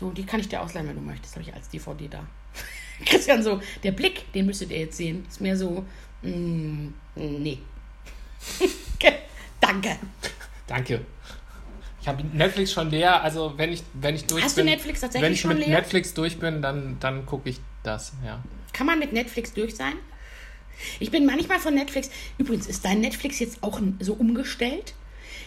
So, 0.00 0.10
die 0.10 0.24
kann 0.24 0.40
ich 0.40 0.48
dir 0.48 0.62
ausleihen, 0.62 0.88
wenn 0.88 0.96
du 0.96 1.02
möchtest. 1.02 1.34
Habe 1.34 1.42
ich 1.42 1.52
als 1.52 1.68
DVD 1.68 2.08
da. 2.08 2.26
Christian, 3.04 3.42
so, 3.42 3.60
der 3.82 3.92
Blick, 3.92 4.32
den 4.32 4.46
müsstet 4.46 4.70
ihr 4.70 4.78
jetzt 4.78 4.96
sehen. 4.96 5.26
Ist 5.28 5.42
mehr 5.42 5.54
so, 5.58 5.84
mm, 6.22 6.88
nee. 7.16 7.58
Danke. 9.60 9.98
Danke. 10.66 11.04
Ich 12.00 12.08
habe 12.08 12.24
Netflix 12.24 12.72
schon 12.72 12.90
leer, 12.90 13.22
also 13.22 13.52
wenn 13.58 13.72
ich, 13.72 13.82
wenn 13.92 14.14
ich 14.14 14.24
durch 14.24 14.42
Hast 14.42 14.56
du 14.56 14.62
bin. 14.62 14.72
Netflix 14.72 15.00
tatsächlich 15.00 15.26
wenn 15.26 15.34
ich 15.34 15.40
schon 15.40 15.50
mit 15.50 15.66
leer? 15.66 15.76
Netflix 15.76 16.14
durch 16.14 16.38
bin, 16.38 16.62
dann, 16.62 16.96
dann 16.98 17.26
gucke 17.26 17.50
ich 17.50 17.60
das, 17.82 18.14
ja. 18.24 18.42
Kann 18.72 18.86
man 18.86 18.98
mit 18.98 19.12
Netflix 19.12 19.52
durch 19.52 19.76
sein? 19.76 19.92
Ich 20.98 21.10
bin 21.10 21.26
manchmal 21.26 21.58
von 21.58 21.74
Netflix. 21.74 22.10
Übrigens, 22.38 22.66
ist 22.66 22.86
dein 22.86 23.00
Netflix 23.02 23.38
jetzt 23.38 23.62
auch 23.62 23.80
so 23.98 24.14
umgestellt? 24.14 24.94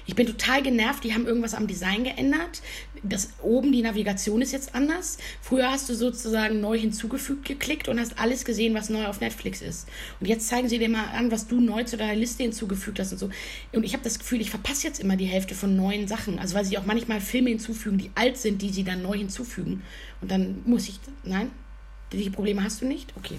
Ich 0.05 0.15
bin 0.15 0.27
total 0.27 0.61
genervt. 0.61 1.03
Die 1.03 1.13
haben 1.13 1.25
irgendwas 1.25 1.53
am 1.53 1.67
Design 1.67 2.03
geändert. 2.03 2.61
Das 3.03 3.29
oben 3.41 3.71
die 3.71 3.81
Navigation 3.81 4.41
ist 4.41 4.51
jetzt 4.51 4.75
anders. 4.75 5.17
Früher 5.41 5.69
hast 5.71 5.89
du 5.89 5.95
sozusagen 5.95 6.61
neu 6.61 6.77
hinzugefügt 6.77 7.45
geklickt 7.45 7.87
und 7.87 7.99
hast 7.99 8.19
alles 8.19 8.45
gesehen, 8.45 8.73
was 8.73 8.89
neu 8.89 9.05
auf 9.07 9.19
Netflix 9.21 9.61
ist. 9.61 9.87
Und 10.19 10.27
jetzt 10.27 10.47
zeigen 10.47 10.69
sie 10.69 10.79
dir 10.79 10.89
mal 10.89 11.07
an, 11.07 11.31
was 11.31 11.47
du 11.47 11.59
neu 11.59 11.83
zu 11.83 11.97
deiner 11.97 12.15
Liste 12.15 12.43
hinzugefügt 12.43 12.99
hast 12.99 13.11
und 13.11 13.17
so. 13.17 13.29
Und 13.73 13.83
ich 13.83 13.93
habe 13.93 14.03
das 14.03 14.19
Gefühl, 14.19 14.41
ich 14.41 14.49
verpasse 14.49 14.87
jetzt 14.87 14.99
immer 14.99 15.15
die 15.15 15.25
Hälfte 15.25 15.55
von 15.55 15.75
neuen 15.75 16.07
Sachen. 16.07 16.39
Also 16.39 16.55
weil 16.55 16.65
sie 16.65 16.77
auch 16.77 16.85
manchmal 16.85 17.21
Filme 17.21 17.49
hinzufügen, 17.49 17.97
die 17.97 18.11
alt 18.15 18.37
sind, 18.37 18.61
die 18.61 18.69
sie 18.69 18.83
dann 18.83 19.01
neu 19.01 19.17
hinzufügen. 19.17 19.83
Und 20.21 20.31
dann 20.31 20.61
muss 20.65 20.87
ich. 20.87 20.99
Nein? 21.23 21.51
Die 22.11 22.29
Probleme 22.29 22.63
hast 22.63 22.81
du 22.81 22.85
nicht? 22.85 23.13
Okay. 23.17 23.37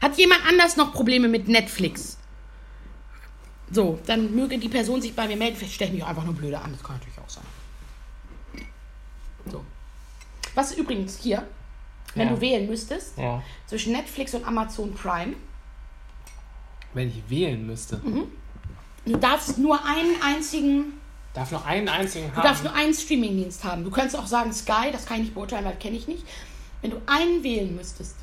Hat 0.00 0.16
jemand 0.16 0.40
anders 0.48 0.76
noch 0.76 0.92
Probleme 0.92 1.28
mit 1.28 1.48
Netflix? 1.48 2.19
So, 3.70 3.98
dann 4.06 4.34
möge 4.34 4.58
die 4.58 4.68
Person 4.68 5.00
sich 5.00 5.14
bei 5.14 5.26
mir 5.28 5.36
melden. 5.36 5.56
Vielleicht 5.56 5.74
stelle 5.74 5.90
ich 5.90 5.94
mich 5.94 6.04
auch 6.04 6.08
einfach 6.08 6.24
nur 6.24 6.34
blöde 6.34 6.58
an. 6.60 6.72
Das 6.72 6.82
kann 6.82 6.96
natürlich 6.96 7.18
auch 7.18 7.28
sein. 7.28 7.44
So. 9.50 9.64
Was 10.54 10.72
übrigens 10.76 11.18
hier, 11.18 11.46
wenn 12.14 12.28
Ja. 12.28 12.34
du 12.34 12.40
wählen 12.40 12.68
müsstest, 12.68 13.16
ja. 13.16 13.42
zwischen 13.66 13.92
Netflix 13.92 14.34
und 14.34 14.44
Amazon 14.46 14.92
Prime, 14.94 15.34
Wenn 16.92 17.08
ich 17.08 17.22
wählen 17.30 17.64
müsste. 17.66 17.98
Mhm. 17.98 18.24
du 19.06 19.16
darfst 19.16 19.58
nur 19.58 19.78
einen 19.84 20.20
einzigen, 20.22 20.94
Darf 21.34 21.52
nur 21.52 21.64
einen 21.64 21.88
einzigen 21.88 22.26
du 22.30 22.34
haben. 22.36 22.42
darfst 22.42 22.64
nur 22.64 22.74
einen 22.74 22.92
Streamingdienst 22.92 23.62
haben. 23.62 23.84
Du 23.84 23.90
könntest 23.92 24.16
auch 24.16 24.26
sagen 24.26 24.52
Sky, 24.52 24.90
das 24.90 25.06
kann 25.06 25.18
ich 25.18 25.22
nicht 25.26 25.34
beurteilen, 25.34 25.64
weil 25.64 25.74
das 25.74 25.80
kenne 25.82 25.96
ich 25.96 26.08
nicht. 26.08 26.24
Wenn 26.82 26.90
du 26.90 27.00
einen 27.06 27.44
wählen 27.44 27.76
müsstest, 27.76 28.16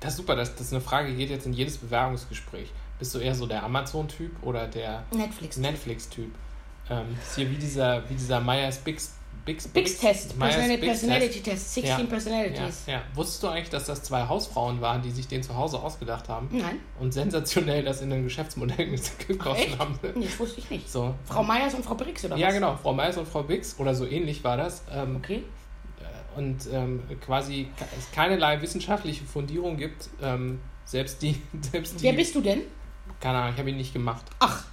Das 0.00 0.12
ist 0.12 0.16
super, 0.18 0.36
das, 0.36 0.52
das 0.54 0.68
ist 0.68 0.72
eine 0.72 0.80
Frage, 0.80 1.10
die 1.10 1.16
geht 1.16 1.30
jetzt 1.30 1.46
in 1.46 1.52
jedes 1.52 1.76
Bewerbungsgespräch. 1.78 2.70
Bist 2.98 3.14
du 3.14 3.18
eher 3.18 3.34
so 3.34 3.46
der 3.46 3.62
Amazon-Typ 3.64 4.32
oder 4.42 4.66
der 4.66 5.04
Netflix. 5.12 5.56
Netflix-Typ? 5.56 6.30
Ähm, 6.90 7.06
ist 7.22 7.36
hier 7.36 7.50
wie 7.50 7.56
dieser, 7.56 8.08
wie 8.08 8.14
dieser 8.14 8.40
Myers 8.40 8.78
Bix, 8.78 9.14
Bix, 9.44 9.68
Bix-Test, 9.68 10.36
Myers 10.36 10.54
Personality. 10.56 10.86
Personality 10.86 11.40
Test, 11.40 11.74
16 11.74 11.98
Ja. 12.00 12.04
Personalities. 12.06 12.82
Ja, 12.86 12.92
ja. 12.94 13.02
Wusstest 13.14 13.42
du 13.42 13.48
eigentlich, 13.48 13.70
dass 13.70 13.84
das 13.86 14.02
zwei 14.02 14.26
Hausfrauen 14.26 14.80
waren, 14.80 15.00
die 15.02 15.10
sich 15.10 15.26
den 15.28 15.42
zu 15.42 15.54
Hause 15.56 15.80
ausgedacht 15.80 16.28
haben? 16.28 16.48
Nein, 16.52 16.80
Und 16.98 17.12
sensationell 17.12 17.82
das 17.84 18.00
in 18.02 18.12
ein 18.12 18.24
Geschäftsmodell 18.24 18.86
gekostet 19.26 19.78
haben? 19.78 19.98
Nee, 20.14 20.24
das 20.26 20.38
wusste 20.38 20.60
ich 20.60 20.70
nicht. 20.70 20.90
So. 20.90 21.14
Frau 21.24 21.42
Meyers 21.42 21.74
und 21.74 21.84
Frau 21.84 21.94
Brix 21.94 22.24
oder 22.24 22.36
Ja, 22.36 22.48
was? 22.48 22.54
genau. 22.54 22.76
Frau 22.76 22.92
Meyers 22.92 23.16
und 23.16 23.26
Frau 23.28 23.42
Bix 23.42 23.78
oder 23.78 23.94
so 23.94 24.06
ähnlich 24.06 24.42
war 24.44 24.56
das. 24.56 24.82
Ähm, 24.92 25.16
Okay. 25.16 25.42
Und 26.38 26.68
ähm, 26.72 27.02
quasi 27.20 27.68
es 27.98 28.10
keinerlei 28.12 28.62
wissenschaftliche 28.62 29.24
Fundierung 29.24 29.76
gibt. 29.76 30.08
Ähm, 30.22 30.60
selbst 30.84 31.20
die, 31.20 31.34
selbst 31.72 31.98
die. 31.98 32.04
Wer 32.04 32.12
bist 32.12 32.34
du 32.36 32.40
denn? 32.40 32.62
Keine 33.20 33.38
Ahnung, 33.38 33.54
ich 33.54 33.58
habe 33.58 33.70
ihn 33.70 33.76
nicht 33.76 33.92
gemacht. 33.92 34.24
Ach, 34.38 34.64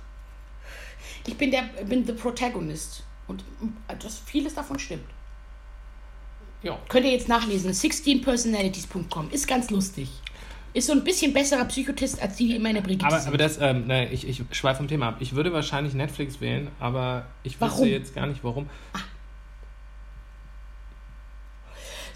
ich 1.25 1.35
bin 1.35 1.49
der, 1.49 1.63
bin 1.85 2.05
the 2.05 2.13
protagonist. 2.13 3.03
Und 3.27 3.43
äh, 3.87 3.95
das, 3.97 4.19
vieles 4.19 4.53
davon 4.53 4.77
stimmt. 4.77 5.09
Ja. 6.61 6.77
Könnt 6.87 7.05
ihr 7.05 7.11
jetzt 7.11 7.27
nachlesen. 7.27 7.71
16personalities.com. 7.71 9.31
Ist 9.31 9.47
ganz 9.47 9.71
lustig. 9.71 10.09
Ist 10.73 10.87
so 10.87 10.93
ein 10.93 11.03
bisschen 11.03 11.33
besserer 11.33 11.65
Psychotest 11.65 12.21
als 12.21 12.35
die, 12.35 12.49
die 12.49 12.55
immer 12.57 12.69
in 12.69 12.75
der 12.75 12.81
Brigitte 12.81 13.07
Aber, 13.07 13.19
sind. 13.19 13.29
aber 13.29 13.37
das, 13.37 13.57
ähm, 13.59 13.87
ne, 13.87 14.11
ich, 14.11 14.27
ich 14.27 14.43
schweife 14.51 14.77
vom 14.77 14.87
Thema 14.87 15.07
ab. 15.07 15.17
Ich 15.19 15.33
würde 15.33 15.51
wahrscheinlich 15.51 15.95
Netflix 15.95 16.41
wählen, 16.41 16.67
aber 16.79 17.25
ich 17.43 17.53
wüsste 17.53 17.77
Warum? 17.77 17.87
jetzt 17.87 18.13
gar 18.13 18.27
nicht 18.27 18.43
warum. 18.43 18.69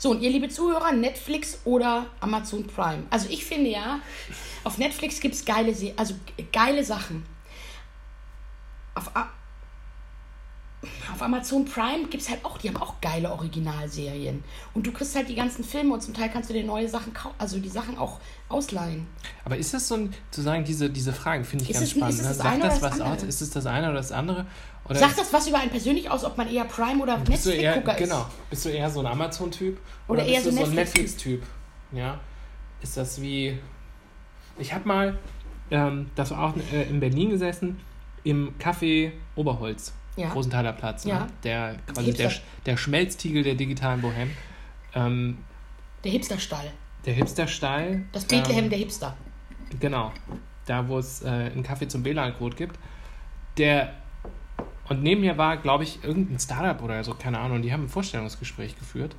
So, 0.02 0.12
und 0.12 0.22
ihr 0.22 0.30
liebe 0.30 0.48
Zuhörer, 0.48 0.94
Netflix 0.94 1.60
oder 1.66 2.06
Amazon 2.22 2.66
Prime. 2.66 3.04
Also 3.10 3.28
ich 3.30 3.44
finde 3.44 3.70
ja, 3.70 4.00
auf 4.64 4.78
Netflix 4.78 5.20
gibt 5.20 5.36
es 5.36 5.44
geile, 5.44 5.76
also 5.98 6.16
geile 6.54 6.86
Sachen. 6.86 7.26
Auf, 8.96 9.12
auf 11.14 11.22
Amazon 11.22 11.66
Prime 11.66 12.08
gibt 12.10 12.24
es 12.24 12.30
halt 12.30 12.44
auch, 12.46 12.58
die 12.58 12.70
haben 12.70 12.78
auch 12.78 13.02
geile 13.02 13.30
Originalserien. 13.32 14.44
Und 14.74 14.88
du 14.88 14.92
kriegst 14.94 15.14
halt 15.16 15.28
die 15.28 15.36
ganzen 15.36 15.64
Filme 15.64 15.94
und 15.94 16.02
zum 16.02 16.14
Teil 16.14 16.30
kannst 16.30 16.50
du 16.50 16.54
dir 16.54 16.64
neue 16.64 16.88
Sachen 16.88 17.14
kaufen, 17.14 17.36
also 17.38 17.60
die 17.60 17.68
Sachen 17.70 17.98
auch 17.98 18.20
ausleihen. 18.48 19.06
Aber 19.44 19.58
ist 19.58 19.74
das 19.74 19.88
so 19.90 19.96
ein, 19.96 20.14
zu 20.32 20.42
sagen, 20.42 20.64
diese, 20.64 20.90
diese 20.90 21.12
Fragen 21.12 21.44
finde 21.44 21.64
ich 21.66 21.72
Ist 21.72 21.76
ganz 21.78 21.86
es- 21.86 21.92
spannend. 21.92 22.14
ist 22.14 22.20
es 22.20 22.24
ne? 22.24 22.30
das 22.30 22.38
Sagt 22.38 22.50
eine 22.54 22.64
das 22.64 22.78
oder 22.80 22.82
das 22.90 22.92
was 23.00 23.02
aus? 23.02 23.12
andere? 23.12 23.28
Ist 23.28 23.42
es 23.42 23.50
das 23.50 23.66
eine 23.66 23.88
oder 23.88 23.96
das 23.98 24.12
andere? 24.14 24.46
Oder 24.86 25.00
Sagt 25.00 25.18
das 25.20 25.34
was 25.34 25.48
über 25.48 25.58
einen 25.60 25.70
persönlich 25.70 26.10
aus, 26.10 26.24
ob 26.24 26.38
man 26.38 26.50
eher 26.50 26.64
Prime 26.66 27.04
oder 27.04 27.18
Netflix-Gucker 27.18 27.98
ist? 27.98 28.04
genau, 28.04 28.26
bist 28.50 28.66
du 28.66 28.70
eher 28.70 28.90
so 28.90 29.02
ein 29.02 29.06
Amazon-Typ? 29.06 29.78
Oder 30.08 30.24
eher 30.26 30.42
bist 30.42 30.46
so 30.46 30.50
du 30.52 30.56
so 30.58 30.64
ein 30.64 30.76
Netflix- 30.76 31.12
Netflix-Typ? 31.14 31.44
Ja. 31.92 32.20
Ist 32.82 32.96
das 32.96 33.22
wie. 33.22 33.60
Ich 34.58 34.74
habe 34.74 34.88
mal, 34.88 35.18
ähm, 35.72 36.10
das 36.16 36.32
war 36.32 36.44
auch 36.50 36.54
äh, 36.72 36.84
in 36.90 37.00
Berlin 37.02 37.30
gesessen, 37.32 37.80
im 38.24 38.54
Café 38.58 39.12
Oberholz. 39.36 39.94
Ja. 40.20 40.34
Rosenthaler 40.34 40.74
Platz. 40.74 41.06
Ne? 41.06 41.12
Ja. 41.12 41.28
Der, 41.44 41.76
quasi 41.88 42.14
der, 42.14 42.32
der 42.66 42.76
Schmelztiegel 42.78 43.44
der 43.44 43.56
digitalen 43.56 44.02
Bohem. 44.02 44.32
Ähm, 44.94 45.38
Der 46.04 46.12
Hipsterstall. 46.12 46.72
der 47.06 47.14
Hipsterstall. 47.14 48.02
Das 48.12 48.26
Bethlehem 48.26 48.66
ähm, 48.66 48.70
der 48.70 48.80
Hipster. 48.80 49.16
Genau. 49.80 50.12
Da, 50.66 50.88
wo 50.88 50.98
es 50.98 51.22
äh, 51.24 51.28
einen 51.28 51.64
Kaffee 51.64 51.88
zum 51.88 52.04
WLAN-Code 52.04 52.56
gibt. 52.56 52.78
Der. 53.58 53.94
Und 54.90 55.04
neben 55.04 55.22
mir 55.22 55.38
war, 55.38 55.58
glaube 55.58 55.84
ich, 55.84 56.04
irgendein 56.04 56.40
Startup 56.40 56.82
oder 56.84 57.04
so, 57.04 57.14
keine 57.14 57.40
Ahnung. 57.40 57.62
Die 57.62 57.72
haben 57.72 57.84
ein 57.84 57.90
Vorstellungsgespräch 57.90 58.78
geführt. 58.78 59.16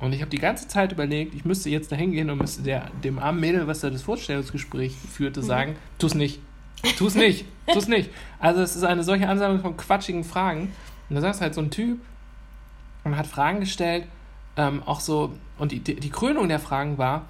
Und 0.00 0.12
ich 0.12 0.20
habe 0.20 0.30
die 0.30 0.38
ganze 0.38 0.66
Zeit 0.66 0.92
überlegt, 0.92 1.34
ich 1.34 1.44
müsste 1.44 1.70
jetzt 1.70 1.92
da 1.92 1.96
hingehen 1.96 2.28
und 2.30 2.38
müsste 2.38 2.62
der, 2.62 2.90
dem 3.04 3.18
armen 3.18 3.38
Mädel, 3.40 3.66
was 3.66 3.80
da 3.80 3.90
das 3.90 4.02
Vorstellungsgespräch 4.02 4.94
führte, 4.96 5.42
sagen: 5.42 5.76
Tu's 5.98 6.14
nicht. 6.14 6.40
Tu's 6.98 7.14
nicht. 7.14 7.46
Tu's 7.66 7.88
nicht. 7.88 8.10
Also, 8.38 8.62
es 8.62 8.76
ist 8.76 8.84
eine 8.84 9.02
solche 9.02 9.28
Ansammlung 9.28 9.60
von 9.60 9.76
quatschigen 9.76 10.24
Fragen. 10.24 10.72
Und 11.08 11.16
da 11.16 11.20
saß 11.20 11.40
halt 11.40 11.54
so 11.54 11.60
ein 11.60 11.70
Typ 11.70 12.00
und 13.04 13.16
hat 13.16 13.26
Fragen 13.26 13.60
gestellt. 13.60 14.06
Ähm, 14.56 14.82
auch 14.84 15.00
so. 15.00 15.34
Und 15.58 15.72
die, 15.72 15.80
die, 15.80 16.10
Krönung 16.10 16.48
der 16.48 16.60
Fragen 16.60 16.98
war: 16.98 17.26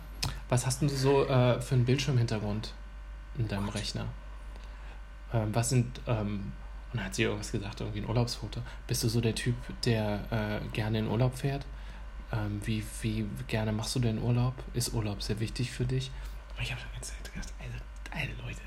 Was 0.49 0.67
hast 0.67 0.83
du 0.83 0.89
so 0.89 1.25
äh, 1.27 1.61
für 1.61 1.75
einen 1.75 1.85
Bildschirmhintergrund 1.85 2.73
in 3.39 3.49
deinem 3.49 3.69
Rechner? 3.69 4.07
Ähm, 5.33 5.55
was 5.55 5.71
sind. 5.71 6.01
Ähm, 6.07 6.53
und 6.93 6.99
dann 6.99 7.07
hat 7.07 7.15
sie 7.17 7.25
irgendwas 7.25 7.51
gesagt, 7.51 7.81
irgendwie 7.81 8.01
ein 8.01 8.09
Urlaubsfoto. 8.09 8.61
Bist 8.87 9.03
du 9.03 9.09
so 9.09 9.21
der 9.21 9.35
Typ, 9.35 9.57
der 9.85 10.21
äh, 10.31 10.69
gerne 10.73 11.01
in 11.01 11.09
Urlaub 11.09 11.37
fährt? 11.37 11.67
Ähm, 12.33 12.61
wie, 12.65 12.85
wie 13.03 13.27
gerne 13.49 13.73
machst 13.73 13.97
du 13.97 13.99
denn 13.99 14.23
Urlaub? 14.23 14.55
Ist 14.75 14.95
Urlaub 14.95 15.21
sehr 15.21 15.41
wichtig 15.41 15.73
für 15.73 15.85
dich? 15.85 16.13
Und 16.57 16.63
ich 16.63 16.71
habe 16.71 16.81
ganze 16.93 17.13
Zeit 17.13 17.33
gedacht, 17.33 17.53
Alter, 17.59 18.17
Alter, 18.17 18.43
Leute, 18.45 18.61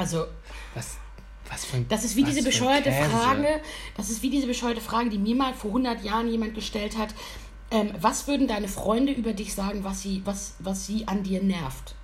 Also, 0.00 0.26
was, 0.74 0.96
was 1.50 1.66
für 1.66 1.76
ein 1.76 1.88
Das 1.88 2.04
ist 2.04 2.16
wie 2.16 2.24
diese 2.24 2.42
bescheuerte. 2.42 2.90
Frage, 2.90 3.60
das 3.98 4.08
ist 4.08 4.22
wie 4.22 4.30
diese 4.30 4.46
bescheuerte 4.46 4.80
Frage, 4.80 5.10
die 5.10 5.18
mir 5.18 5.36
mal 5.36 5.52
vor 5.52 5.70
100 5.70 6.02
Jahren 6.02 6.30
jemand 6.30 6.54
gestellt 6.54 6.96
hat. 6.96 7.14
Ähm, 7.70 7.92
was 8.00 8.26
würden 8.26 8.48
deine 8.48 8.66
Freunde 8.66 9.12
über 9.12 9.34
dich 9.34 9.54
sagen, 9.54 9.84
was 9.84 10.00
sie, 10.00 10.22
was, 10.24 10.54
was 10.58 10.86
sie 10.86 11.06
an 11.06 11.22
dir 11.22 11.42
nervt? 11.42 11.94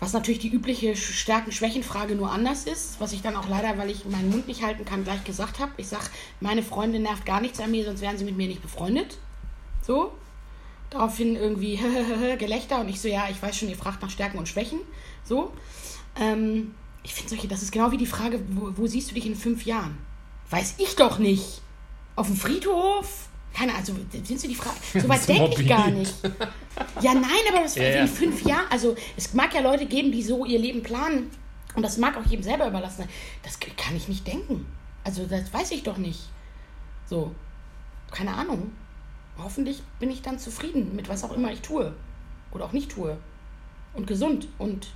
Was 0.00 0.14
natürlich 0.14 0.40
die 0.40 0.48
übliche 0.48 0.96
Stärken-Schwächen-Frage 0.96 2.14
nur 2.14 2.32
anders 2.32 2.64
ist, 2.64 2.98
was 2.98 3.12
ich 3.12 3.20
dann 3.20 3.36
auch 3.36 3.48
leider, 3.48 3.76
weil 3.76 3.90
ich 3.90 4.06
meinen 4.06 4.30
Mund 4.30 4.48
nicht 4.48 4.62
halten 4.64 4.86
kann, 4.86 5.04
gleich 5.04 5.22
gesagt 5.24 5.60
habe. 5.60 5.72
Ich 5.76 5.88
sage, 5.88 6.06
meine 6.40 6.62
Freundin 6.62 7.02
nervt 7.02 7.26
gar 7.26 7.42
nichts 7.42 7.60
an 7.60 7.70
mir, 7.70 7.84
sonst 7.84 8.00
wären 8.00 8.16
sie 8.16 8.24
mit 8.24 8.36
mir 8.36 8.48
nicht 8.48 8.62
befreundet. 8.62 9.18
So. 9.82 10.12
Daraufhin 10.88 11.36
irgendwie 11.36 11.78
Gelächter 12.38 12.80
und 12.80 12.88
ich 12.88 13.00
so, 13.00 13.08
ja, 13.08 13.28
ich 13.30 13.40
weiß 13.42 13.54
schon, 13.54 13.68
ihr 13.68 13.76
fragt 13.76 14.00
nach 14.00 14.10
Stärken 14.10 14.38
und 14.38 14.48
Schwächen. 14.48 14.80
So. 15.24 15.52
Ähm, 16.16 16.74
ich 17.02 17.14
finde 17.14 17.30
solche, 17.30 17.48
das 17.48 17.62
ist 17.62 17.72
genau 17.72 17.90
wie 17.90 17.96
die 17.96 18.06
Frage, 18.06 18.40
wo, 18.50 18.70
wo 18.76 18.86
siehst 18.86 19.10
du 19.10 19.14
dich 19.14 19.26
in 19.26 19.36
fünf 19.36 19.64
Jahren? 19.64 19.98
Weiß 20.50 20.74
ich 20.78 20.96
doch 20.96 21.18
nicht. 21.18 21.60
Auf 22.16 22.26
dem 22.26 22.36
Friedhof? 22.36 23.28
Keine 23.52 23.72
Ahnung, 23.72 23.80
also 23.80 23.94
sind 24.24 24.40
Sie 24.40 24.48
die 24.48 24.54
Frage. 24.54 24.76
So 25.00 25.08
weit 25.08 25.28
denke 25.28 25.62
ich 25.62 25.68
gar 25.68 25.88
nicht. 25.90 26.14
Ja, 27.00 27.14
nein, 27.14 27.24
aber 27.48 27.60
das 27.62 27.76
Ja, 27.76 27.84
in 27.84 27.96
ja. 27.98 28.06
fünf 28.06 28.42
Jahren. 28.42 28.66
Also 28.70 28.96
es 29.16 29.32
mag 29.32 29.54
ja 29.54 29.60
Leute 29.60 29.86
geben, 29.86 30.10
die 30.10 30.22
so 30.22 30.44
ihr 30.44 30.58
Leben 30.58 30.82
planen. 30.82 31.30
Und 31.76 31.82
das 31.82 31.98
mag 31.98 32.16
auch 32.16 32.24
jedem 32.26 32.42
selber 32.42 32.68
überlassen 32.68 32.98
sein. 32.98 33.08
Das 33.42 33.58
kann 33.60 33.96
ich 33.96 34.08
nicht 34.08 34.26
denken. 34.26 34.66
Also 35.04 35.26
das 35.26 35.52
weiß 35.52 35.70
ich 35.72 35.82
doch 35.82 35.98
nicht. 35.98 36.20
So, 37.06 37.32
keine 38.10 38.34
Ahnung. 38.34 38.72
Hoffentlich 39.38 39.82
bin 39.98 40.10
ich 40.10 40.22
dann 40.22 40.38
zufrieden 40.38 40.94
mit 40.94 41.08
was 41.08 41.24
auch 41.24 41.32
immer 41.32 41.52
ich 41.52 41.60
tue. 41.60 41.92
Oder 42.52 42.64
auch 42.64 42.72
nicht 42.72 42.90
tue. 42.90 43.16
Und 43.92 44.06
gesund. 44.06 44.48
Und 44.58 44.88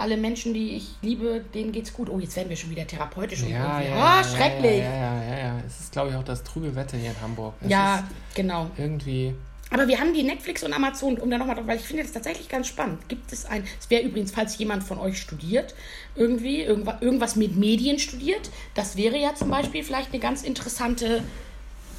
alle 0.00 0.16
Menschen, 0.16 0.54
die 0.54 0.70
ich 0.76 0.88
liebe, 1.02 1.44
denen 1.54 1.72
geht's 1.72 1.92
gut. 1.92 2.08
Oh, 2.10 2.18
jetzt 2.18 2.34
werden 2.36 2.48
wir 2.48 2.56
schon 2.56 2.70
wieder 2.70 2.86
therapeutisch. 2.86 3.42
und 3.42 3.50
Ja, 3.50 3.80
irgendwie- 3.80 3.98
ja, 3.98 4.20
oh, 4.20 4.36
schrecklich. 4.36 4.78
Ja, 4.78 4.94
ja, 4.94 5.22
ja, 5.24 5.38
ja. 5.38 5.60
Es 5.66 5.80
ist, 5.80 5.92
glaube 5.92 6.10
ich, 6.10 6.16
auch 6.16 6.24
das 6.24 6.42
trübe 6.42 6.74
Wetter 6.74 6.96
hier 6.96 7.10
in 7.10 7.20
Hamburg. 7.20 7.54
Es 7.60 7.70
Ja, 7.70 8.08
genau. 8.34 8.70
irgendwie. 8.76 9.34
Aber 9.72 9.86
wir 9.86 10.00
haben 10.00 10.12
die 10.12 10.24
Netflix 10.24 10.64
und 10.64 10.72
Amazon, 10.72 11.16
um 11.18 11.30
da 11.30 11.38
nochmal 11.38 11.54
drauf, 11.54 11.66
weil 11.68 11.76
ich 11.76 11.84
finde 11.84 12.02
das 12.02 12.10
tatsächlich 12.10 12.48
ganz 12.48 12.66
spannend. 12.66 13.08
Gibt 13.08 13.32
es 13.32 13.46
ein, 13.46 13.62
es 13.78 13.88
wäre 13.88 14.02
übrigens, 14.02 14.32
falls 14.32 14.58
jemand 14.58 14.82
von 14.82 14.98
euch 14.98 15.20
studiert, 15.20 15.76
irgendwie, 16.16 16.62
irgendwas, 16.62 17.36
mit 17.36 17.54
Medien 17.56 18.00
studiert, 18.00 18.50
das 18.74 18.96
wäre 18.96 19.16
ja 19.16 19.32
zum 19.36 19.48
Beispiel 19.48 19.84
vielleicht 19.84 20.10
eine 20.12 20.18
ganz 20.20 20.42
interessante 20.42 21.22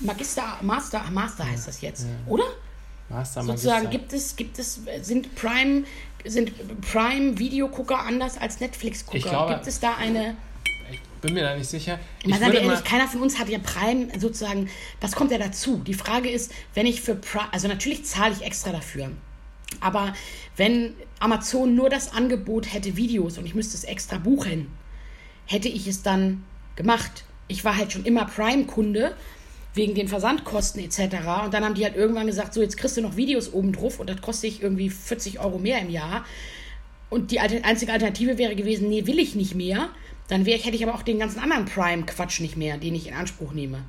Magister, 0.01 0.57
Master, 0.61 1.03
Master 1.11 1.49
heißt 1.49 1.67
das 1.67 1.79
jetzt, 1.81 2.05
oder? 2.27 2.43
Master 3.07 3.43
Sozusagen 3.43 3.85
Magister. 3.85 3.89
gibt 3.99 4.13
es, 4.13 4.35
gibt 4.35 4.59
es, 4.59 4.81
sind 5.01 5.35
Prime, 5.35 5.83
sind 6.25 6.51
Prime 6.81 7.37
Videogucker 7.37 7.99
anders 7.99 8.37
als 8.37 8.59
Netflix-Gucker? 8.59 9.47
Gibt 9.49 9.67
es 9.67 9.79
da 9.79 9.95
eine, 9.95 10.35
Ich 10.91 10.99
bin 11.21 11.33
mir 11.33 11.43
da 11.43 11.55
nicht 11.55 11.69
sicher. 11.69 11.99
Ich 12.23 12.35
seien 12.35 12.51
wir 12.51 12.61
ehrlich, 12.61 12.83
keiner 12.83 13.07
von 13.07 13.21
uns 13.21 13.39
hat 13.39 13.47
ja 13.49 13.59
Prime 13.59 14.07
sozusagen, 14.19 14.69
das 14.99 15.13
kommt 15.13 15.31
ja 15.31 15.37
dazu. 15.37 15.77
Die 15.85 15.93
Frage 15.93 16.29
ist, 16.29 16.51
wenn 16.73 16.85
ich 16.85 17.01
für 17.01 17.15
Prime, 17.15 17.51
also 17.51 17.67
natürlich 17.67 18.05
zahle 18.05 18.33
ich 18.33 18.43
extra 18.45 18.71
dafür. 18.71 19.11
Aber 19.79 20.13
wenn 20.57 20.93
Amazon 21.19 21.75
nur 21.75 21.89
das 21.89 22.13
Angebot 22.13 22.73
hätte 22.73 22.97
Videos 22.97 23.37
und 23.37 23.45
ich 23.45 23.55
müsste 23.55 23.77
es 23.77 23.83
extra 23.83 24.17
buchen, 24.17 24.67
hätte 25.45 25.69
ich 25.69 25.87
es 25.87 26.03
dann 26.03 26.43
gemacht. 26.75 27.23
Ich 27.47 27.63
war 27.63 27.77
halt 27.77 27.91
schon 27.91 28.03
immer 28.03 28.25
Prime-Kunde 28.25 29.15
wegen 29.73 29.95
den 29.95 30.07
Versandkosten 30.07 30.83
etc. 30.83 30.99
Und 31.45 31.53
dann 31.53 31.63
haben 31.63 31.75
die 31.75 31.83
halt 31.83 31.95
irgendwann 31.95 32.27
gesagt, 32.27 32.53
so 32.53 32.61
jetzt 32.61 32.77
kriegst 32.77 32.97
du 32.97 33.01
noch 33.01 33.15
Videos 33.15 33.53
oben 33.53 33.71
drauf 33.73 33.99
und 33.99 34.09
das 34.09 34.21
kostet 34.21 34.49
ich 34.49 34.61
irgendwie 34.61 34.89
40 34.89 35.39
Euro 35.39 35.57
mehr 35.57 35.79
im 35.79 35.89
Jahr. 35.89 36.25
Und 37.09 37.31
die 37.31 37.39
einzige 37.39 37.91
Alternative 37.91 38.37
wäre 38.37 38.55
gewesen, 38.55 38.89
nee, 38.89 39.05
will 39.05 39.19
ich 39.19 39.35
nicht 39.35 39.55
mehr. 39.55 39.89
Dann 40.29 40.45
wäre 40.45 40.57
ich, 40.57 40.65
hätte 40.65 40.75
ich 40.77 40.83
aber 40.87 40.95
auch 40.95 41.03
den 41.03 41.19
ganzen 41.19 41.39
anderen 41.39 41.65
Prime-Quatsch 41.65 42.39
nicht 42.39 42.55
mehr, 42.55 42.77
den 42.77 42.95
ich 42.95 43.07
in 43.07 43.13
Anspruch 43.13 43.51
nehme. 43.51 43.83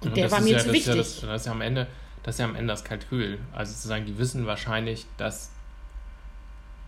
Und 0.00 0.08
Und 0.08 0.16
der 0.18 0.30
war 0.30 0.40
mir 0.40 0.52
ja, 0.52 0.58
zu 0.58 0.68
das 0.68 0.76
ist 0.76 0.86
ja 0.86 0.94
wichtig. 0.94 1.20
Das, 1.20 1.28
das 1.28 1.40
ist 1.40 1.46
ja 1.46 1.52
am 1.52 1.62
Ende, 1.62 1.86
das 2.22 2.34
ist 2.34 2.38
ja 2.40 2.44
am 2.44 2.56
Ende 2.56 2.72
das 2.72 2.84
Kalkül. 2.84 3.38
Also 3.54 3.72
sozusagen, 3.72 4.04
die 4.04 4.18
wissen 4.18 4.46
wahrscheinlich, 4.46 5.06
dass 5.16 5.50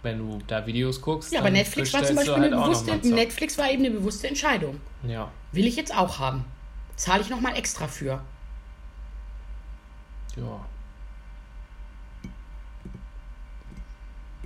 wenn 0.03 0.18
du 0.18 0.39
da 0.47 0.66
Videos 0.66 1.01
guckst, 1.01 1.33
ja, 1.33 1.41
aber 1.41 1.51
Netflix 1.51 1.93
war 1.93 2.05
zum 2.05 2.16
Beispiel 2.16 2.35
halt 2.35 2.53
eine 2.53 2.62
bewusste. 2.62 3.09
Netflix 3.09 3.59
war 3.59 3.70
eben 3.70 3.85
eine 3.85 3.95
bewusste 3.95 4.29
Entscheidung. 4.29 4.81
Ja, 5.07 5.33
Will 5.53 5.66
ich 5.66 5.76
jetzt 5.76 5.97
auch 5.97 6.18
haben. 6.18 6.45
Zahle 6.99 7.22
ich 7.22 7.30
nochmal 7.30 7.57
extra 7.57 7.88
für. 7.88 8.22
ja. 10.36 10.66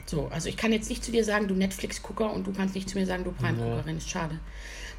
So, 0.07 0.29
also 0.31 0.51
ich 0.51 0.59
kann 0.59 0.73
jetzt 0.73 0.91
nicht 0.91 1.03
zu 1.03 1.11
dir 1.11 1.25
sagen, 1.25 1.49
du 1.49 1.55
Netflix-Gucker 1.55 2.31
und 2.31 2.47
du 2.47 2.53
kannst 2.53 2.75
nicht 2.75 2.87
zu 2.87 2.99
mir 2.99 3.07
sagen, 3.07 3.25
du 3.25 3.33
Prime-Guckerin. 3.33 3.97
Ist 3.97 4.11
schade. 4.11 4.39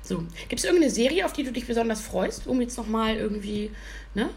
So, 0.01 0.23
gibt 0.49 0.59
es 0.59 0.65
irgendeine 0.65 0.91
Serie, 0.91 1.25
auf 1.25 1.33
die 1.33 1.43
du 1.43 1.51
dich 1.51 1.67
besonders 1.67 2.01
freust, 2.01 2.47
um 2.47 2.59
jetzt 2.59 2.77
nochmal 2.77 3.15
irgendwie, 3.15 3.69
ne? 4.15 4.31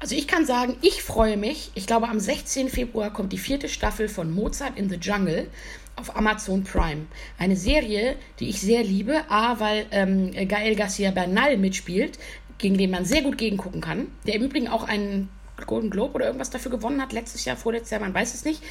Also 0.00 0.14
ich 0.16 0.26
kann 0.26 0.46
sagen, 0.46 0.76
ich 0.80 1.02
freue 1.02 1.36
mich. 1.36 1.70
Ich 1.74 1.86
glaube, 1.86 2.08
am 2.08 2.18
16. 2.18 2.70
Februar 2.70 3.12
kommt 3.12 3.32
die 3.32 3.38
vierte 3.38 3.68
Staffel 3.68 4.08
von 4.08 4.30
Mozart 4.30 4.78
in 4.78 4.88
the 4.88 4.96
Jungle 4.96 5.48
auf 5.96 6.16
Amazon 6.16 6.64
Prime. 6.64 7.06
Eine 7.38 7.56
Serie, 7.56 8.16
die 8.40 8.48
ich 8.48 8.60
sehr 8.60 8.82
liebe. 8.82 9.24
A, 9.30 9.60
weil 9.60 9.86
ähm, 9.90 10.32
Gael 10.48 10.74
Garcia 10.74 11.10
Bernal 11.10 11.56
mitspielt, 11.56 12.18
gegen 12.58 12.78
den 12.78 12.90
man 12.90 13.04
sehr 13.04 13.22
gut 13.22 13.38
gegengucken 13.38 13.80
kann. 13.80 14.08
Der 14.26 14.34
im 14.34 14.42
Übrigen 14.42 14.68
auch 14.68 14.84
einen 14.84 15.28
Golden 15.66 15.90
Globe 15.90 16.14
oder 16.14 16.26
irgendwas 16.26 16.50
dafür 16.50 16.70
gewonnen 16.70 17.00
hat. 17.00 17.12
Letztes 17.12 17.44
Jahr, 17.44 17.56
vorletztes 17.56 17.90
Jahr, 17.90 18.00
man 18.00 18.12
weiß 18.14 18.34
es 18.34 18.44
nicht. 18.44 18.62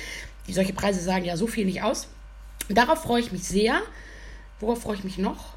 Die 0.48 0.54
solche 0.54 0.74
Preise 0.74 1.00
sagen 1.02 1.26
ja 1.26 1.38
so 1.38 1.48
viel 1.48 1.66
nicht 1.66 1.82
aus. 1.82 2.08
Darauf 2.70 3.04
freue 3.04 3.22
ich 3.22 3.32
mich 3.32 3.44
sehr. 3.44 3.82
Worauf 4.60 4.82
freue 4.82 4.96
ich 4.96 5.04
mich 5.04 5.18
noch? 5.18 5.54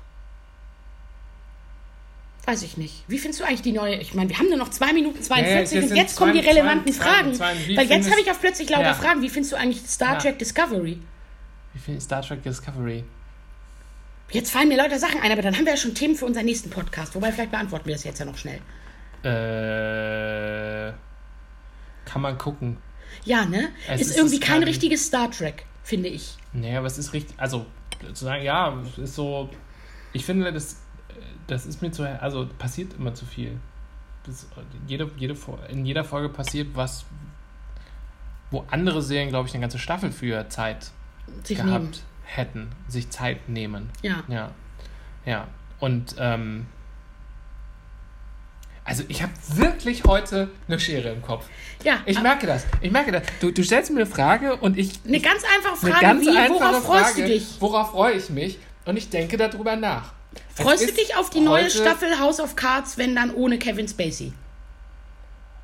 Weiß 2.44 2.62
ich 2.62 2.76
nicht. 2.76 3.02
Wie 3.08 3.18
findest 3.18 3.40
du 3.40 3.44
eigentlich 3.44 3.62
die 3.62 3.72
neue? 3.72 3.96
Ich 3.96 4.14
meine, 4.14 4.28
wir 4.30 4.38
haben 4.38 4.48
nur 4.48 4.56
noch 4.58 4.70
2 4.70 4.92
Minuten 4.92 5.20
42 5.20 5.74
Ja, 5.74 5.80
jetzt 5.82 5.90
und 5.90 5.96
jetzt 5.96 6.16
kommen 6.16 6.32
die 6.32 6.38
relevanten 6.40 6.92
zwei- 6.92 7.04
Fragen. 7.04 7.34
zwei- 7.34 7.54
wie 7.66 7.76
weil 7.76 7.84
jetzt 7.86 7.88
findest- 7.92 8.10
habe 8.12 8.20
ich 8.20 8.30
auch 8.30 8.40
plötzlich 8.40 8.68
lauter 8.70 8.82
Ja. 8.84 8.94
Fragen. 8.94 9.20
Wie 9.22 9.28
findest 9.28 9.52
du 9.52 9.56
eigentlich 9.56 9.82
Star 9.88 10.14
Ja. 10.14 10.18
Trek 10.20 10.38
Discovery? 10.38 10.98
Wie 11.74 11.78
viel 11.80 12.00
Star 12.00 12.22
Trek 12.22 12.42
Discovery? 12.44 13.02
Jetzt 14.30 14.50
fallen 14.50 14.68
mir 14.68 14.76
lauter 14.76 14.98
Sachen 14.98 15.20
ein, 15.20 15.30
aber 15.30 15.42
dann 15.42 15.54
haben 15.56 15.64
wir 15.64 15.72
ja 15.72 15.76
schon 15.78 15.94
Themen 15.94 16.16
für 16.16 16.24
unseren 16.26 16.44
nächsten 16.46 16.68
Podcast. 16.70 17.14
Wobei, 17.14 17.30
vielleicht 17.32 17.52
beantworten 17.52 17.86
wir 17.86 17.94
das 17.94 18.04
jetzt 18.04 18.18
ja 18.18 18.24
noch 18.24 18.36
schnell. 18.36 18.60
Äh, 19.22 20.92
kann 22.04 22.22
man 22.22 22.36
gucken. 22.38 22.78
Ja, 23.24 23.44
ne? 23.44 23.68
Es 23.88 24.00
ist, 24.00 24.10
ist- 24.10 24.16
irgendwie 24.18 24.40
kein 24.40 24.62
richtiges 24.62 25.06
Star 25.06 25.30
Trek, 25.30 25.64
finde 25.82 26.08
ich. 26.08 26.36
Nee, 26.52 26.76
aber 26.76 26.86
es 26.86 26.98
ist 26.98 27.12
richtig, 27.12 27.34
also 27.38 27.66
zu 28.12 28.24
sagen, 28.24 28.42
ja, 28.42 28.76
es 28.92 28.98
ist 28.98 29.14
so, 29.14 29.48
ich 30.12 30.24
finde, 30.24 30.52
das, 30.52 30.76
das 31.46 31.66
ist 31.66 31.82
mir 31.82 31.90
zu, 31.92 32.02
also 32.20 32.48
passiert 32.58 32.94
immer 32.94 33.14
zu 33.14 33.24
viel. 33.26 33.58
Das, 34.24 34.46
jede, 34.88 35.10
jede, 35.16 35.36
in 35.70 35.86
jeder 35.86 36.04
Folge 36.04 36.28
passiert 36.28 36.68
was, 36.74 37.04
wo 38.50 38.64
andere 38.70 39.02
Serien, 39.02 39.28
glaube 39.28 39.48
ich, 39.48 39.54
eine 39.54 39.60
ganze 39.62 39.78
Staffel 39.78 40.10
für 40.10 40.48
Zeit 40.48 40.90
Sich 41.44 41.56
gehabt 41.58 41.70
nehmen. 41.80 41.92
Hätten, 42.26 42.68
sich 42.88 43.08
Zeit 43.10 43.48
nehmen. 43.48 43.90
Ja. 44.02 44.22
Ja, 44.28 44.50
ja. 45.24 45.48
Und 45.80 46.16
ähm, 46.18 46.66
also 48.84 49.02
ich 49.08 49.22
habe 49.22 49.32
wirklich 49.48 50.04
heute 50.04 50.48
eine 50.68 50.78
Schere 50.78 51.10
im 51.10 51.22
Kopf. 51.22 51.46
Ja. 51.82 51.98
Ich 52.06 52.20
merke 52.22 52.46
das. 52.46 52.64
Ich 52.80 52.90
merke 52.92 53.10
das. 53.12 53.22
Du, 53.40 53.50
du 53.50 53.64
stellst 53.64 53.90
mir 53.90 53.96
eine 54.00 54.06
Frage 54.06 54.56
und 54.56 54.78
ich 54.78 55.00
eine 55.06 55.20
ganz 55.20 55.42
einfache 55.56 55.76
Frage 55.76 56.00
ganz 56.00 56.24
wie, 56.26 56.36
einfache 56.36 56.60
worauf 56.60 56.84
freust 56.84 57.04
Frage, 57.10 57.22
du 57.22 57.28
dich? 57.28 57.56
Worauf 57.60 57.90
freue 57.90 58.12
ich 58.14 58.30
mich? 58.30 58.58
Und 58.84 58.96
ich 58.96 59.08
denke 59.10 59.36
darüber 59.36 59.74
nach. 59.74 60.12
Freust 60.54 60.88
du 60.88 60.92
dich 60.92 61.16
auf 61.16 61.30
die 61.30 61.40
neue 61.40 61.68
Staffel 61.70 62.18
House 62.20 62.38
of 62.40 62.54
Cards, 62.54 62.96
wenn 62.96 63.16
dann 63.16 63.34
ohne 63.34 63.58
Kevin 63.58 63.88
Spacey? 63.88 64.32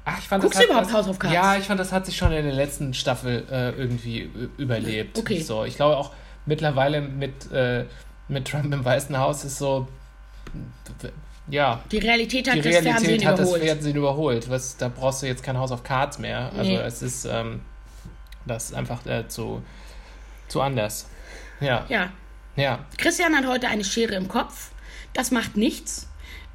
Ach, 0.04 0.18
ich 0.18 0.26
fand, 0.26 0.42
Guckst 0.42 0.58
das 0.58 0.66
du 0.66 0.74
hat- 0.74 0.80
überhaupt 0.82 0.92
House 0.96 1.08
of 1.08 1.18
Cards? 1.20 1.32
Ja, 1.34 1.56
ich 1.56 1.64
fand, 1.64 1.78
das 1.78 1.92
hat 1.92 2.06
sich 2.06 2.16
schon 2.16 2.32
in 2.32 2.44
der 2.44 2.54
letzten 2.54 2.92
Staffel 2.92 3.46
äh, 3.48 3.70
irgendwie 3.70 4.28
überlebt. 4.58 5.16
Okay. 5.16 5.40
So, 5.40 5.64
ich 5.64 5.76
glaube 5.76 5.96
auch 5.96 6.10
mittlerweile 6.46 7.00
mit, 7.00 7.50
äh, 7.52 7.84
mit 8.28 8.48
Trump 8.48 8.72
im 8.72 8.84
Weißen 8.84 9.16
Haus 9.18 9.44
ist 9.44 9.58
so, 9.58 9.88
ja, 11.48 11.80
Die 11.90 11.98
Realität 11.98 12.48
hat 12.48 12.54
die 12.56 12.60
das 12.62 12.66
Realität 12.72 12.92
Fernsehen 12.94 13.26
hat 13.28 13.38
überholt. 13.38 13.62
das 13.62 13.68
Fernsehen 13.68 13.96
überholt. 13.96 14.50
Was, 14.50 14.76
da 14.76 14.88
brauchst 14.88 15.22
du 15.22 15.26
jetzt 15.26 15.42
kein 15.42 15.58
House 15.58 15.72
of 15.72 15.82
Cards 15.82 16.18
mehr. 16.18 16.50
Also 16.56 16.70
Nee. 16.70 16.76
es 16.78 17.02
ist, 17.02 17.24
ähm, 17.24 17.60
das 18.46 18.66
ist 18.66 18.74
einfach 18.74 19.04
äh, 19.06 19.26
zu, 19.28 19.62
zu 20.48 20.60
anders. 20.60 21.08
Ja, 21.60 21.84
ja. 21.88 22.10
ja. 22.56 22.78
Christian 22.96 23.34
hat 23.36 23.46
heute 23.46 23.68
eine 23.68 23.84
Schere 23.84 24.14
im 24.14 24.28
Kopf. 24.28 24.70
Das 25.14 25.30
macht 25.30 25.56
nichts. 25.56 26.08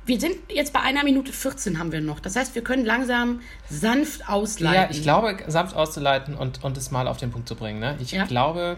Wir 0.05 0.19
sind 0.21 0.35
jetzt 0.49 0.71
bei 0.71 0.79
einer 0.79 1.03
Minute 1.03 1.33
14 1.33 1.79
haben 1.79 1.91
wir 1.91 1.99
noch. 1.99 2.21
Das 2.21 2.35
heißt, 2.37 2.55
wir 2.55 2.63
können 2.63 2.85
langsam 2.85 3.41
sanft 3.69 4.27
ausleiten. 4.29 4.81
Ja, 4.83 4.89
ich 4.89 5.01
glaube, 5.01 5.37
sanft 5.47 5.75
auszuleiten 5.75 6.33
und, 6.35 6.63
und 6.63 6.77
es 6.77 6.91
mal 6.91 7.09
auf 7.09 7.17
den 7.17 7.29
Punkt 7.31 7.47
zu 7.49 7.55
bringen. 7.55 7.79
Ne? 7.79 7.97
Ich 7.99 8.11
Ja. 8.13 8.25
glaube, 8.25 8.77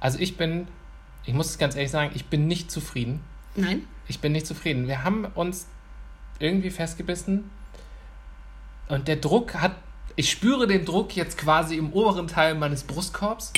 also 0.00 0.18
ich 0.18 0.36
bin, 0.36 0.68
ich 1.24 1.34
muss 1.34 1.50
es 1.50 1.58
ganz 1.58 1.74
ehrlich 1.76 1.90
sagen, 1.90 2.10
ich 2.14 2.26
bin 2.26 2.46
nicht 2.46 2.70
zufrieden. 2.70 3.20
Nein? 3.56 3.84
Ich 4.06 4.20
bin 4.20 4.32
nicht 4.32 4.46
zufrieden. 4.46 4.86
Wir 4.88 5.04
haben 5.04 5.24
uns 5.26 5.66
irgendwie 6.38 6.70
festgebissen 6.70 7.50
und 8.88 9.08
der 9.08 9.16
Druck 9.16 9.54
hat, 9.54 9.72
ich 10.16 10.30
spüre 10.30 10.66
den 10.66 10.84
Druck 10.84 11.14
jetzt 11.16 11.36
quasi 11.38 11.76
im 11.76 11.92
oberen 11.92 12.26
Teil 12.28 12.54
meines 12.54 12.84
Brustkorbs. 12.84 13.52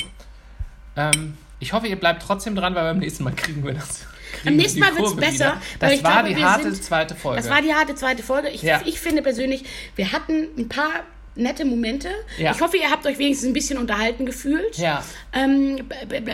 Ähm, 0.95 1.37
ich 1.59 1.73
hoffe, 1.73 1.87
ihr 1.87 1.95
bleibt 1.99 2.23
trotzdem 2.23 2.55
dran, 2.55 2.75
weil 2.75 2.83
beim 2.83 2.99
nächsten 2.99 3.23
Mal 3.23 3.33
kriegen 3.33 3.63
wir 3.63 3.73
das. 3.73 4.05
kriegen 4.33 4.49
Am 4.49 4.55
nächsten 4.55 4.79
Mal 4.79 4.89
wird's 4.95 5.09
Kurve 5.11 5.21
besser, 5.21 5.61
Das 5.79 5.91
ich 5.93 6.03
war 6.03 6.23
glaube, 6.23 6.35
die 6.35 6.43
harte 6.43 6.71
sind- 6.73 6.83
zweite 6.83 7.15
Folge. 7.15 7.41
Das 7.41 7.49
war 7.49 7.61
die 7.61 7.73
harte 7.73 7.95
zweite 7.95 8.23
Folge. 8.23 8.49
Ich, 8.49 8.61
Ja. 8.63 8.81
ich 8.83 8.99
finde 8.99 9.21
persönlich, 9.21 9.63
wir 9.95 10.11
hatten 10.11 10.47
ein 10.57 10.67
paar 10.67 10.91
nette 11.35 11.65
Momente. 11.65 12.09
Ja. 12.37 12.51
Ich 12.51 12.61
hoffe, 12.61 12.77
ihr 12.77 12.89
habt 12.89 13.05
euch 13.05 13.17
wenigstens 13.17 13.49
ein 13.49 13.53
bisschen 13.53 13.77
unterhalten 13.77 14.25
gefühlt. 14.25 14.77
Ja. 14.77 15.03
Ähm, 15.33 15.87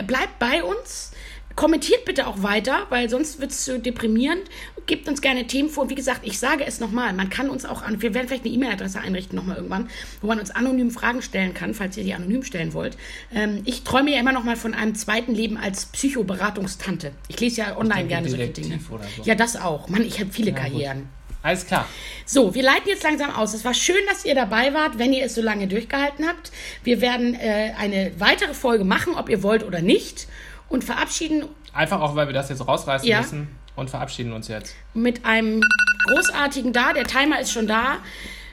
bleibt 0.06 0.38
bei 0.38 0.62
uns. 0.62 1.12
Kommentiert 1.56 2.04
bitte 2.04 2.28
auch 2.28 2.44
weiter, 2.44 2.86
weil 2.88 3.10
sonst 3.10 3.40
wird 3.40 3.50
es 3.50 3.64
so 3.64 3.78
deprimierend. 3.78 4.42
gebt 4.86 5.08
uns 5.08 5.20
gerne 5.20 5.46
Themen 5.48 5.68
vor. 5.68 5.82
Und 5.82 5.90
wie 5.90 5.96
gesagt, 5.96 6.20
ich 6.24 6.38
sage 6.38 6.64
es 6.64 6.78
nochmal, 6.78 7.12
man 7.12 7.30
kann 7.30 7.50
uns 7.50 7.64
auch 7.64 7.82
an, 7.82 8.00
wir 8.00 8.14
werden 8.14 8.28
vielleicht 8.28 8.44
eine 8.44 8.54
E-Mail-Adresse 8.54 9.00
einrichten 9.00 9.34
nochmal 9.34 9.56
irgendwann, 9.56 9.90
wo 10.22 10.28
man 10.28 10.38
uns 10.38 10.52
anonym 10.52 10.92
Fragen 10.92 11.20
stellen 11.20 11.54
kann, 11.54 11.74
falls 11.74 11.96
ihr 11.96 12.04
die 12.04 12.14
anonym 12.14 12.44
stellen 12.44 12.74
wollt. 12.74 12.96
Ähm, 13.34 13.62
ich 13.64 13.82
träume 13.82 14.12
ja 14.12 14.20
immer 14.20 14.32
noch 14.32 14.44
mal 14.44 14.54
von 14.54 14.72
einem 14.72 14.94
zweiten 14.94 15.34
Leben 15.34 15.56
als 15.56 15.86
Psychoberatungstante. 15.86 17.10
Ich 17.26 17.40
lese 17.40 17.62
ja 17.62 17.76
online 17.76 18.06
gerne 18.06 18.28
solche 18.28 18.48
Dinge. 18.48 18.78
so. 18.78 19.00
Ja, 19.24 19.34
das 19.34 19.56
auch. 19.56 19.88
Mann, 19.88 20.02
ich 20.02 20.20
habe 20.20 20.30
viele 20.30 20.52
Ja, 20.52 20.68
gut. 20.94 21.02
Alles 21.42 21.66
klar. 21.66 21.86
So, 22.26 22.54
wir 22.54 22.62
leiten 22.62 22.88
jetzt 22.88 23.02
langsam 23.04 23.30
aus. 23.34 23.54
Es 23.54 23.64
war 23.64 23.74
schön, 23.74 24.00
dass 24.08 24.24
ihr 24.24 24.34
dabei 24.34 24.74
wart, 24.74 24.98
wenn 24.98 25.12
ihr 25.12 25.24
es 25.24 25.34
so 25.34 25.40
lange 25.42 25.66
durchgehalten 25.68 26.26
habt. 26.26 26.50
Wir 26.84 27.00
werden 27.00 27.34
äh, 27.34 27.72
eine 27.78 28.12
weitere 28.18 28.54
Folge 28.54 28.84
machen, 28.84 29.14
ob 29.14 29.28
ihr 29.28 29.42
wollt 29.42 29.64
oder 29.64 29.80
nicht. 29.80 30.26
Und 30.68 30.84
verabschieden 30.84 31.44
Einfach 31.72 32.00
auch, 32.00 32.16
weil 32.16 32.26
wir 32.26 32.34
das 32.34 32.48
jetzt 32.48 32.66
rausreißen 32.66 33.08
Ja. 33.08 33.20
müssen 33.20 33.48
und 33.76 33.88
verabschieden 33.90 34.32
uns 34.32 34.48
jetzt. 34.48 34.74
mit 34.94 35.24
einem 35.24 35.62
großartigen 36.08 36.72
Da. 36.72 36.92
Der 36.92 37.04
Timer 37.04 37.38
ist 37.40 37.52
schon 37.52 37.66
da. 37.66 37.98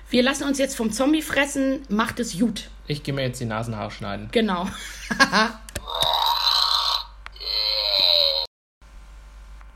Wir 0.10 0.22
lassen 0.22 0.44
uns 0.44 0.60
jetzt 0.60 0.76
vom 0.78 0.92
Zombie 0.92 1.22
fressen. 1.24 1.82
Macht 1.90 2.20
es 2.20 2.38
gut. 2.38 2.70
Ich 2.88 3.02
gehe 3.04 3.14
mir 3.14 3.24
jetzt 3.24 3.40
die 3.42 3.46
Nasenhaare 3.46 3.90
schneiden. 3.92 4.30
Genau. 4.32 4.68